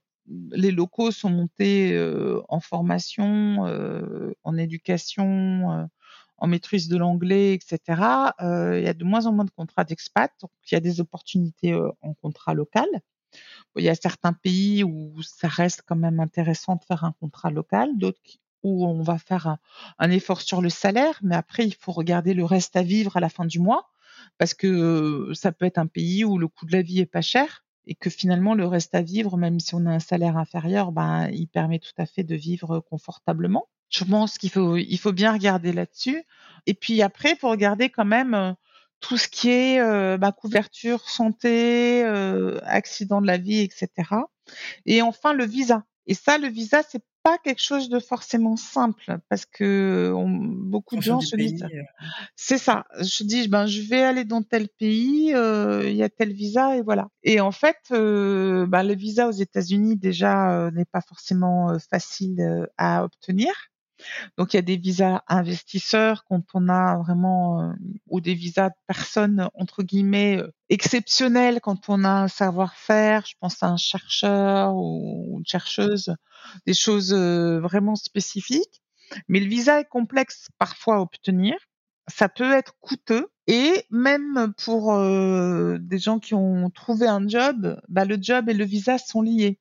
les 0.51 0.71
locaux 0.71 1.11
sont 1.11 1.31
montés 1.31 1.93
euh, 1.95 2.41
en 2.49 2.61
formation, 2.61 3.67
euh, 3.67 4.33
en 4.45 4.57
éducation, 4.57 5.73
euh, 5.73 5.85
en 6.39 6.47
maîtrise 6.49 6.89
de 6.89 6.97
l'anglais, 6.97 7.55
etc. 7.55 7.79
il 8.41 8.83
y 8.85 8.89
a 8.89 8.95
de 8.95 9.05
moins 9.05 9.27
en 9.27 9.33
moins 9.33 9.45
de 9.45 9.51
contrats 9.51 9.85
d'expat, 9.85 10.31
donc 10.41 10.51
il 10.71 10.75
y 10.75 10.77
a 10.77 10.81
des 10.81 11.01
opportunités 11.01 11.75
en 12.03 12.15
contrat 12.15 12.53
local. 12.55 12.87
Il 13.77 13.85
y 13.85 13.89
a 13.89 13.95
certains 13.95 14.33
pays 14.33 14.85
où 14.85 15.23
ça 15.23 15.49
reste 15.49 15.83
quand 15.87 15.97
même 15.97 16.21
intéressant 16.21 16.77
de 16.77 16.85
faire 16.85 17.05
un 17.05 17.13
contrat 17.13 17.51
local, 17.51 17.91
d'autres 17.97 18.21
où 18.63 18.87
on 18.87 19.03
va 19.03 19.19
faire 19.19 19.59
un, 19.99 20.11
effort 20.11 20.41
sur 20.41 20.61
le 20.61 20.71
salaire, 20.71 21.19
mais 21.23 21.37
après 21.37 21.65
il 21.67 21.75
faut 21.75 21.93
regarder 21.93 22.35
le 22.35 22.45
reste 22.45 22.75
à 22.77 22.83
vivre 22.83 23.17
à 23.17 23.21
la 23.21 23.29
fin 23.29 23.45
du 23.45 23.61
mois 23.61 23.89
parce 24.39 24.55
que 24.55 25.31
ça 25.35 25.53
peut 25.53 25.67
être 25.67 25.79
un 25.79 25.87
pays 25.87 26.25
où 26.25 26.39
le 26.39 26.49
coût 26.49 26.67
de 26.67 26.73
la 26.73 26.83
vie 26.83 27.01
est 27.01 27.07
pas 27.07 27.21
cher 27.21 27.65
et 27.87 27.95
que 27.95 28.11
finalement 28.11 28.55
le 28.55 28.67
reste 28.67 28.95
à 28.95 29.03
vivre, 29.03 29.37
même 29.37 29.61
si 29.61 29.75
on 29.75 29.87
a 29.87 29.91
un 29.91 30.01
salaire 30.01 30.37
inférieur, 30.37 30.91
ben 30.91 31.29
il 31.33 31.47
permet 31.47 31.79
tout 31.79 31.95
à 31.99 32.07
fait 32.07 32.25
de 32.25 32.35
vivre 32.35 32.81
confortablement. 32.81 33.69
Je 33.89 34.03
pense 34.05 34.39
qu'il 34.39 34.51
faut 34.51 34.77
il 34.77 34.99
faut 34.99 35.13
bien 35.13 35.33
regarder 35.33 35.73
là-dessus. 35.73 36.25
Et 36.67 36.75
puis 36.75 37.03
après, 37.03 37.33
il 37.33 37.37
faut 37.37 37.51
regarder 37.51 37.91
quand 37.91 38.05
même 38.05 38.57
tout 39.01 39.17
ce 39.17 39.29
qui 39.29 39.51
est 39.51 39.81
euh, 39.81 40.17
bah, 40.17 40.33
couverture 40.33 41.09
santé, 41.09 42.05
euh, 42.05 42.59
accident 42.65 43.21
de 43.21 43.27
la 43.27 43.39
vie, 43.39 43.61
etc. 43.61 43.89
Et 44.85 45.03
enfin 45.03 45.33
le 45.33 45.45
visa. 45.45 45.85
Et 46.09 46.15
ça, 46.15 46.39
le 46.39 46.49
visa, 46.49 46.83
c'est 46.89 47.03
pas 47.27 47.39
quelque 47.39 47.61
chose 47.61 47.89
de 47.89 47.99
forcément 47.99 48.55
simple 48.55 49.19
parce 49.29 49.47
que 49.47 50.13
on, 50.15 50.29
beaucoup 50.29 50.95
de 50.95 51.03
gens 51.03 51.21
se 51.21 51.35
disent 51.35 51.65
euh. 51.65 51.83
c'est 52.37 52.57
ça 52.57 52.85
je 53.01 53.25
dis 53.25 53.49
ben 53.49 53.67
je 53.67 53.81
vais 53.81 54.05
aller 54.05 54.25
dans 54.25 54.45
tel 54.45 54.69
pays 54.69 55.35
euh, 55.35 55.83
il 55.91 55.97
y 55.97 56.05
a 56.05 56.09
tel 56.09 56.33
visa 56.33 56.77
et 56.77 56.83
voilà 56.83 57.09
et 57.25 57.41
en 57.41 57.51
fait 57.51 57.79
euh, 57.91 58.67
ben, 58.69 58.85
le 58.85 58.95
visa 58.95 59.27
aux 59.27 59.33
États-Unis 59.33 59.97
déjà 59.97 60.53
euh, 60.53 60.71
n'est 60.71 60.85
pas 60.85 61.01
forcément 61.01 61.71
euh, 61.71 61.79
facile 61.79 62.69
à 62.79 63.03
obtenir 63.03 63.53
donc 64.37 64.53
il 64.53 64.57
y 64.57 64.59
a 64.59 64.63
des 64.63 64.77
visas 64.77 65.23
investisseurs 65.29 66.25
quand 66.25 66.43
on 66.55 66.69
a 66.69 66.99
vraiment 66.99 67.63
euh, 67.63 67.73
ou 68.09 68.21
des 68.21 68.35
visas 68.35 68.71
de 68.71 68.75
personnes 68.87 69.49
entre 69.55 69.83
guillemets 69.83 70.39
euh, 70.39 70.53
exceptionnelles 70.69 71.61
quand 71.61 71.89
on 71.89 72.05
a 72.05 72.11
un 72.11 72.29
savoir-faire. 72.29 73.25
Je 73.27 73.35
pense 73.41 73.63
à 73.63 73.69
un 73.69 73.77
chercheur 73.77 74.75
ou 74.75 75.37
une 75.39 75.47
chercheuse, 75.47 76.15
des 76.67 76.75
choses 76.75 77.13
euh, 77.13 77.61
vraiment 77.61 77.97
spécifiques. 77.97 78.83
Mais 79.29 79.41
le 79.41 79.47
visa 79.47 79.81
est 79.81 79.89
complexe 79.89 80.49
parfois 80.59 80.97
à 80.97 81.01
obtenir. 81.01 81.55
Ça 82.09 82.29
peut 82.29 82.53
être 82.53 82.75
coûteux 82.81 83.29
et 83.47 83.85
même 83.91 84.53
pour 84.65 84.93
des 84.97 85.99
gens 85.99 86.19
qui 86.19 86.35
ont 86.35 86.71
trouvé 86.71 87.07
un 87.07 87.27
job, 87.29 87.81
bah, 87.89 88.05
le 88.05 88.19
job 88.21 88.49
et 88.49 88.55
le 88.55 88.65
visa 88.65 88.99
sont 88.99 89.23
liés. 89.23 89.61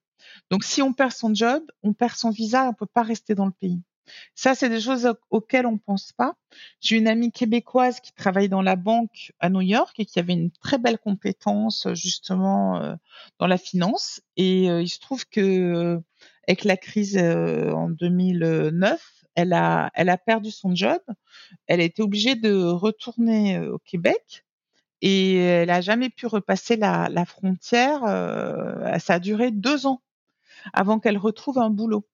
Donc 0.51 0.63
si 0.63 0.81
on 0.81 0.93
perd 0.93 1.11
son 1.11 1.33
job, 1.33 1.63
on 1.83 1.93
perd 1.93 2.15
son 2.15 2.29
visa, 2.29 2.67
on 2.67 2.73
peut 2.73 2.87
pas 2.91 3.03
rester 3.03 3.35
dans 3.35 3.45
le 3.45 3.51
pays. 3.51 3.81
Ça, 4.35 4.55
c'est 4.55 4.69
des 4.69 4.81
choses 4.81 5.11
auxquelles 5.29 5.65
on 5.65 5.77
pense 5.77 6.11
pas. 6.11 6.35
J'ai 6.79 6.97
une 6.97 7.07
amie 7.07 7.31
québécoise 7.31 7.99
qui 7.99 8.13
travaille 8.13 8.49
dans 8.49 8.61
la 8.61 8.75
banque 8.75 9.31
à 9.39 9.49
New 9.49 9.61
York 9.61 9.95
et 9.99 10.05
qui 10.05 10.19
avait 10.19 10.33
une 10.33 10.51
très 10.51 10.77
belle 10.77 10.97
compétence 10.97 11.87
justement 11.93 12.81
euh, 12.81 12.95
dans 13.39 13.47
la 13.47 13.57
finance. 13.57 14.21
Et 14.37 14.69
euh, 14.69 14.81
il 14.81 14.89
se 14.89 14.99
trouve 14.99 15.25
que 15.25 15.41
euh, 15.41 15.99
avec 16.47 16.63
la 16.63 16.77
crise 16.77 17.17
en 17.17 17.89
2009, 17.89 19.01
elle 19.35 19.53
a, 19.53 19.89
elle 19.95 20.09
a 20.09 20.17
perdu 20.17 20.51
son 20.51 20.75
job. 20.75 20.99
Elle 21.67 21.81
a 21.81 21.83
été 21.83 22.01
obligée 22.01 22.35
de 22.35 22.63
retourner 22.63 23.59
au 23.59 23.79
Québec 23.79 24.45
et 25.01 25.37
elle 25.37 25.71
a 25.71 25.81
jamais 25.81 26.09
pu 26.09 26.27
repasser 26.27 26.77
la, 26.77 27.09
la 27.09 27.25
frontière. 27.25 28.01
ça 28.99 29.15
a 29.15 29.19
duré 29.19 29.49
deux 29.51 29.87
ans 29.87 30.01
avant 30.73 30.99
qu'elle 30.99 31.17
retrouve 31.17 31.57
un 31.57 31.69
boulot 31.69 32.07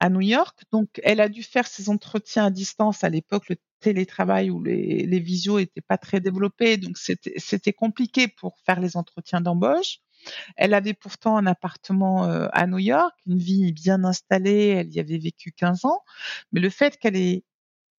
à 0.00 0.08
New 0.08 0.20
York. 0.22 0.64
Donc, 0.72 1.00
elle 1.04 1.20
a 1.20 1.28
dû 1.28 1.42
faire 1.42 1.66
ses 1.66 1.88
entretiens 1.88 2.46
à 2.46 2.50
distance. 2.50 3.04
À 3.04 3.10
l'époque, 3.10 3.48
le 3.48 3.56
télétravail 3.80 4.50
ou 4.50 4.62
les, 4.62 5.06
les 5.06 5.20
visios 5.20 5.58
n'étaient 5.58 5.80
pas 5.80 5.98
très 5.98 6.20
développés, 6.20 6.76
donc 6.76 6.98
c'était 6.98 7.72
compliqué 7.72 8.28
pour 8.28 8.58
faire 8.64 8.80
les 8.80 8.96
entretiens 8.96 9.40
d'embauche. 9.40 9.98
Elle 10.56 10.74
avait 10.74 10.94
pourtant 10.94 11.36
un 11.38 11.46
appartement 11.46 12.26
euh, 12.26 12.48
à 12.52 12.66
New 12.66 12.78
York, 12.78 13.14
une 13.26 13.38
vie 13.38 13.72
bien 13.72 14.04
installée, 14.04 14.66
elle 14.68 14.92
y 14.92 15.00
avait 15.00 15.18
vécu 15.18 15.52
15 15.52 15.86
ans, 15.86 16.02
mais 16.52 16.60
le 16.60 16.68
fait 16.68 16.98
qu'elle 16.98 17.16
ait 17.16 17.42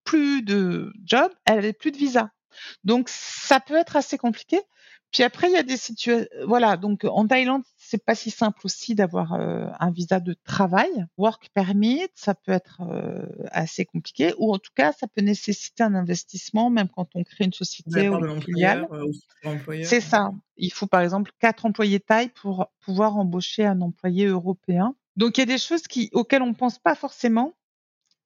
plus 0.03 0.43
de 0.43 0.93
job, 1.03 1.31
elle 1.45 1.57
avait 1.57 1.73
plus 1.73 1.91
de 1.91 1.97
visa. 1.97 2.31
Donc 2.83 3.09
ça 3.09 3.59
peut 3.59 3.75
être 3.75 3.95
assez 3.95 4.17
compliqué. 4.17 4.59
Puis 5.11 5.23
après, 5.23 5.47
il 5.49 5.53
y 5.53 5.57
a 5.57 5.63
des 5.63 5.77
situations. 5.77 6.27
Voilà, 6.45 6.77
donc 6.77 7.03
en 7.03 7.27
Thaïlande, 7.27 7.63
c'est 7.75 8.03
pas 8.03 8.15
si 8.15 8.31
simple 8.31 8.61
aussi 8.63 8.95
d'avoir 8.95 9.33
euh, 9.33 9.67
un 9.79 9.91
visa 9.91 10.19
de 10.19 10.35
travail. 10.45 11.05
Work 11.17 11.49
permit, 11.53 12.01
ça 12.15 12.33
peut 12.33 12.53
être 12.53 12.81
euh, 12.81 13.25
assez 13.51 13.83
compliqué, 13.83 14.33
ou 14.37 14.53
en 14.53 14.57
tout 14.57 14.71
cas, 14.73 14.93
ça 14.93 15.07
peut 15.07 15.21
nécessiter 15.21 15.83
un 15.83 15.95
investissement, 15.95 16.69
même 16.69 16.87
quand 16.87 17.09
on 17.15 17.23
crée 17.23 17.45
une 17.45 17.53
société 17.53 18.07
ou 18.07 18.25
une 18.25 18.41
filiale. 18.41 18.87
Euh, 18.91 19.83
c'est 19.83 20.01
ça. 20.01 20.31
Il 20.55 20.71
faut 20.71 20.87
par 20.87 21.01
exemple 21.01 21.31
quatre 21.39 21.65
employés 21.65 21.99
taille 21.99 22.29
pour 22.29 22.67
pouvoir 22.79 23.17
embaucher 23.17 23.65
un 23.65 23.81
employé 23.81 24.27
européen. 24.27 24.95
Donc 25.17 25.37
il 25.37 25.41
y 25.41 25.43
a 25.43 25.47
des 25.47 25.57
choses 25.57 25.83
qui, 25.83 26.09
auxquelles 26.13 26.41
on 26.41 26.53
pense 26.53 26.79
pas 26.79 26.95
forcément 26.95 27.53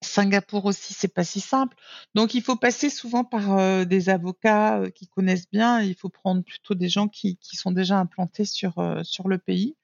Singapour 0.05 0.65
aussi, 0.65 0.93
c'est 0.93 1.13
pas 1.13 1.23
si 1.23 1.39
simple. 1.39 1.75
Donc, 2.13 2.33
il 2.33 2.41
faut 2.41 2.55
passer 2.55 2.89
souvent 2.89 3.23
par 3.23 3.57
euh, 3.57 3.85
des 3.85 4.09
avocats 4.09 4.79
euh, 4.79 4.89
qui 4.89 5.07
connaissent 5.07 5.49
bien. 5.51 5.81
Il 5.81 5.95
faut 5.95 6.09
prendre 6.09 6.43
plutôt 6.43 6.75
des 6.75 6.89
gens 6.89 7.07
qui, 7.07 7.37
sont 7.41 7.71
déjà 7.71 7.99
implantés 7.99 8.45
sur 8.45 8.79
euh, 8.79 9.01
sur 9.03 9.27
le 9.27 9.37
pays 9.37 9.75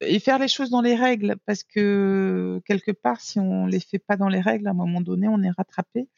et 0.00 0.18
faire 0.18 0.40
les 0.40 0.48
choses 0.48 0.70
dans 0.70 0.80
les 0.80 0.96
règles, 0.96 1.36
parce 1.46 1.62
que 1.62 2.60
quelque 2.64 2.90
part, 2.90 3.20
si 3.20 3.38
on 3.38 3.66
les 3.66 3.78
fait 3.78 4.00
pas 4.00 4.16
dans 4.16 4.28
les 4.28 4.40
règles, 4.40 4.66
à 4.66 4.70
un 4.70 4.74
moment 4.74 5.00
donné, 5.00 5.28
on 5.28 5.40
est 5.42 5.50
rattrapé 5.50 6.08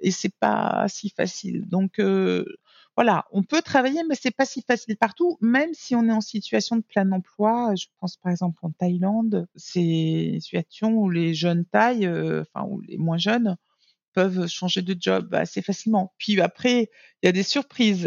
et 0.00 0.10
c'est 0.10 0.34
pas 0.40 0.86
si 0.88 1.10
facile. 1.10 1.68
Donc 1.68 2.00
voilà, 2.98 3.26
on 3.30 3.44
peut 3.44 3.62
travailler, 3.62 4.02
mais 4.08 4.16
c'est 4.20 4.32
pas 4.32 4.44
si 4.44 4.60
facile 4.60 4.96
partout, 4.96 5.38
même 5.40 5.72
si 5.72 5.94
on 5.94 6.08
est 6.08 6.12
en 6.12 6.20
situation 6.20 6.74
de 6.74 6.82
plein 6.82 7.12
emploi. 7.12 7.72
Je 7.76 7.86
pense 8.00 8.16
par 8.16 8.32
exemple 8.32 8.58
en 8.62 8.72
Thaïlande, 8.72 9.46
c'est 9.54 10.30
une 10.34 10.40
situation 10.40 10.90
où 10.94 11.08
les 11.08 11.32
jeunes 11.32 11.64
tailles, 11.64 12.06
euh, 12.06 12.42
enfin 12.42 12.66
ou 12.66 12.80
les 12.80 12.98
moins 12.98 13.16
jeunes, 13.16 13.56
peuvent 14.14 14.48
changer 14.48 14.82
de 14.82 14.96
job 15.00 15.32
assez 15.32 15.62
facilement. 15.62 16.12
Puis 16.18 16.40
après, 16.40 16.90
il 17.22 17.26
y 17.26 17.28
a 17.28 17.32
des 17.32 17.44
surprises. 17.44 18.04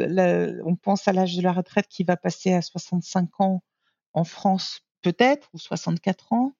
on 0.65 0.75
pense 0.75 1.07
à 1.07 1.13
l'âge 1.13 1.37
de 1.37 1.41
la 1.41 1.53
retraite 1.53 1.87
qui 1.87 2.03
va 2.03 2.17
passer 2.17 2.51
à 2.51 2.61
65 2.61 3.39
ans 3.39 3.63
en 4.11 4.25
France, 4.25 4.81
peut-être, 5.03 5.47
ou 5.53 5.57
64 5.57 6.33
ans, 6.33 6.53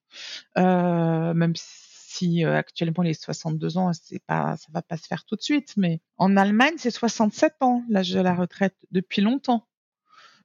euh, 0.56 1.34
même 1.34 1.54
si 1.54 1.81
si 2.12 2.44
euh, 2.44 2.56
actuellement 2.56 3.02
les 3.02 3.14
62 3.14 3.78
ans, 3.78 3.92
c'est 3.92 4.22
pas, 4.24 4.56
ça 4.56 4.68
va 4.72 4.82
pas 4.82 4.96
se 4.96 5.06
faire 5.06 5.24
tout 5.24 5.36
de 5.36 5.42
suite, 5.42 5.74
mais 5.76 6.00
en 6.18 6.36
Allemagne, 6.36 6.74
c'est 6.76 6.90
67 6.90 7.54
ans 7.60 7.82
l'âge 7.88 8.10
de 8.10 8.20
la 8.20 8.34
retraite 8.34 8.76
depuis 8.90 9.22
longtemps. 9.22 9.66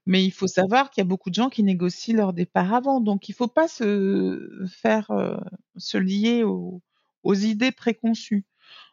Mais 0.06 0.24
il 0.24 0.32
faut 0.32 0.48
savoir 0.48 0.90
qu'il 0.90 1.02
y 1.02 1.06
a 1.06 1.10
beaucoup 1.10 1.30
de 1.30 1.36
gens 1.36 1.50
qui 1.50 1.64
négocient 1.64 2.16
leur 2.16 2.32
départ 2.32 2.74
avant, 2.74 3.02
donc 3.02 3.28
il 3.28 3.36
faut 3.36 3.50
pas 3.50 3.68
se 3.68 4.66
faire 4.70 5.12
euh, 5.12 5.38
se 5.76 5.98
lier 5.98 6.44
aux, 6.44 6.82
idées 7.26 7.74
préconçues. 7.74 8.46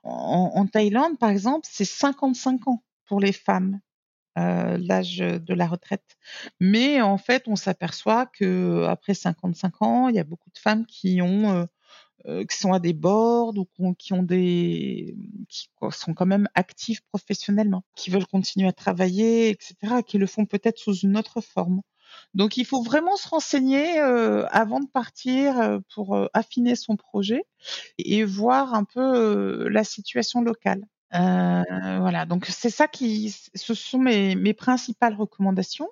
En, 0.03 0.67
Thaïlande, 0.67 1.19
par 1.19 1.31
exemple, 1.31 1.67
c'est 1.71 1.85
55 1.85 2.67
ans 2.67 2.83
pour 3.07 3.21
les 3.21 3.33
femmes. 3.33 3.81
Euh, 4.37 4.77
l'âge 4.79 5.19
de 5.19 5.55
la 5.55 5.69
retraite. 5.69 6.17
Mais 6.59 7.01
en 7.01 7.19
fait, 7.19 7.45
on 7.47 7.55
s'aperçoit 7.55 8.27
que 8.27 8.85
après 8.89 9.15
55 9.15 9.83
ans, 9.83 10.09
il 10.09 10.17
y 10.17 10.19
a 10.19 10.25
beaucoup 10.25 10.51
de 10.51 10.59
femmes 10.59 10.85
qui 10.87 11.23
ont 11.23 11.69
euh, 12.27 12.45
qui 12.47 12.57
sont 12.57 12.73
à 12.73 12.81
des 12.81 12.95
boards 12.95 13.53
ou 13.79 13.95
qui 13.95 14.15
ont 14.15 14.23
des 14.23 15.15
qui 15.51 15.69
sont 15.91 16.15
quand 16.15 16.25
même 16.25 16.49
actifs 16.55 17.03
professionnellement, 17.13 17.85
qui 17.97 18.09
veulent 18.09 18.27
continuer 18.27 18.67
à 18.67 18.73
travailler, 18.73 19.51
etc., 19.51 20.03
qui 20.07 20.17
le 20.17 20.27
font 20.27 20.47
peut-être 20.47 20.79
sous 20.79 20.95
une 20.95 21.19
autre 21.19 21.43
forme. 21.43 21.83
Donc 22.33 22.57
il 22.57 22.65
faut 22.65 22.83
vraiment 22.83 23.17
se 23.17 23.29
renseigner 23.29 24.01
euh, 24.01 24.47
avant 24.51 24.81
de 24.81 24.87
partir 24.87 25.61
euh, 25.61 25.81
pour 25.95 26.17
affiner 26.33 26.77
son 26.77 26.97
projet 26.97 27.43
et 27.99 28.25
voir 28.25 28.73
un 28.73 28.85
peu 28.85 29.69
la 29.69 29.85
situation 29.85 30.41
locale. 30.41 30.83
voilà, 31.13 32.25
donc 32.25 32.47
c'est 32.47 32.71
ça 32.71 32.89
qui, 32.89 33.37
ce 33.55 33.75
sont 33.75 33.99
mes, 33.99 34.35
mes 34.35 34.55
principales 34.55 35.15
recommandations. 35.15 35.91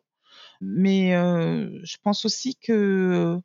Mais 0.63 1.11
je 1.11 1.97
pense 2.03 2.25
aussi 2.25 2.57
que 2.57 3.39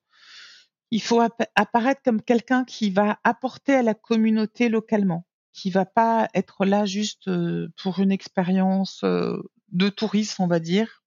il 0.91 1.01
faut 1.01 1.21
apparaître 1.55 2.01
comme 2.03 2.21
quelqu'un 2.21 2.63
qui 2.63 2.89
va 2.89 3.19
apporter 3.23 3.75
à 3.75 3.81
la 3.81 3.93
communauté 3.93 4.69
localement, 4.69 5.25
qui 5.53 5.69
va 5.69 5.85
pas 5.85 6.29
être 6.33 6.65
là 6.65 6.85
juste 6.85 7.27
euh, 7.27 7.67
pour 7.81 7.99
une 7.99 8.11
expérience 8.11 9.01
euh, 9.03 9.38
de 9.71 9.89
tourisme, 9.89 10.43
on 10.43 10.47
va 10.47 10.59
dire, 10.59 11.03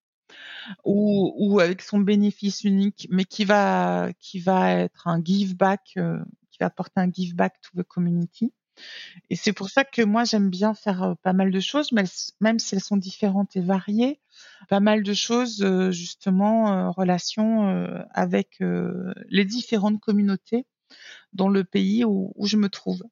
ou, 0.85 1.35
ou, 1.39 1.61
avec 1.61 1.83
son 1.83 1.99
bénéfice 1.99 2.62
unique, 2.64 3.07
mais 3.11 3.24
qui 3.24 3.45
va 3.45 4.11
qui 4.18 4.39
va 4.41 4.72
être 4.72 5.09
un 5.09 5.22
give 5.24 5.57
back, 5.57 5.93
euh, 5.97 6.18
qui 6.51 6.59
va 6.61 6.66
apporter 6.66 7.01
un 7.01 7.11
give 7.11 7.35
back 7.35 7.61
to 7.62 7.83
the 7.83 7.87
community. 7.87 8.53
Et 9.31 9.37
c'est 9.37 9.53
pour 9.53 9.70
ça 9.70 9.85
que 9.85 10.03
moi 10.03 10.24
j'aime 10.24 10.51
bien 10.51 10.74
faire 10.74 11.03
euh, 11.03 11.14
pas 11.22 11.33
mal 11.33 11.51
de 11.51 11.61
choses, 11.61 11.93
même 11.93 12.59
si 12.59 12.74
elles 12.74 12.81
sont 12.81 12.97
différentes 12.97 13.57
et 13.57 13.61
variées, 13.61 14.20
pas 14.68 14.81
mal 14.81 15.03
de 15.03 15.12
choses 15.12 15.62
euh, 15.62 15.91
justement 15.91 16.64
en 16.64 16.89
euh, 16.89 16.91
relation 16.91 17.87
avec 18.12 18.59
les 19.28 19.45
différentes 19.45 20.01
communautés 20.01 20.66
dans 21.33 21.49
le 21.49 21.64
pays 21.64 22.05
où, 22.05 22.33
je 22.45 22.57
me 22.57 22.68
trouve. 22.68 23.03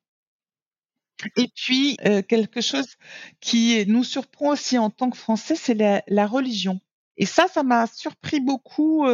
Et 1.36 1.48
puis 1.54 1.96
quelque 2.28 2.60
chose 2.60 2.96
qui 3.40 3.84
nous 3.86 4.04
surprend 4.04 4.50
aussi 4.50 4.78
en 4.78 4.90
tant 4.90 5.10
que 5.10 5.16
Français, 5.16 5.56
c'est 5.56 5.74
la, 5.74 6.26
religion. 6.26 6.80
Et 7.16 7.26
ça, 7.26 7.48
ça 7.48 7.62
m'a 7.62 7.86
surpris 7.86 8.40
beaucoup 8.40 9.04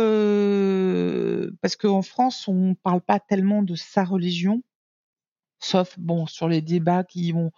parce 1.61 1.77
qu'en 1.77 2.03
France, 2.03 2.49
on 2.49 2.75
parle 2.75 3.01
pas 3.01 3.21
tellement 3.21 3.63
de 3.63 3.75
sa 3.75 4.05
religion 4.05 4.63
sauf 5.65 5.99
bon 5.99 6.27
sur 6.27 6.49
les 6.49 6.61
débats 6.61 7.05
qui 7.05 7.33
vont 7.33 7.51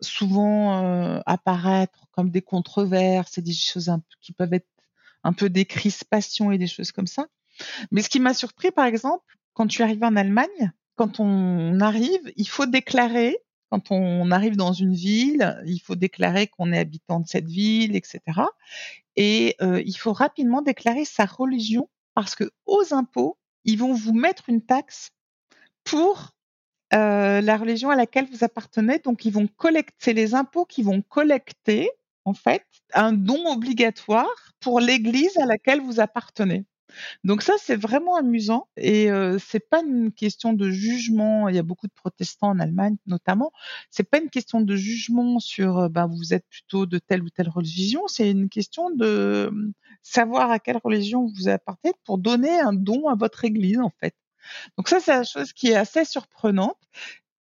souvent 0.00 0.82
euh, 0.82 1.20
apparaître 1.26 2.06
comme 2.12 2.30
des 2.30 2.42
controverses 2.42 3.38
et 3.38 3.42
des 3.42 3.52
choses 3.52 3.90
qui 4.20 4.32
peuvent 4.32 4.54
être 4.54 4.68
un 5.22 5.32
peu 5.32 5.48
des 5.48 5.64
crispations 5.64 6.50
et 6.50 6.58
des 6.58 6.66
choses 6.66 6.92
comme 6.92 7.06
ça. 7.06 7.26
Mais 7.90 8.02
ce 8.02 8.08
qui 8.08 8.20
m'a 8.20 8.34
surpris, 8.34 8.70
par 8.70 8.86
exemple, 8.86 9.24
quand 9.52 9.66
tu 9.66 9.82
arrives 9.82 10.02
en 10.02 10.16
Allemagne, 10.16 10.72
quand 10.96 11.20
on 11.20 11.80
arrive, 11.80 12.32
il 12.36 12.48
faut 12.48 12.66
déclarer, 12.66 13.38
quand 13.70 13.90
on 13.90 14.30
arrive 14.30 14.56
dans 14.56 14.72
une 14.72 14.94
ville, 14.94 15.60
il 15.66 15.80
faut 15.80 15.94
déclarer 15.94 16.46
qu'on 16.46 16.72
est 16.72 16.78
habitant 16.78 17.20
de 17.20 17.26
cette 17.26 17.48
ville, 17.48 17.96
etc. 17.96 18.20
Et 19.16 19.56
euh, 19.60 19.82
il 19.84 19.96
faut 19.96 20.12
rapidement 20.12 20.62
déclarer 20.62 21.04
sa 21.04 21.24
religion 21.24 21.88
parce 22.14 22.34
que 22.34 22.50
aux 22.66 22.92
impôts, 22.92 23.38
ils 23.64 23.78
vont 23.78 23.94
vous 23.94 24.12
mettre 24.12 24.48
une 24.48 24.62
taxe 24.62 25.10
pour 25.84 26.34
euh, 26.92 27.40
la 27.40 27.56
religion 27.56 27.90
à 27.90 27.96
laquelle 27.96 28.26
vous 28.30 28.44
appartenez. 28.44 28.98
Donc, 28.98 29.24
ils 29.24 29.32
vont 29.32 29.46
collecter 29.46 30.12
les 30.12 30.34
impôts 30.34 30.64
qui 30.64 30.82
vont 30.82 31.02
collecter, 31.02 31.90
en 32.24 32.34
fait, 32.34 32.64
un 32.92 33.12
don 33.12 33.46
obligatoire 33.52 34.52
pour 34.60 34.80
l'église 34.80 35.36
à 35.38 35.46
laquelle 35.46 35.80
vous 35.80 36.00
appartenez. 36.00 36.64
Donc 37.24 37.42
ça, 37.42 37.54
c'est 37.58 37.76
vraiment 37.76 38.16
amusant 38.16 38.68
et 38.76 39.10
euh, 39.10 39.38
c'est 39.38 39.68
pas 39.68 39.82
une 39.82 40.12
question 40.12 40.52
de 40.52 40.70
jugement. 40.70 41.48
Il 41.48 41.56
y 41.56 41.58
a 41.58 41.62
beaucoup 41.62 41.86
de 41.86 41.92
protestants 41.92 42.50
en 42.50 42.58
Allemagne, 42.60 42.96
notamment. 43.06 43.52
C'est 43.90 44.08
pas 44.08 44.20
une 44.20 44.30
question 44.30 44.60
de 44.60 44.76
jugement 44.76 45.38
sur, 45.40 45.78
euh, 45.78 45.88
ben, 45.88 46.06
vous 46.06 46.34
êtes 46.34 46.46
plutôt 46.48 46.86
de 46.86 46.98
telle 46.98 47.22
ou 47.22 47.30
telle 47.30 47.48
religion. 47.48 48.06
C'est 48.06 48.30
une 48.30 48.48
question 48.48 48.90
de 48.90 49.04
euh, 49.06 49.72
savoir 50.02 50.50
à 50.50 50.58
quelle 50.58 50.78
religion 50.82 51.26
vous 51.26 51.48
appartenez 51.48 51.94
pour 52.04 52.18
donner 52.18 52.60
un 52.60 52.72
don 52.72 53.08
à 53.08 53.14
votre 53.14 53.44
église, 53.44 53.78
en 53.80 53.90
fait. 54.00 54.14
Donc 54.76 54.88
ça, 54.88 55.00
c'est 55.00 55.14
la 55.14 55.24
chose 55.24 55.52
qui 55.52 55.68
est 55.68 55.76
assez 55.76 56.04
surprenante. 56.04 56.78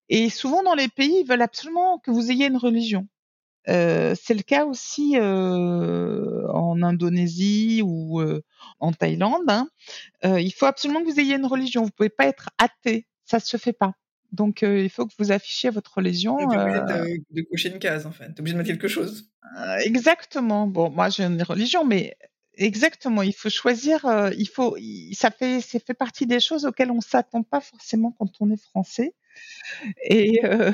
Et 0.09 0.29
souvent 0.29 0.61
dans 0.63 0.75
les 0.75 0.89
pays, 0.89 1.21
ils 1.21 1.27
veulent 1.27 1.41
absolument 1.41 1.99
que 1.99 2.11
vous 2.11 2.31
ayez 2.31 2.47
une 2.47 2.57
religion. 2.57 3.07
Euh, 3.69 4.15
c'est 4.19 4.33
le 4.33 4.41
cas 4.41 4.65
aussi 4.65 5.17
euh, 5.17 6.47
en 6.49 6.81
Indonésie 6.81 7.81
ou 7.85 8.19
euh, 8.19 8.43
en 8.79 8.91
Thaïlande. 8.91 9.49
Hein. 9.49 9.67
il 10.23 10.51
faut 10.51 10.65
absolument 10.65 11.01
que 11.01 11.09
vous 11.09 11.19
ayez 11.19 11.35
une 11.35 11.45
religion. 11.45 11.83
Vous 11.83 11.91
pouvez 11.91 12.09
pas 12.09 12.25
être 12.25 12.49
athée, 12.57 13.07
ça 13.25 13.39
se 13.39 13.57
fait 13.57 13.73
pas. 13.73 13.93
Donc, 14.31 14.61
il 14.61 14.89
faut 14.89 15.05
que 15.05 15.13
vous 15.19 15.33
affichiez 15.33 15.69
votre 15.69 15.93
religion. 15.95 16.37
Tu 16.37 16.43
obligé 16.45 16.79
de, 16.79 17.23
de, 17.31 17.41
cocher 17.41 17.69
une 17.69 17.79
case, 17.79 18.05
en 18.05 18.11
fait. 18.11 18.33
Tu 18.33 18.39
obligé 18.39 18.53
de 18.53 18.57
mettre 18.59 18.69
quelque 18.69 18.87
chose. 18.87 19.29
exactement. 19.83 20.67
Bon, 20.67 20.89
moi, 20.89 21.09
j'ai 21.09 21.23
une 21.23 21.43
religion, 21.43 21.83
mais 21.85 22.15
exactement. 22.55 23.21
Il 23.21 23.33
faut 23.33 23.49
choisir. 23.49 24.05
il 24.37 24.47
faut. 24.47 24.77
ça 25.13 25.31
fait, 25.31 25.61
ça 25.61 25.79
fait 25.79 25.93
partie 25.93 26.25
des 26.25 26.39
choses 26.39 26.65
auxquelles 26.65 26.91
on 26.91 27.01
s'attend 27.01 27.43
pas 27.43 27.61
forcément 27.61 28.15
quand 28.17 28.29
on 28.39 28.51
est 28.51 28.61
français 28.61 29.15
et 30.03 30.45
euh, 30.45 30.71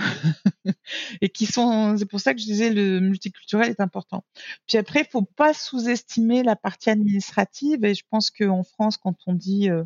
et 1.22 1.30
qui 1.30 1.46
sont 1.46 1.98
c'est 1.98 2.06
pour 2.06 2.20
ça 2.20 2.34
que 2.34 2.40
je 2.40 2.46
disais 2.46 2.72
le 2.72 3.00
multiculturel 3.00 3.70
est 3.70 3.80
important. 3.80 4.26
Puis 4.68 4.78
après, 4.78 5.02
il 5.02 5.08
faut 5.08 5.24
pas 5.24 5.54
sous-estimer 5.54 6.44
la 6.44 6.56
partie 6.56 6.90
administrative 6.90 7.84
et 7.86 7.94
je 7.94 8.04
pense 8.10 8.32
qu'en 8.32 8.64
France, 8.64 8.98
quand 8.98 9.16
on 9.28 9.34
dit 9.34 9.70
euh, 9.70 9.84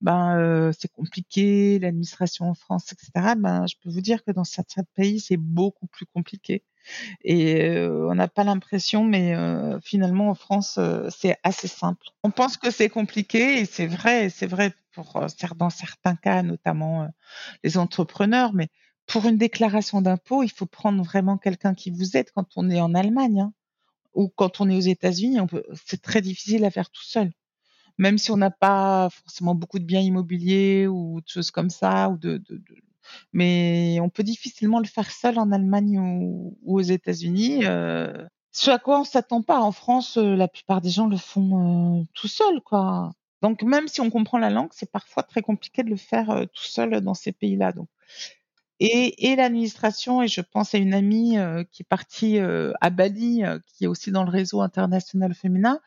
ben 0.00 0.36
euh, 0.38 0.72
c'est 0.78 0.92
compliqué 0.92 1.78
l'administration 1.78 2.46
en 2.46 2.54
France, 2.54 2.92
etc. 2.92 3.34
Ben 3.36 3.66
je 3.66 3.74
peux 3.82 3.90
vous 3.90 4.00
dire 4.00 4.24
que 4.24 4.32
dans 4.32 4.44
certains 4.44 4.84
pays 4.94 5.20
c'est 5.20 5.36
beaucoup 5.36 5.86
plus 5.86 6.06
compliqué. 6.06 6.64
Et 7.22 7.78
on 7.78 8.14
n'a 8.14 8.28
pas 8.28 8.44
l'impression, 8.44 9.04
mais 9.04 9.34
finalement 9.82 10.30
en 10.30 10.34
France, 10.34 10.80
c'est 11.10 11.36
assez 11.42 11.68
simple. 11.68 12.06
On 12.22 12.30
pense 12.30 12.56
que 12.56 12.70
c'est 12.70 12.88
compliqué 12.88 13.60
et 13.60 13.66
c'est 13.66 13.86
vrai, 13.86 14.30
c'est 14.30 14.46
vrai 14.46 14.72
pour 15.04 15.56
dans 15.56 15.70
certains 15.70 16.16
cas, 16.16 16.42
notamment 16.42 17.08
les 17.64 17.78
entrepreneurs, 17.78 18.52
mais 18.52 18.68
pour 19.06 19.26
une 19.26 19.38
déclaration 19.38 20.02
d'impôt, 20.02 20.42
il 20.42 20.50
faut 20.50 20.66
prendre 20.66 21.02
vraiment 21.02 21.38
quelqu'un 21.38 21.74
qui 21.74 21.90
vous 21.90 22.16
aide 22.16 22.30
quand 22.34 22.46
on 22.56 22.70
est 22.70 22.80
en 22.80 22.94
Allemagne 22.94 23.40
hein, 23.40 23.52
ou 24.14 24.28
quand 24.28 24.60
on 24.60 24.68
est 24.68 24.76
aux 24.76 24.80
États-Unis. 24.80 25.38
C'est 25.86 26.02
très 26.02 26.20
difficile 26.20 26.64
à 26.64 26.70
faire 26.70 26.90
tout 26.90 27.04
seul 27.04 27.32
même 27.98 28.16
si 28.16 28.30
on 28.30 28.36
n'a 28.36 28.50
pas 28.50 29.08
forcément 29.10 29.54
beaucoup 29.54 29.80
de 29.80 29.84
biens 29.84 30.00
immobiliers 30.00 30.86
ou 30.86 31.20
de 31.20 31.28
choses 31.28 31.50
comme 31.50 31.68
ça, 31.68 32.16
mais 33.32 33.98
on 34.00 34.08
peut 34.08 34.22
difficilement 34.22 34.78
le 34.78 34.86
faire 34.86 35.10
seul 35.10 35.38
en 35.38 35.50
Allemagne 35.50 35.98
ou, 35.98 36.56
aux 36.64 36.80
États-Unis. 36.80 37.64
Euh, 37.64 38.26
ce 38.52 38.70
à 38.70 38.78
quoi 38.78 39.00
on 39.00 39.04
s'attend 39.04 39.42
pas. 39.42 39.60
En 39.60 39.72
France, 39.72 40.16
euh, 40.16 40.34
la 40.36 40.48
plupart 40.48 40.80
des 40.80 40.90
gens 40.90 41.06
le 41.06 41.16
font 41.16 42.00
euh, 42.00 42.04
tout 42.14 42.28
seul, 42.28 42.60
quoi. 42.62 43.12
Donc 43.42 43.62
même 43.62 43.88
si 43.88 44.00
on 44.00 44.10
comprend 44.10 44.38
la 44.38 44.50
langue, 44.50 44.70
c'est 44.72 44.90
parfois 44.90 45.22
très 45.22 45.42
compliqué 45.42 45.82
de 45.82 45.90
le 45.90 45.96
faire 45.96 46.30
euh, 46.30 46.44
tout 46.44 46.64
seul 46.64 47.00
dans 47.00 47.14
ces 47.14 47.32
pays-là. 47.32 47.72
Donc 47.72 47.88
et, 48.80 49.30
et 49.30 49.36
l'administration, 49.36 50.22
et 50.22 50.28
je 50.28 50.40
pense 50.40 50.74
à 50.74 50.78
une 50.78 50.94
amie 50.94 51.36
qui 51.72 51.82
est 51.82 51.88
partie 51.88 52.38
à 52.38 52.90
Bali, 52.90 53.42
qui 53.66 53.84
est 53.84 53.86
aussi 53.88 54.12
dans 54.12 54.22
le 54.22 54.30
réseau 54.30 54.60
international 54.60 55.34
féminin, 55.34 55.80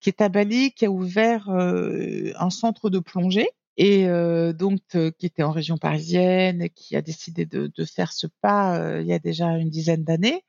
qui 0.00 0.08
est 0.08 0.22
à 0.22 0.30
Bali, 0.30 0.72
qui 0.72 0.86
a 0.86 0.90
ouvert 0.90 1.50
un 1.50 2.48
centre 2.48 2.88
de 2.88 3.00
plongée 3.00 3.50
et 3.78 4.08
euh, 4.08 4.52
donc 4.52 4.80
euh, 4.96 5.12
qui 5.16 5.24
était 5.24 5.44
en 5.44 5.52
région 5.52 5.78
parisienne, 5.78 6.68
qui 6.74 6.96
a 6.96 7.00
décidé 7.00 7.46
de, 7.46 7.70
faire 7.84 8.12
ce 8.12 8.26
pas 8.42 8.76
euh, 8.76 9.00
il 9.00 9.06
y 9.06 9.12
a 9.12 9.20
déjà 9.20 9.46
une 9.56 9.70
dizaine 9.70 10.02
d'années. 10.02 10.44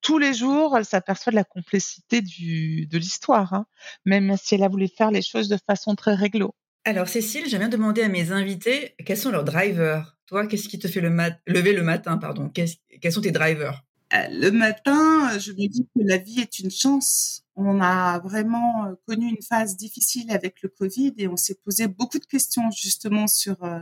Tous 0.00 0.18
les 0.18 0.34
jours, 0.34 0.76
elle 0.76 0.84
s'aperçoit 0.84 1.30
de 1.30 1.36
la 1.36 1.44
complexité 1.44 2.20
du, 2.20 2.86
de 2.86 2.98
l'histoire, 2.98 3.54
hein, 3.54 3.66
même 4.04 4.36
si 4.36 4.56
elle 4.56 4.64
a 4.64 4.68
voulu 4.68 4.88
faire 4.88 5.12
les 5.12 5.22
choses 5.22 5.48
de 5.48 5.56
façon 5.64 5.94
très 5.94 6.14
réglo. 6.14 6.54
Alors 6.84 7.06
Cécile, 7.06 7.44
j'aime 7.46 7.68
demander 7.70 8.02
à 8.02 8.08
mes 8.08 8.32
invités 8.32 8.96
quels 9.06 9.16
sont 9.16 9.30
leurs 9.30 9.44
drivers? 9.44 10.16
Toi, 10.26 10.48
qu'est-ce 10.48 10.68
qui 10.68 10.80
te 10.80 10.88
fait 10.88 11.00
le 11.00 11.10
lever 11.46 11.72
le 11.72 11.82
matin, 11.82 12.18
pardon? 12.18 12.50
Quels 12.50 13.12
sont 13.12 13.20
tes 13.20 13.30
drivers? 13.30 13.84
Le 14.12 14.50
matin, 14.50 15.38
je 15.38 15.52
me 15.52 15.68
dis 15.68 15.86
que 15.94 16.02
la 16.04 16.18
vie 16.18 16.40
est 16.40 16.58
une 16.58 16.70
chance 16.70 17.42
on 17.56 17.80
a 17.80 18.18
vraiment 18.20 18.86
euh, 18.86 18.94
connu 19.06 19.28
une 19.28 19.42
phase 19.42 19.76
difficile 19.76 20.30
avec 20.30 20.62
le 20.62 20.68
Covid 20.68 21.14
et 21.18 21.28
on 21.28 21.36
s'est 21.36 21.58
posé 21.64 21.86
beaucoup 21.86 22.18
de 22.18 22.24
questions 22.24 22.70
justement 22.70 23.26
sur 23.26 23.62
euh, 23.64 23.80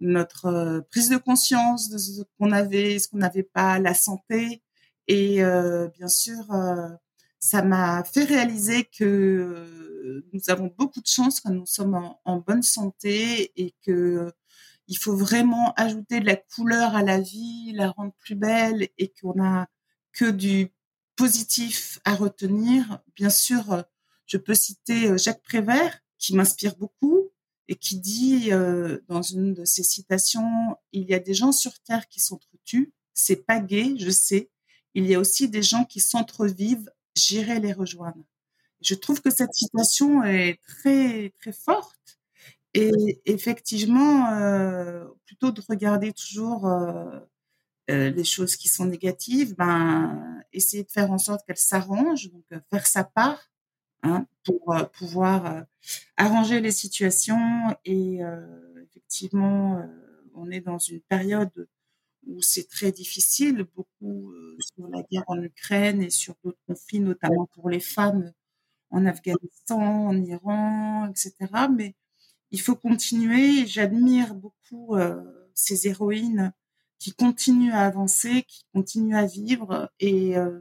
notre 0.00 0.46
euh, 0.46 0.80
prise 0.90 1.08
de 1.10 1.16
conscience 1.16 1.90
de 1.90 1.98
ce 1.98 2.22
qu'on 2.38 2.52
avait, 2.52 2.98
ce 2.98 3.08
qu'on 3.08 3.18
n'avait 3.18 3.42
pas, 3.42 3.78
la 3.78 3.94
santé. 3.94 4.62
Et 5.08 5.42
bien 5.98 6.06
sûr, 6.06 6.46
ça 7.40 7.62
m'a 7.62 8.04
fait 8.04 8.22
réaliser 8.22 8.84
que 8.84 10.22
nous 10.32 10.40
avons 10.46 10.72
beaucoup 10.78 11.00
de 11.00 11.06
chance 11.08 11.40
quand 11.40 11.50
nous 11.50 11.66
sommes 11.66 11.96
en, 11.96 12.20
en 12.24 12.36
bonne 12.36 12.62
santé 12.62 13.50
et 13.56 13.74
que 13.84 14.32
il 14.90 14.98
faut 14.98 15.16
vraiment 15.16 15.72
ajouter 15.76 16.18
de 16.18 16.26
la 16.26 16.34
couleur 16.34 16.96
à 16.96 17.02
la 17.04 17.20
vie, 17.20 17.72
la 17.74 17.92
rendre 17.92 18.12
plus 18.18 18.34
belle 18.34 18.88
et 18.98 19.08
qu'on 19.08 19.40
a 19.40 19.68
que 20.12 20.28
du 20.28 20.72
positif 21.14 22.00
à 22.04 22.16
retenir, 22.16 22.98
bien 23.14 23.30
sûr, 23.30 23.72
euh, 23.72 23.82
je 24.26 24.36
peux 24.36 24.54
citer 24.54 25.06
euh, 25.06 25.16
Jacques 25.16 25.44
Prévert, 25.44 26.00
qui 26.18 26.34
m'inspire 26.34 26.74
beaucoup 26.76 27.30
et 27.68 27.76
qui 27.76 28.00
dit 28.00 28.52
euh, 28.52 28.98
dans 29.06 29.22
une 29.22 29.54
de 29.54 29.64
ses 29.64 29.84
citations, 29.84 30.76
il 30.92 31.08
y 31.08 31.14
a 31.14 31.20
des 31.20 31.34
gens 31.34 31.52
sur 31.52 31.78
Terre 31.80 32.08
qui 32.08 32.18
s'entretuent, 32.18 32.92
c'est 33.14 33.46
pas 33.46 33.60
gay, 33.60 33.94
je 33.96 34.10
sais. 34.10 34.50
Il 34.94 35.06
y 35.06 35.14
a 35.14 35.20
aussi 35.20 35.48
des 35.48 35.62
gens 35.62 35.84
qui 35.84 36.00
s'entrevivent, 36.00 36.90
j'irai 37.14 37.60
les 37.60 37.72
rejoindre. 37.72 38.24
Je 38.80 38.96
trouve 38.96 39.20
que 39.20 39.30
cette 39.30 39.54
citation 39.54 40.24
est 40.24 40.60
très 40.66 41.30
très 41.38 41.52
forte 41.52 42.19
et 42.74 43.20
effectivement, 43.26 44.26
plutôt 45.26 45.50
de 45.52 45.62
regarder 45.68 46.12
toujours 46.12 46.66
euh, 47.90 48.10
les 48.10 48.24
choses 48.24 48.56
qui 48.56 48.68
sont 48.68 48.84
négatives, 48.84 49.56
ben, 49.56 50.42
essayer 50.52 50.84
de 50.84 50.90
faire 50.90 51.10
en 51.10 51.18
sorte 51.18 51.44
qu'elles 51.46 51.56
s'arrangent, 51.56 52.30
donc 52.30 52.44
euh, 52.52 52.60
faire 52.70 52.86
sa 52.86 53.02
part 53.02 53.50
hein, 54.04 54.26
pour 54.44 54.74
euh, 54.74 54.84
pouvoir 54.84 55.64
arranger 56.16 56.60
les 56.60 56.70
situations. 56.72 57.38
Et 57.84 58.20
effectivement, 58.84 59.82
on 60.34 60.50
est 60.50 60.60
dans 60.60 60.78
une 60.78 61.00
période 61.00 61.68
où 62.26 62.40
c'est 62.42 62.68
très 62.68 62.92
difficile, 62.92 63.66
beaucoup 63.74 64.32
sur 64.76 64.88
la 64.88 65.02
guerre 65.10 65.24
en 65.28 65.42
Ukraine 65.42 66.02
et 66.02 66.10
sur 66.10 66.34
d'autres 66.44 66.60
conflits, 66.68 67.00
notamment 67.00 67.46
pour 67.54 67.70
les 67.70 67.80
femmes 67.80 68.32
en 68.90 69.06
Afghanistan, 69.06 69.80
en 70.08 70.22
Iran, 70.22 71.08
etc. 71.10 71.68
Mais 71.76 71.94
il 72.50 72.60
faut 72.60 72.76
continuer. 72.76 73.66
J'admire 73.66 74.34
beaucoup 74.34 74.96
ces 75.54 75.88
héroïnes 75.88 76.52
qui 77.00 77.14
continue 77.14 77.72
à 77.72 77.80
avancer, 77.80 78.44
qui 78.46 78.64
continue 78.72 79.16
à 79.16 79.24
vivre. 79.24 79.90
Et 79.98 80.36
euh, 80.36 80.60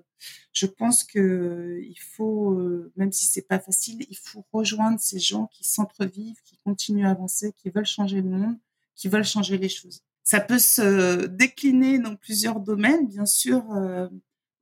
je 0.53 0.65
pense 0.65 1.03
que 1.03 1.81
il 1.83 1.99
faut, 1.99 2.53
euh, 2.53 2.91
même 2.95 3.11
si 3.11 3.25
c'est 3.25 3.47
pas 3.47 3.59
facile, 3.59 4.05
il 4.09 4.17
faut 4.17 4.45
rejoindre 4.53 4.99
ces 4.99 5.19
gens 5.19 5.47
qui 5.47 5.65
s'entrevivent, 5.65 6.41
qui 6.45 6.57
continuent 6.63 7.05
à 7.05 7.11
avancer, 7.11 7.53
qui 7.53 7.69
veulent 7.69 7.85
changer 7.85 8.21
le 8.21 8.29
monde, 8.29 8.57
qui 8.95 9.09
veulent 9.09 9.25
changer 9.25 9.57
les 9.57 9.69
choses. 9.69 10.01
Ça 10.23 10.39
peut 10.39 10.59
se 10.59 11.25
décliner 11.25 11.99
dans 11.99 12.15
plusieurs 12.15 12.61
domaines, 12.61 13.07
bien 13.07 13.25
sûr, 13.25 13.63
euh, 13.73 14.07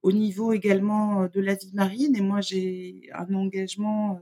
au 0.01 0.11
niveau 0.11 0.53
également 0.53 1.27
de 1.27 1.39
la 1.39 1.53
vie 1.53 1.73
marine. 1.73 2.15
Et 2.15 2.21
moi, 2.21 2.41
j'ai 2.41 3.07
un 3.13 3.31
engagement 3.35 4.19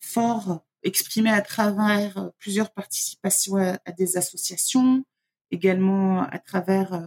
fort 0.00 0.64
exprimé 0.82 1.30
à 1.30 1.42
travers 1.42 2.30
plusieurs 2.38 2.70
participations 2.72 3.56
à 3.56 3.92
des 3.92 4.16
associations, 4.16 5.04
également 5.50 6.22
à 6.22 6.38
travers 6.38 6.94
euh, 6.94 7.06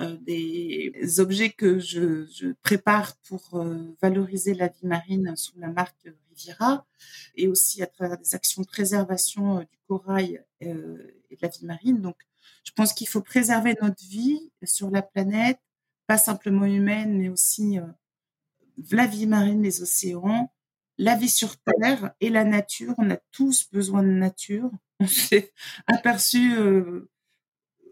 euh, 0.00 0.16
des 0.20 1.18
objets 1.18 1.50
que 1.50 1.78
je, 1.80 2.24
je 2.26 2.52
prépare 2.62 3.16
pour 3.28 3.54
euh, 3.54 3.96
valoriser 4.00 4.54
la 4.54 4.68
vie 4.68 4.86
marine 4.86 5.34
sous 5.36 5.58
la 5.58 5.68
marque 5.68 6.08
Riviera 6.30 6.86
et 7.34 7.48
aussi 7.48 7.82
à 7.82 7.86
travers 7.86 8.16
des 8.16 8.34
actions 8.34 8.62
de 8.62 8.66
préservation 8.68 9.58
du 9.60 9.78
corail 9.88 10.40
et 10.60 10.72
de 10.72 11.36
la 11.40 11.48
vie 11.48 11.64
marine. 11.64 12.00
Donc, 12.00 12.16
je 12.62 12.70
pense 12.72 12.92
qu'il 12.92 13.08
faut 13.08 13.22
préserver 13.22 13.74
notre 13.82 14.04
vie 14.04 14.52
sur 14.62 14.90
la 14.90 15.02
planète, 15.02 15.58
pas 16.06 16.18
simplement 16.18 16.64
humaine, 16.64 17.18
mais 17.18 17.28
aussi 17.28 17.78
la 18.92 19.06
vie 19.06 19.26
marine, 19.26 19.62
les 19.62 19.82
océans, 19.82 20.52
la 20.98 21.14
vie 21.14 21.28
sur 21.28 21.56
Terre 21.58 22.12
et 22.20 22.30
la 22.30 22.44
nature. 22.44 22.94
On 22.98 23.10
a 23.10 23.16
tous 23.32 23.70
besoin 23.70 24.02
de 24.02 24.08
nature. 24.08 24.70
On 25.00 25.06
s'est 25.06 25.52
aperçu 25.86 26.56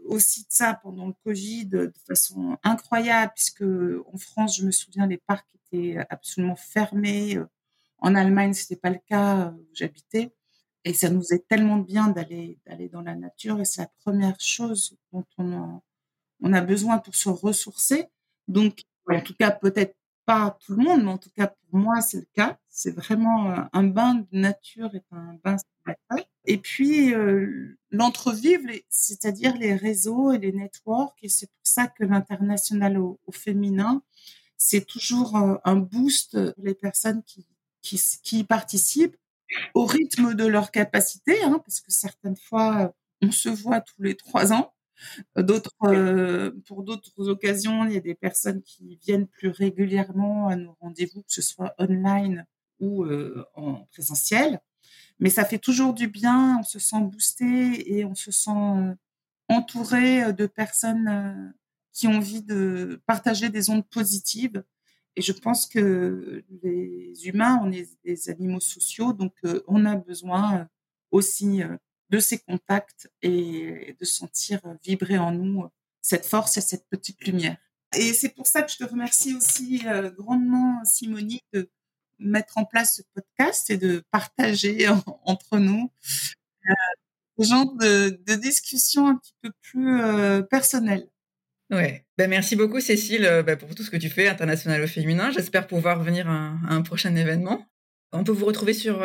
aussi 0.04 0.42
de 0.42 0.48
ça 0.50 0.74
pendant 0.74 1.07
le 1.07 1.14
Covid 1.24 1.66
de 1.66 1.92
façon 2.07 2.57
incroyable, 2.62 3.32
puisque 3.34 3.62
en 3.62 4.18
France, 4.18 4.57
je 4.59 4.66
me 4.66 4.70
souviens, 4.70 5.07
les 5.07 5.18
parcs 5.18 5.48
étaient 5.54 5.98
absolument 6.11 6.57
fermés. 6.57 7.38
En 7.98 8.14
Allemagne, 8.14 8.52
c'était 8.54 8.76
pas 8.76 8.90
le 8.90 9.00
cas 9.07 9.50
où 9.50 9.66
j'habitais. 9.72 10.32
Et 10.84 10.94
ça 10.94 11.11
nous 11.11 11.32
est 11.32 11.46
tellement 11.48 11.78
bien 11.78 12.09
d'aller 12.09 12.59
d'aller 12.66 12.88
dans 12.88 13.02
la 13.02 13.16
nature. 13.16 13.61
Et 13.61 13.64
c'est 13.64 13.82
la 13.82 13.90
première 14.04 14.40
chose 14.40 14.96
dont 15.12 15.24
on 15.38 15.52
a, 15.52 15.82
on 16.42 16.52
a 16.52 16.61
besoin 16.61 16.98
pour 16.98 17.16
se 17.16 17.28
ressourcer. 17.28 18.07
Donc, 18.48 18.82
en 19.11 19.20
tout 19.20 19.34
cas, 19.38 19.50
peut-être 19.50 19.96
pas 20.27 20.59
tout 20.61 20.74
le 20.74 20.83
monde, 20.83 21.05
mais 21.05 21.11
en 21.11 21.18
tout 21.18 21.31
cas 21.31 21.47
pour 21.47 21.79
moi, 21.79 22.01
c'est 22.01 22.18
le 22.18 22.27
cas. 22.35 22.59
C'est 22.68 22.91
vraiment 22.91 23.55
un 23.72 23.85
bain 23.85 24.16
de 24.16 24.27
nature 24.33 24.95
et 24.95 25.03
un 25.12 25.39
bain 25.43 25.57
spirituel. 25.57 26.29
Et 26.45 26.59
puis 26.59 27.14
euh, 27.14 27.79
l'entrevivre, 27.91 28.70
c'est-à-dire 28.89 29.57
les 29.57 29.74
réseaux 29.74 30.33
et 30.33 30.39
les 30.39 30.53
networks. 30.53 31.16
Et 31.22 31.29
c'est 31.29 31.47
pour 31.47 31.62
ça 31.62 31.87
que 31.87 32.05
l'international 32.05 32.99
au, 32.99 33.18
féminin, 33.33 34.03
c'est 34.59 34.85
toujours 34.85 35.37
euh, 35.37 35.55
un 35.64 35.77
boost 35.77 36.33
pour 36.55 36.64
les 36.64 36.74
personnes 36.74 37.22
qui, 37.22 37.47
qui 37.81 38.45
participent 38.45 39.16
au 39.74 39.87
rythme 39.87 40.35
de 40.35 40.45
leur 40.45 40.70
capacité, 40.70 41.41
hein, 41.43 41.61
parce 41.64 41.81
que 41.81 41.93
certaines 41.93 42.37
fois, 42.37 42.93
on 43.22 43.31
se 43.31 43.49
voit 43.49 43.81
tous 43.81 44.03
les 44.03 44.16
trois 44.16 44.53
ans. 44.53 44.72
D'autres, 45.36 45.74
euh, 45.84 46.51
pour 46.66 46.82
d'autres 46.82 47.28
occasions, 47.28 47.84
il 47.84 47.92
y 47.92 47.97
a 47.97 48.01
des 48.01 48.14
personnes 48.14 48.62
qui 48.62 48.99
viennent 49.03 49.26
plus 49.26 49.49
régulièrement 49.49 50.49
à 50.49 50.57
nos 50.57 50.76
rendez-vous, 50.80 51.22
que 51.22 51.32
ce 51.32 51.42
soit 51.42 51.74
online 51.78 52.47
ou 52.80 53.05
euh, 53.05 53.44
en 53.55 53.84
présentiel. 53.92 54.61
Mais 55.18 55.30
ça 55.30 55.44
fait 55.44 55.59
toujours 55.59 55.94
du 55.94 56.09
bien, 56.09 56.59
on 56.61 56.62
se 56.62 56.78
sent 56.78 57.01
boosté 57.03 57.99
et 57.99 58.05
on 58.05 58.14
se 58.14 58.30
sent 58.30 58.51
euh, 58.51 58.94
entouré 59.49 60.32
de 60.32 60.47
personnes 60.47 61.55
qui 61.92 62.07
ont 62.09 62.16
envie 62.16 62.42
de 62.42 63.01
partager 63.07 63.49
des 63.49 63.70
ondes 63.70 63.86
positives. 63.88 64.64
Et 65.16 65.22
je 65.22 65.32
pense 65.32 65.66
que 65.66 66.44
les 66.62 67.26
humains, 67.26 67.61
on 67.62 67.72
est 67.72 67.88
des 68.05 68.28
animaux 68.28 68.61
sociaux, 68.61 69.12
donc 69.12 69.34
on 69.66 69.84
a 69.86 69.97
besoin 69.97 70.68
aussi 71.11 71.62
de 72.11 72.18
ces 72.18 72.38
contacts 72.38 73.11
et 73.22 73.96
de 73.98 74.04
sentir 74.04 74.61
vibrer 74.84 75.18
en 75.18 75.32
nous 75.32 75.66
cette 76.02 76.26
force 76.26 76.57
et 76.57 76.61
cette 76.61 76.86
petite 76.88 77.26
lumière. 77.26 77.57
Et 77.96 78.12
c'est 78.12 78.28
pour 78.28 78.46
ça 78.46 78.62
que 78.62 78.70
je 78.70 78.76
te 78.76 78.84
remercie 78.84 79.34
aussi 79.34 79.82
euh, 79.86 80.11
grandement, 80.11 80.82
Simonie, 80.84 81.42
de 81.52 81.70
mettre 82.18 82.59
en 82.59 82.64
place 82.64 82.96
ce 82.96 83.02
podcast 83.14 83.70
et 83.70 83.76
de 83.76 84.02
partager 84.11 84.86
entre 85.24 85.59
nous 85.59 85.90
euh, 86.68 86.72
ce 87.38 87.48
genre 87.48 87.74
de, 87.74 88.20
de 88.26 88.34
discussion 88.34 89.09
un 89.09 89.16
petit 89.16 89.34
peu 89.42 89.50
plus 89.62 90.00
euh, 90.00 90.42
personnelle. 90.42 91.09
Ouais. 91.70 92.07
Ben, 92.16 92.30
merci 92.30 92.54
beaucoup, 92.54 92.80
Cécile, 92.80 93.42
ben, 93.44 93.57
pour 93.57 93.74
tout 93.74 93.82
ce 93.82 93.90
que 93.90 93.96
tu 93.96 94.09
fais, 94.09 94.28
international 94.28 94.82
au 94.82 94.86
féminin. 94.86 95.30
J'espère 95.32 95.66
pouvoir 95.66 96.02
venir 96.02 96.28
à, 96.28 96.54
un 96.68 96.82
prochain 96.82 97.14
événement. 97.16 97.66
On 98.12 98.24
peut 98.24 98.32
vous 98.32 98.46
retrouver 98.46 98.72
sur 98.72 99.02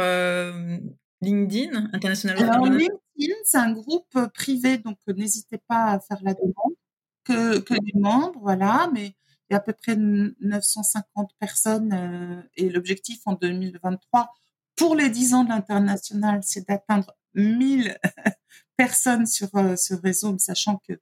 LinkedIn, 1.21 1.89
International 1.93 2.43
Alors, 2.43 2.65
LinkedIn, 2.65 3.35
c'est 3.43 3.57
un 3.57 3.71
groupe 3.71 4.07
euh, 4.15 4.27
privé, 4.27 4.77
donc 4.79 4.97
euh, 5.07 5.13
n'hésitez 5.13 5.59
pas 5.59 5.85
à 5.91 5.99
faire 5.99 6.19
la 6.23 6.33
demande. 6.33 6.75
Que, 7.23 7.59
que 7.59 7.75
des 7.75 7.99
membres, 7.99 8.39
voilà, 8.41 8.89
mais 8.91 9.15
il 9.49 9.51
y 9.51 9.53
a 9.53 9.57
à 9.57 9.59
peu 9.59 9.73
près 9.73 9.95
950 9.95 11.29
personnes 11.39 11.93
euh, 11.93 12.41
et 12.55 12.67
l'objectif 12.67 13.21
en 13.25 13.33
2023 13.33 14.33
pour 14.75 14.95
les 14.95 15.07
10 15.07 15.35
ans 15.35 15.43
de 15.43 15.49
l'international, 15.49 16.41
c'est 16.41 16.67
d'atteindre 16.67 17.15
1000 17.35 17.95
personnes 18.75 19.27
sur 19.27 19.49
ce 19.49 19.93
réseau, 19.93 20.35
sachant 20.39 20.81
que 20.87 20.93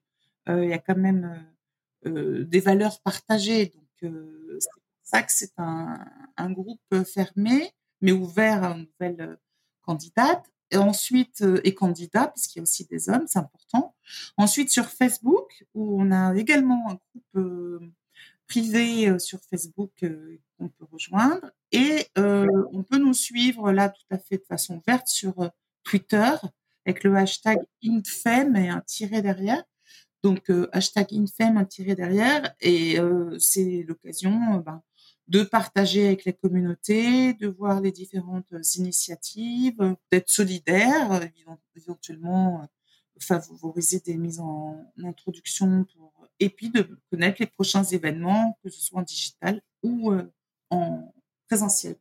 il 0.49 0.67
y 0.67 0.73
a 0.73 0.79
quand 0.79 0.97
même 0.97 1.45
des 2.03 2.59
valeurs 2.59 2.99
partagées. 3.01 3.67
Donc, 3.67 4.11
c'est 4.59 4.69
pour 4.73 4.83
ça 5.03 5.21
que 5.21 5.31
c'est 5.31 5.53
un, 5.57 6.05
un, 6.35 6.51
groupe 6.51 6.81
fermé, 7.05 7.71
mais 8.01 8.11
ouvert 8.11 8.63
à 8.63 8.71
une 8.71 8.87
nouvelle 8.99 9.37
candidate 9.89 10.45
et 10.71 10.77
ensuite 10.77 11.41
euh, 11.41 11.59
et 11.63 11.73
puisqu'il 11.73 12.57
y 12.57 12.59
a 12.59 12.61
aussi 12.61 12.85
des 12.85 13.09
hommes, 13.09 13.25
c'est 13.27 13.39
important. 13.39 13.95
Ensuite 14.37 14.69
sur 14.69 14.85
Facebook 14.85 15.65
où 15.73 15.99
on 15.99 16.11
a 16.11 16.35
également 16.35 16.91
un 16.91 16.99
groupe 17.09 17.35
euh, 17.37 17.79
privé 18.47 19.09
euh, 19.09 19.17
sur 19.17 19.39
Facebook 19.49 19.91
qu'on 20.57 20.69
peut 20.69 20.85
rejoindre 20.91 21.51
et 21.71 22.07
on 22.15 22.83
peut 22.83 22.97
nous 22.97 23.13
suivre 23.13 23.71
là 23.71 23.89
tout 23.89 24.09
à 24.11 24.19
fait 24.19 24.37
de 24.37 24.45
façon 24.47 24.81
verte 24.85 25.07
sur 25.07 25.33
Twitter 25.83 26.31
avec 26.85 27.03
le 27.03 27.15
hashtag 27.15 27.59
InFem 27.83 28.55
et 28.55 28.69
un 28.69 28.81
tiret 28.81 29.21
derrière. 29.21 29.63
Donc 30.21 30.51
hashtag 30.71 31.07
InFem 31.13 31.57
un 31.57 31.65
tiret 31.65 31.95
derrière 31.95 32.53
et 32.59 32.97
c'est 33.39 33.85
l'occasion 33.87 34.57
ben, 34.65 34.81
de 35.29 35.43
partager 35.43 36.07
avec 36.07 36.25
les 36.25 36.33
communautés, 36.33 37.33
de 37.35 37.47
voir 37.47 37.81
les 37.81 37.91
différentes 37.91 38.51
initiatives, 38.75 39.95
d'être 40.11 40.29
solidaire, 40.29 41.21
éventuellement 41.75 42.67
favoriser 43.19 43.99
des 43.99 44.17
mises 44.17 44.39
en 44.39 44.91
introduction 45.03 45.85
pour, 45.85 46.13
et 46.39 46.49
puis 46.49 46.69
de 46.69 46.97
connaître 47.11 47.37
les 47.39 47.47
prochains 47.47 47.83
événements, 47.83 48.57
que 48.63 48.69
ce 48.69 48.81
soit 48.81 48.99
en 48.99 49.03
digital 49.03 49.61
ou 49.83 50.11
euh, 50.11 50.23
en 50.69 51.13
présentiel. 51.47 51.95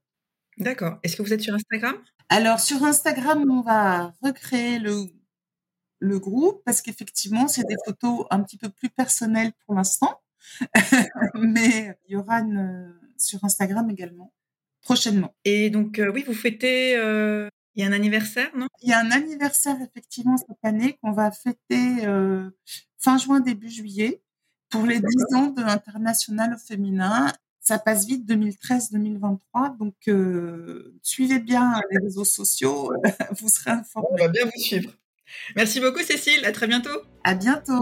D'accord. 0.56 0.98
Est-ce 1.02 1.16
que 1.16 1.22
vous 1.22 1.32
êtes 1.32 1.42
sur 1.42 1.54
Instagram? 1.54 1.96
Alors 2.28 2.60
sur 2.60 2.82
Instagram, 2.84 3.44
on 3.50 3.62
va 3.62 4.12
recréer 4.22 4.78
le, 4.78 5.06
le 5.98 6.18
groupe 6.18 6.62
parce 6.64 6.82
qu'effectivement, 6.82 7.48
c'est 7.48 7.66
des 7.66 7.76
photos 7.84 8.26
un 8.30 8.42
petit 8.42 8.58
peu 8.58 8.68
plus 8.68 8.90
personnelles 8.90 9.52
pour 9.66 9.74
l'instant. 9.74 10.20
Mais 11.34 11.96
il 12.08 12.12
y 12.12 12.16
aura 12.16 12.40
une, 12.40 12.97
sur 13.18 13.44
Instagram 13.44 13.90
également 13.90 14.32
prochainement. 14.82 15.34
Et 15.44 15.70
donc, 15.70 15.98
euh, 15.98 16.10
oui, 16.12 16.24
vous 16.26 16.34
fêtez, 16.34 16.96
euh, 16.96 17.48
il 17.74 17.82
y 17.82 17.84
a 17.84 17.88
un 17.88 17.92
anniversaire, 17.92 18.50
non? 18.56 18.66
Il 18.82 18.88
y 18.88 18.92
a 18.92 18.98
un 18.98 19.10
anniversaire 19.10 19.76
effectivement 19.82 20.36
cette 20.36 20.64
année 20.64 20.98
qu'on 21.02 21.12
va 21.12 21.30
fêter 21.30 22.06
euh, 22.06 22.50
fin 22.98 23.18
juin, 23.18 23.40
début 23.40 23.68
juillet 23.68 24.22
pour 24.70 24.86
les 24.86 25.00
10 25.00 25.34
ans 25.34 25.46
de 25.48 25.62
l'International 25.62 26.54
au 26.54 26.58
féminin. 26.58 27.32
Ça 27.60 27.78
passe 27.78 28.06
vite, 28.06 28.26
2013-2023. 28.26 29.76
Donc, 29.78 29.94
suivez 31.02 31.38
bien 31.38 31.80
les 31.90 31.98
réseaux 31.98 32.24
sociaux, 32.24 32.90
vous 33.38 33.48
serez 33.48 33.72
informés. 33.72 34.08
On 34.12 34.16
va 34.16 34.28
bien 34.28 34.44
vous 34.44 34.60
suivre. 34.60 34.90
Merci 35.54 35.80
beaucoup, 35.80 36.02
Cécile. 36.02 36.44
À 36.46 36.52
très 36.52 36.66
bientôt. 36.66 37.02
À 37.24 37.34
bientôt. 37.34 37.80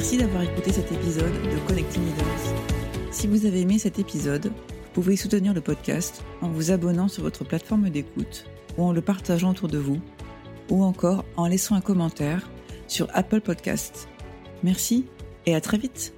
Merci 0.00 0.16
d'avoir 0.16 0.42
écouté 0.42 0.72
cet 0.72 0.90
épisode 0.90 1.42
de 1.42 1.68
Connecting 1.68 2.02
Leaders. 2.02 3.12
Si 3.12 3.26
vous 3.26 3.44
avez 3.44 3.60
aimé 3.60 3.78
cet 3.78 3.98
épisode, 3.98 4.46
vous 4.46 4.90
pouvez 4.94 5.14
soutenir 5.14 5.52
le 5.52 5.60
podcast 5.60 6.24
en 6.40 6.48
vous 6.48 6.70
abonnant 6.70 7.06
sur 7.06 7.22
votre 7.22 7.44
plateforme 7.44 7.90
d'écoute 7.90 8.46
ou 8.78 8.84
en 8.84 8.92
le 8.94 9.02
partageant 9.02 9.50
autour 9.50 9.68
de 9.68 9.76
vous 9.76 10.00
ou 10.70 10.84
encore 10.84 11.26
en 11.36 11.46
laissant 11.46 11.74
un 11.74 11.82
commentaire 11.82 12.48
sur 12.88 13.08
Apple 13.12 13.42
Podcasts. 13.42 14.08
Merci 14.62 15.04
et 15.44 15.54
à 15.54 15.60
très 15.60 15.76
vite 15.76 16.14